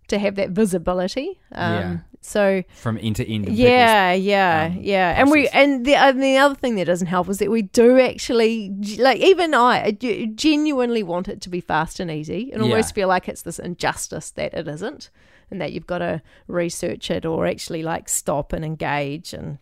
to 0.08 0.18
have 0.20 0.36
that 0.36 0.50
visibility. 0.52 1.40
Um, 1.52 1.74
Yeah. 1.74 1.98
So 2.26 2.64
From 2.76 2.98
end 3.02 3.18
to 3.18 3.30
end. 3.30 3.50
yeah, 3.50 4.14
yeah, 4.14 4.70
um, 4.72 4.80
yeah, 4.82 5.20
and 5.20 5.30
we 5.30 5.50
and 5.50 5.86
the 5.86 5.96
and 5.96 6.24
the 6.24 6.38
other 6.38 6.56
thing 6.56 6.76
that 6.76 6.86
doesn't 6.86 7.08
help 7.08 7.28
is 7.28 7.40
that 7.40 7.52
we 7.52 7.64
do 7.64 8.00
actually 8.00 8.70
like 8.98 9.20
even 9.20 9.54
I 9.54 9.92
genuinely 9.92 11.04
want 11.04 11.28
it 11.28 11.42
to 11.42 11.50
be 11.50 11.60
fast 11.60 12.00
and 12.00 12.10
easy, 12.10 12.50
and 12.54 12.62
Yeah. 12.64 12.70
almost 12.70 12.96
feel 12.96 13.10
like 13.10 13.28
it's 13.28 13.42
this 13.42 13.60
injustice 13.60 14.32
that 14.32 14.54
it 14.54 14.70
isn't, 14.70 15.10
and 15.52 15.60
that 15.60 15.74
you've 15.74 15.86
got 15.88 15.98
to 15.98 16.22
research 16.48 17.12
it 17.12 17.26
or 17.26 17.46
actually 17.46 17.84
like 17.84 18.08
stop 18.08 18.54
and 18.54 18.64
engage 18.64 19.34
and. 19.34 19.58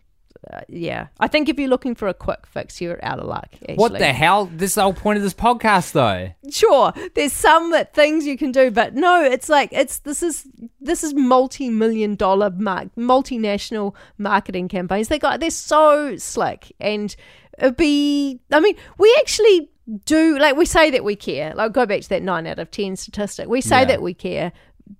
Uh, 0.52 0.60
yeah, 0.68 1.06
I 1.20 1.28
think 1.28 1.48
if 1.48 1.58
you're 1.58 1.68
looking 1.68 1.94
for 1.94 2.08
a 2.08 2.14
quick 2.14 2.46
fix, 2.46 2.80
you're 2.80 2.98
out 3.04 3.18
of 3.20 3.26
luck. 3.26 3.48
Actually. 3.54 3.76
What 3.76 3.92
the 3.98 4.12
hell? 4.12 4.46
This 4.46 4.72
is 4.72 4.74
the 4.74 4.82
whole 4.82 4.92
point 4.92 5.16
of 5.16 5.22
this 5.22 5.34
podcast, 5.34 5.92
though. 5.92 6.30
sure 6.50 6.92
there's 7.14 7.32
some 7.32 7.72
things 7.94 8.26
you 8.26 8.36
can 8.36 8.52
do 8.52 8.70
but 8.70 8.94
no 8.94 9.22
it's 9.22 9.48
like 9.48 9.68
it's 9.72 9.98
this 10.00 10.22
is 10.22 10.46
this 10.80 11.02
is 11.04 11.14
multi-million 11.14 12.14
dollar 12.16 12.50
mark 12.50 12.88
multinational 12.96 13.94
marketing 14.18 14.68
campaigns 14.68 15.08
they 15.08 15.18
got 15.18 15.40
they're 15.40 15.50
so 15.50 16.16
slick 16.16 16.72
and 16.80 17.16
it'd 17.58 17.76
be 17.76 18.40
i 18.50 18.60
mean 18.60 18.74
we 18.98 19.14
actually 19.20 19.70
do 20.04 20.38
like 20.38 20.56
we 20.56 20.64
say 20.64 20.90
that 20.90 21.04
we 21.04 21.16
care 21.16 21.54
like 21.54 21.72
go 21.72 21.86
back 21.86 22.00
to 22.02 22.08
that 22.08 22.22
9 22.22 22.46
out 22.46 22.58
of 22.58 22.70
10 22.70 22.96
statistic 22.96 23.48
we 23.48 23.60
say 23.60 23.80
Yeah. 23.80 23.84
that 23.86 24.02
we 24.02 24.14
care 24.14 24.52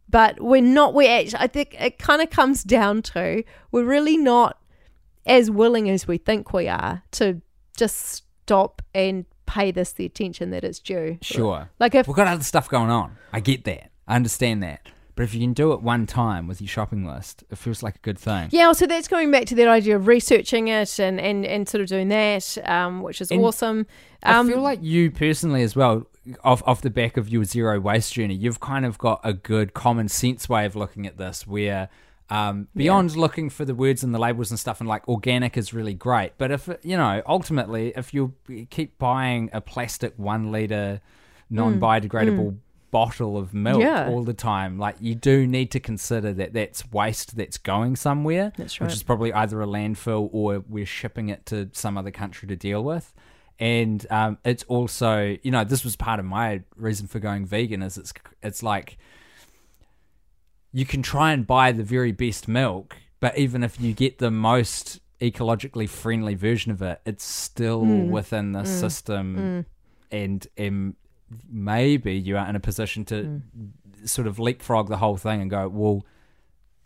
but 0.08 0.40
we're 0.40 0.60
not 0.62 0.94
we 0.94 1.06
actually 1.08 1.40
i 1.40 1.46
think 1.46 1.76
it 1.78 1.98
kind 1.98 2.22
of 2.22 2.30
comes 2.30 2.62
down 2.62 3.02
to 3.02 3.42
we're 3.70 3.84
really 3.84 4.16
not 4.16 4.58
as 5.26 5.50
willing 5.50 5.88
as 5.90 6.06
we 6.06 6.18
think 6.18 6.52
we 6.52 6.68
are 6.68 7.02
to 7.12 7.40
just 7.76 8.24
stop 8.44 8.82
and 8.94 9.24
pay 9.46 9.70
this 9.70 9.92
the 9.92 10.04
attention 10.04 10.50
that 10.50 10.64
it's 10.64 10.78
due 10.78 11.18
Sure. 11.20 11.68
like 11.78 11.94
if 11.94 12.06
We've 12.06 12.16
got 12.16 12.26
other 12.26 12.42
stuff 12.44 12.68
going 12.68 12.90
on. 12.90 13.16
I 13.32 13.40
get 13.40 13.64
that. 13.64 13.90
I 14.06 14.16
understand 14.16 14.62
that. 14.62 14.88
But 15.14 15.24
if 15.24 15.34
you 15.34 15.40
can 15.40 15.52
do 15.52 15.72
it 15.72 15.82
one 15.82 16.06
time 16.06 16.46
with 16.46 16.60
your 16.62 16.68
shopping 16.68 17.04
list, 17.06 17.44
it 17.50 17.58
feels 17.58 17.82
like 17.82 17.96
a 17.96 17.98
good 17.98 18.18
thing. 18.18 18.48
Yeah, 18.50 18.72
so 18.72 18.86
that's 18.86 19.08
going 19.08 19.30
back 19.30 19.44
to 19.46 19.54
that 19.56 19.68
idea 19.68 19.96
of 19.96 20.06
researching 20.06 20.68
it 20.68 20.98
and, 20.98 21.20
and, 21.20 21.44
and 21.44 21.68
sort 21.68 21.82
of 21.82 21.88
doing 21.88 22.08
that, 22.08 22.56
um, 22.64 23.02
which 23.02 23.20
is 23.20 23.30
And 23.30 23.44
awesome. 23.44 23.86
Um, 24.22 24.48
I 24.48 24.52
feel 24.52 24.62
like 24.62 24.82
you 24.82 25.10
personally 25.10 25.62
as 25.62 25.76
well, 25.76 26.06
off 26.44 26.62
off 26.66 26.80
the 26.80 26.88
back 26.90 27.16
of 27.16 27.28
your 27.28 27.44
zero 27.44 27.78
waste 27.78 28.14
journey, 28.14 28.34
you've 28.34 28.60
kind 28.60 28.86
of 28.86 28.96
got 28.96 29.20
a 29.22 29.34
good 29.34 29.74
common 29.74 30.08
sense 30.08 30.48
way 30.48 30.64
of 30.64 30.74
looking 30.76 31.06
at 31.06 31.18
this 31.18 31.46
where 31.46 31.90
um, 32.32 32.68
beyond 32.74 33.14
looking 33.16 33.50
for 33.50 33.64
the 33.64 33.74
words 33.74 34.02
and 34.02 34.14
the 34.14 34.18
labels 34.18 34.50
and 34.50 34.58
stuff 34.58 34.80
and 34.80 34.88
like 34.88 35.06
organic 35.08 35.56
is 35.56 35.74
really 35.74 35.94
great. 35.94 36.32
But 36.38 36.50
if, 36.50 36.68
you 36.82 36.96
know, 36.96 37.22
ultimately, 37.26 37.92
if 37.96 38.14
you 38.14 38.34
keep 38.70 38.98
buying 38.98 39.50
a 39.52 39.60
plastic 39.60 40.14
one 40.16 40.50
liter 40.50 41.00
non 41.50 41.78
biodegradable 41.80 42.56
bottle 42.90 43.36
of 43.38 43.52
milk 43.54 43.82
Yeah. 43.82 44.08
all 44.08 44.22
the 44.22 44.34
time, 44.34 44.78
like 44.78 44.96
you 45.00 45.14
do 45.14 45.46
need 45.46 45.70
to 45.72 45.80
consider 45.80 46.32
that 46.34 46.52
that's 46.52 46.90
waste 46.92 47.36
that's 47.36 47.58
going 47.58 47.96
somewhere. 47.96 48.52
That's 48.56 48.80
Which 48.80 48.92
is 48.92 49.02
probably 49.02 49.32
either 49.32 49.60
a 49.60 49.66
landfill 49.66 50.28
or 50.32 50.64
we're 50.68 50.86
shipping 50.86 51.28
it 51.28 51.44
to 51.46 51.68
some 51.72 51.98
other 51.98 52.10
country 52.10 52.48
to 52.48 52.56
deal 52.56 52.82
with. 52.82 53.12
And 53.58 54.06
um, 54.10 54.38
it's 54.44 54.64
also, 54.64 55.36
you 55.42 55.50
know, 55.50 55.64
this 55.64 55.84
was 55.84 55.96
part 55.96 56.18
of 56.18 56.24
my 56.26 56.62
reason 56.76 57.06
for 57.06 57.18
going 57.18 57.44
vegan. 57.46 57.82
Is 57.82 57.98
it's 57.98 58.12
it's 58.42 58.62
like 58.62 58.96
you 60.72 60.84
can 60.86 61.02
try 61.02 61.32
and 61.32 61.46
buy 61.46 61.72
the 61.72 61.82
very 61.84 62.12
best 62.12 62.48
milk, 62.48 62.96
but 63.20 63.36
even 63.38 63.62
if 63.62 63.80
you 63.80 63.92
get 63.92 64.18
the 64.18 64.30
most 64.30 65.00
ecologically 65.20 65.88
friendly 65.88 66.34
version 66.34 66.72
of 66.72 66.82
it, 66.82 67.00
it's 67.06 67.24
still 67.24 67.84
Mm. 67.84 68.08
within 68.10 68.52
the 68.52 68.64
system, 68.64 69.64
and 70.10 70.46
um, 70.58 70.96
maybe 71.48 72.14
you 72.14 72.36
are 72.36 72.48
in 72.48 72.56
a 72.56 72.60
position 72.60 73.04
to 73.06 73.14
Mm. 73.24 73.42
sort 74.08 74.26
of 74.26 74.38
leapfrog 74.38 74.88
the 74.88 74.96
whole 74.96 75.16
thing 75.16 75.40
and 75.40 75.50
go, 75.50 75.68
well, 75.68 76.04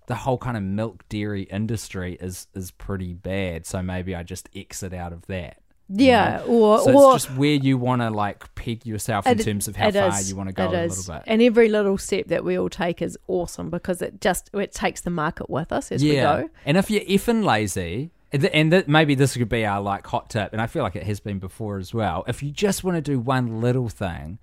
the 0.07 0.14
whole 0.16 0.38
kind 0.38 0.57
of 0.57 0.62
milk 0.62 1.09
dairy 1.09 1.42
industry 1.44 2.16
is 2.20 2.46
is 2.55 2.70
pretty 2.70 3.12
bad, 3.14 3.66
so 3.66 3.83
maybe 3.83 4.14
I 4.14 4.22
just 4.22 4.49
exit 4.55 4.92
out 4.92 5.12
of 5.12 5.27
that. 5.27 5.62
You 5.88 6.07
yeah, 6.07 6.38
know? 6.38 6.46
or, 6.46 6.79
So 6.81 6.92
or 6.94 7.14
it's 7.14 7.25
just 7.27 7.38
where 7.38 7.55
you 7.55 7.79
want 7.79 8.03
to 8.03 8.11
like 8.11 8.53
peg 8.55 8.85
yourself 8.85 9.27
in 9.27 9.38
It- 9.38 9.44
terms 9.44 9.68
of 9.68 9.77
how 9.77 9.90
far 9.90 10.09
is, 10.09 10.29
you 10.31 10.37
want 10.37 10.49
to 10.49 10.53
go 10.55 10.68
a 10.68 10.83
is. 10.85 10.99
little 11.09 11.14
bit. 11.14 11.25
And 11.27 11.40
every 11.42 11.68
little 11.68 11.96
step 11.99 12.27
that 12.27 12.44
we 12.44 12.59
all 12.59 12.68
take 12.68 13.01
is 13.03 13.16
awesome 13.29 13.70
because 13.70 14.03
it 14.03 14.20
just 14.20 14.51
it 14.53 14.72
takes 14.72 15.01
the 15.03 15.11
market 15.11 15.49
with 15.49 15.70
us 15.72 15.92
as 15.92 16.03
we 16.03 16.14
go. 16.14 16.49
And 16.64 16.77
if 16.77 16.90
you're 16.90 17.03
effing 17.05 17.44
lazy, 17.44 18.11
and 18.32 18.43
th- 18.43 18.53
and 18.55 18.89
maybe 18.89 19.14
this 19.14 19.37
could 19.37 19.49
be 19.49 19.64
our 19.64 19.80
like 19.80 20.07
hot 20.07 20.30
tip, 20.30 20.53
and 20.53 20.61
I 20.61 20.66
feel 20.66 20.82
like 20.82 20.97
it 20.97 21.05
has 21.05 21.20
been 21.20 21.39
before 21.39 21.78
as 21.78 21.95
well. 21.95 22.24
If 22.26 22.43
you 22.43 22.51
just 22.51 22.82
want 22.82 22.97
to 22.97 23.01
do 23.01 23.20
one 23.20 23.61
little 23.61 23.89
thing, 23.89 24.39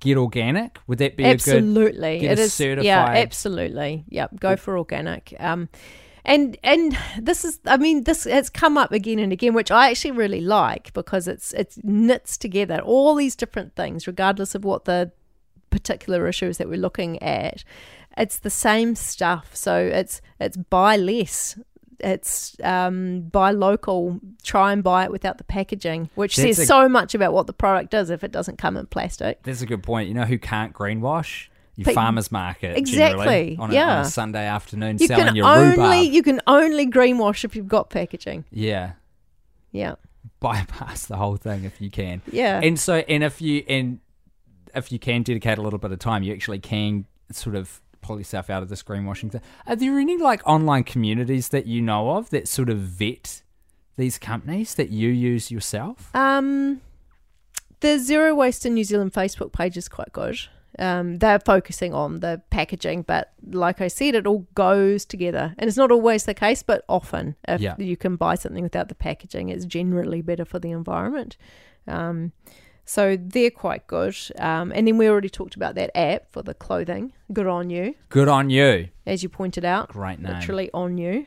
get 0.00 0.18
organic. 0.18 0.78
Would 0.86 0.98
that 0.98 1.16
be 1.16 1.24
a 1.24 1.28
good? 1.28 1.34
absolutely, 1.34 2.18
get 2.18 2.32
it 2.32 2.38
is. 2.40 2.60
Yeah, 2.60 3.06
absolutely. 3.06 4.04
Yep, 4.10 4.38
go 4.40 4.56
for 4.56 4.76
organic. 4.76 5.34
Um, 5.40 5.70
and 6.24 6.56
and 6.62 6.96
this 7.18 7.44
is 7.44 7.60
I 7.66 7.76
mean 7.76 8.04
this 8.04 8.24
has 8.24 8.48
come 8.50 8.78
up 8.78 8.92
again 8.92 9.18
and 9.18 9.32
again, 9.32 9.54
which 9.54 9.70
I 9.70 9.90
actually 9.90 10.12
really 10.12 10.40
like 10.40 10.92
because 10.92 11.28
it's 11.28 11.52
it's 11.52 11.78
knits 11.82 12.36
together 12.38 12.80
all 12.80 13.14
these 13.14 13.36
different 13.36 13.74
things, 13.76 14.06
regardless 14.06 14.54
of 14.54 14.64
what 14.64 14.84
the 14.84 15.12
particular 15.70 16.26
issues 16.28 16.58
that 16.58 16.68
we're 16.68 16.78
looking 16.78 17.22
at. 17.22 17.64
It's 18.16 18.38
the 18.38 18.50
same 18.50 18.94
stuff. 18.94 19.54
So 19.54 19.76
it's 19.76 20.22
it's 20.40 20.56
buy 20.56 20.96
less. 20.96 21.58
It's 22.00 22.56
um, 22.62 23.22
buy 23.22 23.50
local. 23.50 24.20
Try 24.42 24.72
and 24.72 24.82
buy 24.82 25.04
it 25.04 25.10
without 25.10 25.38
the 25.38 25.44
packaging, 25.44 26.10
which 26.14 26.36
That's 26.36 26.56
says 26.56 26.64
a- 26.64 26.66
so 26.66 26.88
much 26.88 27.14
about 27.14 27.32
what 27.32 27.46
the 27.46 27.52
product 27.52 27.94
is 27.94 28.10
if 28.10 28.22
it 28.24 28.32
doesn't 28.32 28.58
come 28.58 28.76
in 28.76 28.86
plastic. 28.86 29.42
That's 29.42 29.62
a 29.62 29.66
good 29.66 29.82
point. 29.82 30.08
You 30.08 30.14
know 30.14 30.24
who 30.24 30.38
can't 30.38 30.72
greenwash? 30.72 31.48
Your 31.76 31.86
But- 31.86 31.94
farmer's 31.94 32.30
market. 32.30 32.76
Exactly, 32.76 33.56
on 33.58 33.60
a, 33.60 33.62
on 33.64 33.72
yeah. 33.72 34.00
a 34.02 34.04
Sunday 34.04 34.46
afternoon 34.46 34.98
You 34.98 35.08
selling 35.08 35.34
your 35.34 35.46
only 35.46 35.70
rhubarb. 35.76 36.12
you 36.14 36.22
can 36.22 36.40
only 36.46 36.86
greenwash 36.88 37.44
if 37.44 37.56
you've 37.56 37.68
got 37.68 37.90
packaging. 37.90 38.44
yeah. 38.50 38.92
Yeah, 39.72 39.96
Bypass 40.38 41.06
the 41.06 41.16
whole 41.16 41.36
thing 41.36 41.64
if 41.64 41.80
you 41.80 41.90
can. 41.90 42.22
yeah. 42.30 42.60
And 42.62 42.78
so, 42.78 42.98
and 42.98 43.24
if 43.24 43.40
you 43.42 43.64
and 43.68 43.98
if 44.74 44.92
you 44.92 44.98
can 45.00 45.22
dedicate 45.24 45.58
a 45.58 45.62
little 45.62 45.78
bit 45.80 45.90
of 45.90 45.98
time, 45.98 46.22
you 46.22 46.32
actually 46.32 46.60
can 46.60 47.06
sort 47.32 47.56
of 47.56 47.80
pull 48.00 48.18
yourself 48.18 48.50
out 48.50 48.62
of 48.62 48.68
this 48.68 48.82
greenwashing 48.84 49.32
thing. 49.32 49.40
Are 49.66 49.74
there 49.74 49.98
any 49.98 50.16
like 50.16 50.42
online 50.46 50.84
communities 50.84 51.48
that 51.48 51.66
you 51.66 51.80
know 51.82 52.10
of 52.12 52.30
that 52.30 52.46
sort 52.46 52.68
of 52.70 52.78
vet 52.78 53.42
these 53.96 54.18
companies 54.18 54.74
that 54.76 54.90
you 54.90 55.08
use 55.08 55.50
yourself? 55.50 56.14
Um, 56.14 56.80
the 57.80 57.98
Zero 57.98 58.34
Waste 58.34 58.64
in 58.66 58.74
New 58.74 58.84
Zealand 58.84 59.12
Facebook 59.12 59.52
page 59.52 59.76
is 59.76 59.88
quite 59.88 60.12
good. 60.12 60.38
Um, 60.78 61.16
they're 61.18 61.38
focusing 61.38 61.94
on 61.94 62.20
the 62.20 62.42
packaging, 62.50 63.02
but 63.02 63.32
like 63.50 63.80
I 63.80 63.88
said, 63.88 64.14
it 64.14 64.26
all 64.26 64.46
goes 64.54 65.04
together. 65.04 65.54
And 65.58 65.68
it's 65.68 65.76
not 65.76 65.92
always 65.92 66.24
the 66.24 66.34
case, 66.34 66.62
but 66.62 66.84
often 66.88 67.36
if 67.46 67.60
Yeah. 67.60 67.74
you 67.78 67.96
can 67.96 68.16
buy 68.16 68.34
something 68.34 68.62
without 68.62 68.88
the 68.88 68.94
packaging, 68.94 69.48
it's 69.50 69.64
generally 69.66 70.20
better 70.22 70.44
for 70.44 70.58
the 70.58 70.70
environment. 70.72 71.36
Um, 71.86 72.32
so 72.84 73.16
they're 73.18 73.50
quite 73.50 73.86
good. 73.86 74.16
Um, 74.38 74.72
and 74.74 74.86
then 74.86 74.98
we 74.98 75.08
already 75.08 75.30
talked 75.30 75.54
about 75.54 75.74
that 75.76 75.90
app 75.96 76.30
for 76.32 76.42
the 76.42 76.54
clothing. 76.54 77.12
Good 77.32 77.46
on 77.46 77.70
you, 77.70 77.94
Good 78.08 78.28
on 78.28 78.50
you. 78.50 78.88
as 79.06 79.22
you 79.22 79.28
pointed 79.28 79.64
out. 79.64 79.88
Great 79.88 80.18
name. 80.18 80.32
Literally 80.34 80.70
on 80.74 80.98
you. 80.98 81.26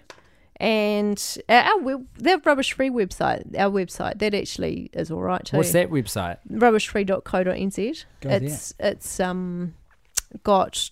And 0.60 1.38
our, 1.47 1.62
our 1.62 1.80
web, 1.80 2.08
their 2.16 2.39
rubbish 2.39 2.74
free 2.74 2.89
website, 2.89 3.58
our 3.58 3.70
website, 3.72 4.18
that 4.20 4.34
actually 4.34 4.89
is 4.93 5.12
all 5.12 5.22
right 5.22 5.43
too 5.45 5.58
What's 5.58 5.72
that 5.74 5.89
website? 5.89 6.38
rubbishfree.co.nz. 6.51 7.78
Idea. 8.26 8.47
it's 8.47 8.74
it's 8.80 9.20
um 9.20 9.76
got 10.43 10.89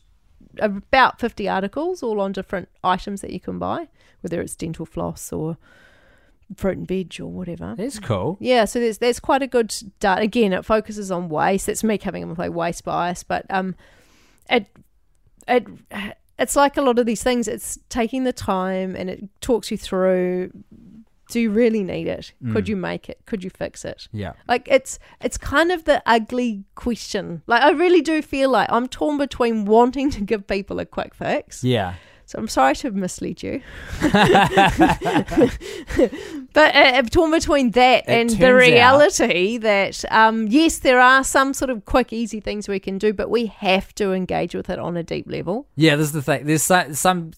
about 0.59 1.19
50 1.19 1.49
articles 1.49 2.03
all 2.03 2.21
on 2.21 2.31
different 2.31 2.69
items 2.83 3.21
that 3.21 3.31
you 3.31 3.39
can 3.39 3.59
buy, 3.59 3.87
whether 4.21 4.39
it's 4.39 4.55
dental 4.55 4.85
floss 4.85 5.33
or 5.33 5.57
fruit 6.55 6.77
and 6.77 6.87
veg 6.87 7.17
or 7.19 7.27
whatever. 7.27 7.73
That's 7.75 7.99
cool. 7.99 8.37
Yeah, 8.39 8.65
so 8.65 8.79
there's 8.79 8.99
there's 8.99 9.19
quite 9.19 9.41
a 9.41 9.47
good 9.47 9.73
data. 9.99 10.21
Again, 10.21 10.53
it 10.53 10.63
focuses 10.63 11.11
on 11.11 11.27
waste. 11.29 11.67
It's 11.67 11.83
me 11.83 11.97
coming 11.97 12.21
in 12.21 12.29
with 12.29 12.39
like 12.39 12.53
waste 12.53 12.83
bias, 12.83 13.23
but 13.23 13.45
um, 13.49 13.75
it 14.49 14.67
it 15.47 15.67
it's 16.37 16.55
like 16.55 16.77
a 16.77 16.81
lot 16.81 16.99
of 16.99 17.05
these 17.05 17.23
things. 17.23 17.47
It's 17.47 17.79
taking 17.89 18.23
the 18.23 18.33
time 18.33 18.95
and 18.95 19.09
it 19.09 19.23
talks 19.41 19.71
you 19.71 19.77
through. 19.77 20.51
Do 21.31 21.39
you 21.39 21.49
really 21.49 21.83
need 21.83 22.07
it? 22.07 22.33
Could 22.53 22.65
Mm. 22.65 22.69
you 22.69 22.75
make 22.75 23.09
it? 23.09 23.19
Could 23.25 23.43
you 23.43 23.49
fix 23.49 23.83
it? 23.83 24.07
Yeah. 24.13 24.33
Like 24.47 24.67
it's 24.69 24.99
it's 25.21 25.37
kind 25.37 25.71
of 25.71 25.85
the 25.85 26.03
ugly 26.05 26.63
question. 26.75 27.41
Like 27.47 27.63
I 27.63 27.71
really 27.71 28.01
do 28.01 28.21
feel 28.21 28.51
like 28.51 28.67
I'm 28.71 28.87
torn 28.87 29.17
between 29.17 29.65
wanting 29.65 30.11
to 30.11 30.21
give 30.21 30.45
people 30.45 30.79
a 30.79 30.85
quick 30.85 31.15
fix. 31.15 31.63
Yeah. 31.63 31.95
So 32.27 32.39
I'm 32.39 32.47
sorry 32.47 32.73
to 32.75 32.87
have 32.87 32.95
misled 32.95 33.43
you. 33.43 33.61
but 34.01 34.15
uh, 36.75 36.91
I'm 36.95 37.07
torn 37.07 37.31
between 37.31 37.71
that 37.71 38.05
It 38.07 38.11
and 38.11 38.29
the 38.29 38.35
turns 38.37 38.63
out- 38.63 38.71
reality 38.71 39.57
that 39.57 40.03
um, 40.11 40.47
yes, 40.47 40.79
there 40.79 40.99
are 40.99 41.23
some 41.23 41.53
sort 41.53 41.69
of 41.69 41.85
quick, 41.85 42.13
easy 42.13 42.39
things 42.39 42.67
we 42.67 42.79
can 42.79 42.97
do, 42.97 43.13
but 43.13 43.29
we 43.29 43.47
have 43.47 43.93
to 43.95 44.13
engage 44.13 44.55
with 44.55 44.69
it 44.69 44.79
on 44.79 44.97
a 44.97 45.03
deep 45.03 45.29
level. 45.29 45.67
Yeah, 45.75 45.95
this 45.95 46.07
is 46.07 46.13
the 46.13 46.21
thing. 46.21 46.45
There's 46.45 46.63
so- 46.63 46.91
some. 46.93 47.31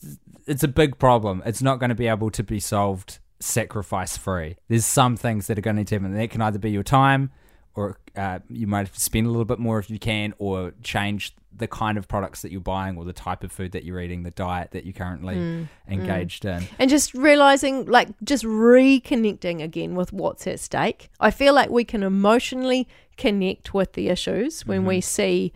It's 0.46 0.64
a 0.64 0.68
big 0.70 0.98
problem. 0.98 1.44
It's 1.46 1.62
not 1.62 1.80
going 1.80 1.90
to 1.90 1.96
be 1.96 2.08
able 2.08 2.30
to 2.32 2.44
be 2.44 2.60
solved 2.62 3.20
sacrifice 3.40 4.16
free. 4.18 4.56
There's 4.70 4.86
some 4.86 5.18
things 5.18 5.48
that 5.48 5.58
are 5.58 5.62
going 5.62 5.76
to 5.76 5.82
need 5.82 5.88
to 5.88 5.96
happen. 5.96 6.14
That 6.14 6.30
can 6.32 6.42
either 6.42 6.60
be 6.60 6.72
your 6.72 6.84
time, 6.84 7.32
or 7.76 8.00
uh, 8.16 8.40
you 8.50 8.66
might 8.66 8.88
have 8.88 8.94
to 8.94 9.00
spend 9.02 9.28
a 9.28 9.30
little 9.30 9.44
bit 9.46 9.60
more 9.60 9.78
if 9.80 9.90
you 9.90 10.00
can, 10.00 10.34
or 10.38 10.74
change 10.84 11.36
the 11.58 11.68
kind 11.68 11.98
of 11.98 12.08
products 12.08 12.42
that 12.42 12.52
you're 12.52 12.62
buying, 12.62 12.98
or 12.98 13.06
the 13.06 13.14
type 13.14 13.44
of 13.44 13.52
food 13.52 13.72
that 13.72 13.84
you're 13.84 14.00
eating, 14.00 14.24
the 14.24 14.32
diet 14.32 14.72
that 14.72 14.86
you're 14.86 14.94
currently 14.94 15.36
Mm, 15.38 15.68
engaged 15.88 16.46
in. 16.46 16.68
And 16.80 16.90
just 16.90 17.14
realizing, 17.14 17.86
like, 17.86 18.10
just 18.24 18.44
reconnecting 18.44 19.62
again 19.62 19.96
with 19.96 20.14
what's 20.14 20.48
at 20.48 20.60
stake. 20.60 21.10
I 21.20 21.32
feel 21.32 21.54
like 21.54 21.70
we 21.70 21.84
can 21.84 22.04
emotionally 22.04 22.88
connect 23.18 23.74
with 23.74 23.94
the 23.94 24.10
issues 24.10 24.66
when 24.66 24.86
we 24.86 25.02
see, 25.02 25.54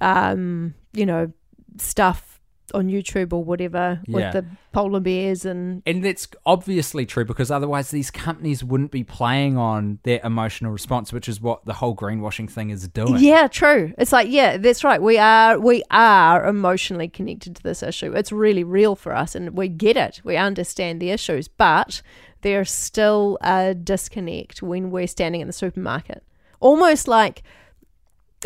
um, 0.00 0.74
you 0.92 1.06
know, 1.06 1.32
stuff 1.78 2.39
on 2.72 2.88
YouTube 2.88 3.32
or 3.32 3.42
whatever 3.44 4.00
Yeah. 4.06 4.14
with 4.14 4.32
the 4.32 4.44
polar 4.72 5.00
bears 5.00 5.44
and 5.44 5.82
And 5.86 6.04
that's 6.04 6.28
obviously 6.46 7.06
true 7.06 7.24
because 7.24 7.50
otherwise 7.50 7.90
these 7.90 8.10
companies 8.10 8.62
wouldn't 8.62 8.90
be 8.90 9.04
playing 9.04 9.56
on 9.56 9.98
their 10.04 10.20
emotional 10.24 10.70
response, 10.72 11.12
which 11.12 11.28
is 11.28 11.40
what 11.40 11.64
the 11.64 11.74
whole 11.74 11.94
greenwashing 11.96 12.48
thing 12.50 12.70
is 12.70 12.86
doing. 12.88 13.16
Yeah, 13.18 13.46
true. 13.48 13.92
It's 13.98 14.12
like, 14.12 14.28
yeah, 14.30 14.56
that's 14.56 14.84
right. 14.84 15.00
We 15.02 15.18
are 15.18 15.58
we 15.58 15.82
are 15.90 16.46
emotionally 16.46 17.08
connected 17.08 17.56
to 17.56 17.62
this 17.62 17.82
issue. 17.82 18.12
It's 18.12 18.32
really 18.32 18.64
real 18.64 18.94
for 18.96 19.14
us 19.14 19.34
and 19.34 19.56
we 19.56 19.68
get 19.68 19.96
it. 19.96 20.20
We 20.24 20.36
understand 20.36 21.00
the 21.00 21.10
issues, 21.10 21.48
but 21.48 22.02
there's 22.42 22.70
still 22.70 23.36
a 23.42 23.74
disconnect 23.74 24.62
when 24.62 24.90
we're 24.90 25.06
standing 25.06 25.40
in 25.40 25.46
the 25.46 25.52
supermarket. 25.52 26.22
Almost 26.60 27.06
like 27.08 27.42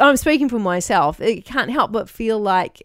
I'm 0.00 0.16
speaking 0.16 0.48
for 0.48 0.58
myself. 0.58 1.20
It 1.20 1.44
can't 1.44 1.70
help 1.70 1.92
but 1.92 2.08
feel 2.08 2.40
like 2.40 2.82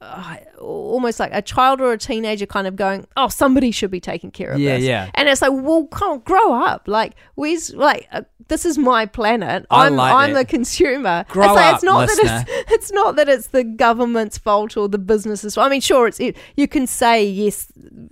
uh, 0.00 0.36
almost 0.60 1.18
like 1.18 1.30
a 1.34 1.42
child 1.42 1.80
or 1.80 1.92
a 1.92 1.98
teenager 1.98 2.46
kind 2.46 2.66
of 2.66 2.76
going, 2.76 3.06
"Oh, 3.16 3.28
somebody 3.28 3.70
should 3.70 3.90
be 3.90 4.00
taking 4.00 4.30
care 4.30 4.50
of 4.52 4.60
Yeah, 4.60 4.76
this." 4.76 4.84
yeah. 4.84 5.04
yeah. 5.06 5.10
And 5.14 5.28
it's 5.28 5.42
like, 5.42 5.50
well, 5.52 5.86
come 5.88 6.10
on, 6.12 6.18
grow 6.20 6.52
up. 6.54 6.86
Like, 6.86 7.14
where's 7.34 7.74
like, 7.74 8.06
uh, 8.12 8.22
this 8.46 8.64
is 8.64 8.78
my 8.78 9.06
planet. 9.06 9.66
I 9.70 9.86
I'm 9.86 9.96
like 9.96 10.14
I'm 10.14 10.34
the 10.34 10.44
consumer. 10.44 11.24
Grow 11.28 11.44
it's 11.46 11.54
like, 11.54 11.66
up, 11.66 11.74
it's 11.74 11.84
not 11.84 11.98
listener. 12.06 12.24
that 12.28 12.46
it's 12.48 12.72
it's 12.72 12.92
not 12.92 13.16
that 13.16 13.28
it's 13.28 13.48
the 13.48 13.64
government's 13.64 14.38
fault 14.38 14.76
or 14.76 14.88
the 14.88 14.98
business's. 14.98 15.56
fault. 15.56 15.66
I 15.66 15.70
mean, 15.70 15.80
sure, 15.80 16.06
it's 16.06 16.20
it, 16.20 16.36
you 16.56 16.68
can 16.68 16.86
say 16.86 17.24
yes, 17.26 17.66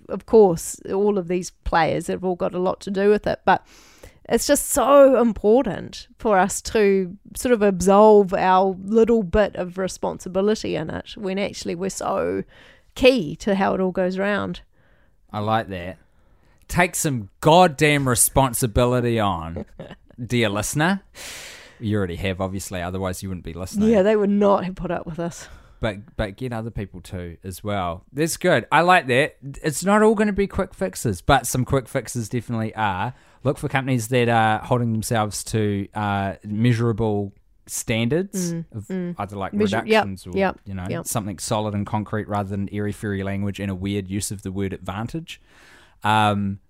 of 0.08 0.26
course, 0.26 0.80
all 0.92 1.18
of 1.18 1.28
these 1.28 1.50
players 1.64 2.08
have 2.08 2.24
all 2.24 2.34
got 2.36 2.54
a 2.54 2.58
lot 2.58 2.80
to 2.80 2.90
do 2.90 3.10
with 3.10 3.26
it, 3.26 3.40
but 3.44 3.64
it's 4.28 4.46
just 4.46 4.70
so 4.70 5.20
important 5.20 6.08
for 6.18 6.38
us 6.38 6.60
to 6.60 7.16
sort 7.36 7.52
of 7.52 7.62
absolve 7.62 8.34
our 8.34 8.76
little 8.84 9.22
bit 9.22 9.54
of 9.56 9.78
responsibility 9.78 10.74
in 10.74 10.90
it 10.90 11.16
when 11.16 11.38
actually 11.38 11.74
we're 11.74 11.90
so 11.90 12.42
key 12.94 13.36
to 13.36 13.54
how 13.54 13.74
it 13.74 13.80
all 13.80 13.92
goes 13.92 14.18
round. 14.18 14.62
I 15.30 15.40
like 15.40 15.68
that. 15.68 15.98
Take 16.66 16.96
some 16.96 17.28
goddamn 17.40 18.08
responsibility 18.08 19.20
on, 19.20 19.64
dear 20.24 20.48
listener. 20.48 21.02
You 21.78 21.98
already 21.98 22.16
have, 22.16 22.40
obviously, 22.40 22.80
otherwise 22.82 23.22
you 23.22 23.28
wouldn't 23.28 23.44
be 23.44 23.52
listening. 23.52 23.90
Yeah, 23.90 24.02
they 24.02 24.16
would 24.16 24.30
not 24.30 24.64
have 24.64 24.74
put 24.74 24.90
up 24.90 25.06
with 25.06 25.20
us. 25.20 25.48
But 25.80 26.16
but 26.16 26.36
get 26.36 26.52
other 26.52 26.70
people 26.70 27.00
too 27.00 27.36
as 27.44 27.62
well. 27.62 28.04
That's 28.12 28.36
good. 28.36 28.66
I 28.72 28.80
like 28.80 29.06
that. 29.08 29.36
It's 29.62 29.84
not 29.84 30.02
all 30.02 30.14
going 30.14 30.26
to 30.28 30.32
be 30.32 30.46
quick 30.46 30.72
fixes, 30.74 31.20
but 31.20 31.46
some 31.46 31.64
quick 31.64 31.86
fixes 31.88 32.28
definitely 32.28 32.74
are. 32.74 33.12
Look 33.44 33.58
for 33.58 33.68
companies 33.68 34.08
that 34.08 34.28
are 34.28 34.58
holding 34.60 34.92
themselves 34.92 35.44
to 35.44 35.86
uh, 35.94 36.34
measurable 36.44 37.32
standards 37.66 38.52
of 38.72 38.90
either 38.90 39.36
like 39.36 39.52
Mm, 39.52 39.58
Measure- 39.58 39.76
yep, 39.78 39.84
reductions 39.84 40.26
or 40.26 40.30
yep, 40.38 40.58
you 40.64 40.72
know 40.74 40.86
yep. 40.88 41.06
something 41.06 41.38
solid 41.38 41.74
and 41.74 41.86
concrete 41.86 42.28
rather 42.28 42.48
than 42.48 42.68
airy 42.72 42.92
fairy 42.92 43.22
language 43.22 43.60
and 43.60 43.70
a 43.70 43.74
weird 43.74 44.08
use 44.08 44.30
of 44.30 44.42
the 44.42 44.52
word 44.52 44.72
advantage. 44.72 45.40
Um, 46.04 46.60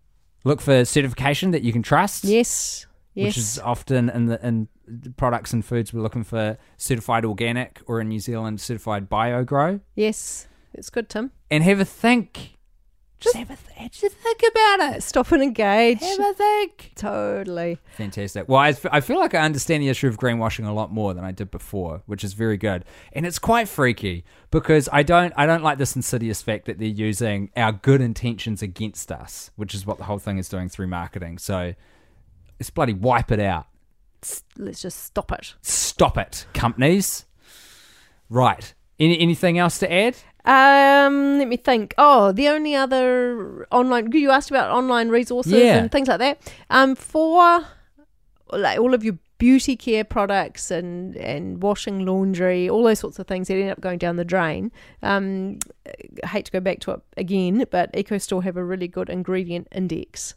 look 0.44 0.60
for 0.60 0.84
certification 0.84 1.50
that 1.52 1.62
you 1.62 1.72
can 1.72 1.82
trust. 1.82 2.24
Yes. 2.24 2.86
Yes. 3.16 3.28
Which 3.30 3.38
is 3.38 3.58
often 3.58 4.08
in 4.10 4.26
the 4.26 4.46
in 4.46 4.68
products 5.16 5.52
and 5.54 5.64
foods 5.64 5.92
we're 5.92 6.02
looking 6.02 6.22
for 6.22 6.58
certified 6.76 7.24
organic 7.24 7.80
or 7.86 8.00
in 8.00 8.08
New 8.08 8.20
Zealand 8.20 8.60
certified 8.60 9.08
BioGro. 9.10 9.80
yes. 9.94 10.46
It's 10.74 10.90
good, 10.90 11.08
Tim. 11.08 11.32
And 11.50 11.64
have 11.64 11.80
a 11.80 11.86
think. 11.86 12.52
Just 13.18 13.34
have 13.34 13.50
a 13.50 13.56
th- 13.56 13.92
just 13.92 14.14
think 14.14 14.42
about 14.50 14.94
it. 14.94 15.02
Stop 15.02 15.32
and 15.32 15.42
engage. 15.42 16.00
Have 16.00 16.20
a 16.20 16.34
think. 16.34 16.92
Totally. 16.96 17.78
Fantastic. 17.96 18.46
Well, 18.46 18.58
I, 18.58 18.68
f- 18.70 18.84
I 18.92 19.00
feel 19.00 19.18
like 19.18 19.32
I 19.34 19.40
understand 19.40 19.82
the 19.82 19.88
issue 19.88 20.06
of 20.06 20.18
greenwashing 20.18 20.66
a 20.68 20.72
lot 20.72 20.92
more 20.92 21.14
than 21.14 21.24
I 21.24 21.32
did 21.32 21.50
before, 21.50 22.02
which 22.04 22.22
is 22.22 22.34
very 22.34 22.58
good. 22.58 22.84
And 23.14 23.24
it's 23.24 23.38
quite 23.38 23.70
freaky 23.70 24.24
because 24.50 24.86
I 24.92 25.02
don't 25.02 25.32
I 25.34 25.46
don't 25.46 25.62
like 25.62 25.78
this 25.78 25.96
insidious 25.96 26.42
fact 26.42 26.66
that 26.66 26.78
they're 26.78 26.88
using 26.88 27.50
our 27.56 27.72
good 27.72 28.02
intentions 28.02 28.60
against 28.60 29.10
us, 29.10 29.50
which 29.56 29.74
is 29.74 29.86
what 29.86 29.96
the 29.96 30.04
whole 30.04 30.18
thing 30.18 30.36
is 30.36 30.50
doing 30.50 30.68
through 30.68 30.88
marketing. 30.88 31.38
So 31.38 31.72
let's 32.58 32.70
bloody 32.70 32.92
wipe 32.94 33.30
it 33.30 33.40
out. 33.40 33.66
Let's 34.56 34.82
just 34.82 35.04
stop 35.04 35.30
it. 35.32 35.54
Stop 35.62 36.18
it, 36.18 36.46
companies. 36.54 37.26
Right. 38.28 38.74
Any, 38.98 39.18
anything 39.20 39.58
else 39.58 39.78
to 39.78 39.92
add? 39.92 40.16
Um, 40.44 41.38
let 41.38 41.48
me 41.48 41.56
think. 41.56 41.94
Oh, 41.98 42.32
the 42.32 42.48
only 42.48 42.74
other 42.74 43.66
online 43.70 44.10
you 44.12 44.30
asked 44.30 44.50
about 44.50 44.70
online 44.70 45.08
resources 45.08 45.52
Yeah. 45.52 45.76
and 45.78 45.92
things 45.92 46.08
like 46.08 46.18
that. 46.20 46.38
Um, 46.70 46.94
for 46.94 47.66
like 48.52 48.78
all 48.78 48.94
of 48.94 49.04
your 49.04 49.18
beauty 49.38 49.76
care 49.76 50.02
products 50.04 50.70
and 50.70 51.14
and 51.16 51.62
washing 51.62 52.06
laundry, 52.06 52.68
all 52.70 52.84
those 52.84 53.00
sorts 53.00 53.18
of 53.18 53.26
things 53.26 53.48
that 53.48 53.56
end 53.56 53.70
up 53.70 53.80
going 53.80 53.98
down 53.98 54.16
the 54.16 54.24
drain. 54.24 54.70
Um, 55.02 55.58
I 56.24 56.28
hate 56.28 56.46
to 56.46 56.52
go 56.52 56.60
back 56.60 56.80
to 56.80 56.92
it 56.92 57.00
again, 57.16 57.66
but 57.70 57.92
EcoStore 57.92 58.44
have 58.44 58.56
a 58.56 58.64
really 58.64 58.88
good 58.88 59.10
ingredient 59.10 59.68
index. 59.72 60.34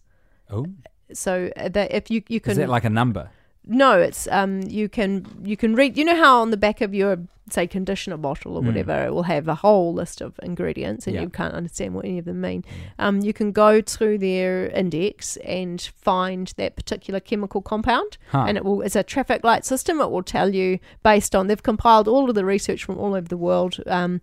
Oh, 0.50 0.66
So 1.14 1.50
uh, 1.58 1.70
that 1.70 1.92
if 1.92 2.10
you 2.12 2.24
you 2.28 2.40
can 2.40 2.52
is 2.52 2.58
that 2.58 2.70
like 2.70 2.86
a 2.86 2.90
number? 2.90 3.30
no, 3.66 4.00
it's 4.00 4.28
um 4.32 4.62
you 4.64 4.90
can 4.90 5.26
you 5.44 5.58
can 5.58 5.76
read. 5.76 5.98
You 5.98 6.06
know 6.06 6.16
how 6.16 6.42
on 6.42 6.52
the 6.52 6.58
back 6.58 6.82
of 6.82 6.94
your 6.94 7.18
say 7.52 7.66
conditioner 7.66 8.16
bottle 8.18 8.58
or 8.58 8.62
Mm. 8.62 8.68
whatever 8.68 9.06
it 9.06 9.12
will 9.12 9.24
have 9.24 9.48
a 9.48 9.56
whole 9.56 9.92
list 9.92 10.22
of 10.22 10.40
ingredients, 10.44 11.08
and 11.08 11.16
Yeah. 11.16 11.24
you 11.24 11.30
can't 11.30 11.56
understand 11.56 11.96
what 11.96 12.06
any 12.06 12.20
of 12.20 12.26
them 12.26 12.42
mean. 12.42 12.64
Um, 13.00 13.22
you 13.22 13.34
can 13.34 13.52
go 13.52 13.82
through 13.82 14.20
their 14.20 14.68
index 14.68 15.36
and 15.38 15.82
find 15.82 16.54
that 16.58 16.76
particular 16.76 17.20
chemical 17.20 17.62
compound, 17.64 18.20
Huh. 18.32 18.46
and 18.48 18.56
it 18.56 18.64
will. 18.64 18.82
It's 18.84 18.96
a 18.96 19.02
traffic 19.02 19.44
light 19.44 19.66
system. 19.66 20.00
It 20.00 20.12
will 20.12 20.22
tell 20.22 20.54
you 20.54 20.78
based 21.02 21.36
on 21.36 21.48
they've 21.48 21.64
compiled 21.64 22.08
all 22.08 22.30
of 22.30 22.36
the 22.36 22.46
research 22.46 22.84
from 22.84 23.00
all 23.00 23.16
over 23.16 23.28
the 23.28 23.38
world. 23.38 23.78
Um, 23.88 24.22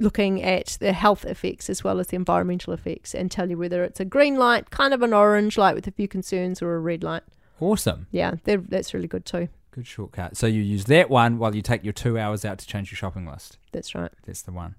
looking 0.00 0.42
at 0.42 0.76
the 0.80 0.92
health 0.92 1.24
effects 1.24 1.68
as 1.70 1.82
well 1.84 1.98
as 2.00 2.08
the 2.08 2.16
environmental 2.16 2.72
effects 2.72 3.14
and 3.14 3.30
tell 3.30 3.48
you 3.50 3.58
whether 3.58 3.84
it's 3.84 4.00
a 4.00 4.04
green 4.04 4.36
light, 4.36 4.70
kind 4.70 4.94
of 4.94 5.02
an 5.02 5.12
orange 5.12 5.58
light 5.58 5.74
with 5.74 5.86
a 5.86 5.90
few 5.90 6.08
concerns, 6.08 6.62
or 6.62 6.74
a 6.74 6.78
red 6.80 7.02
light. 7.02 7.22
awesome. 7.60 8.06
Yeah, 8.10 8.34
that's 8.44 8.94
really 8.94 9.08
good 9.08 9.24
too. 9.24 9.48
Good 9.70 9.86
shortcut. 9.86 10.36
So 10.36 10.46
you 10.46 10.62
use 10.62 10.84
that 10.86 11.10
one 11.10 11.38
while 11.38 11.54
you 11.54 11.62
take 11.62 11.84
your 11.84 11.92
two 11.92 12.18
hours 12.18 12.44
out 12.44 12.58
to 12.58 12.66
change 12.66 12.90
your 12.90 12.96
shopping 12.96 13.26
list. 13.26 13.58
That's 13.72 13.94
right. 13.94 14.10
That's 14.26 14.42
the 14.42 14.52
one. 14.52 14.74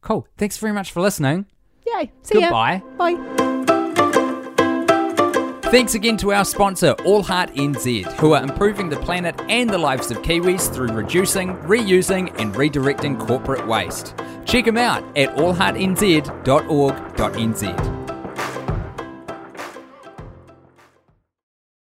Cool. 0.00 0.26
Thanks 0.36 0.58
very 0.58 0.72
much 0.72 0.92
for 0.92 1.00
listening. 1.00 1.46
Yay. 1.86 2.10
See 2.22 2.40
ya. 2.40 2.46
Goodbye. 2.46 2.82
Bye. 2.98 3.57
Thanks 5.70 5.94
again 5.94 6.16
to 6.18 6.32
our 6.32 6.44
sponsor, 6.46 6.92
All 7.04 7.22
Heart 7.22 7.52
NZ, 7.52 8.10
who 8.14 8.32
are 8.32 8.42
improving 8.42 8.88
the 8.88 8.96
planet 8.96 9.38
and 9.50 9.68
the 9.68 9.76
lives 9.76 10.10
of 10.10 10.22
Kiwis 10.22 10.72
through 10.72 10.88
reducing, 10.88 11.58
reusing, 11.58 12.34
and 12.40 12.54
redirecting 12.54 13.18
corporate 13.18 13.66
waste. 13.66 14.14
Check 14.46 14.64
them 14.64 14.78
out 14.78 15.04
at 15.14 15.28
allheartnz.org.nz. 15.36 17.97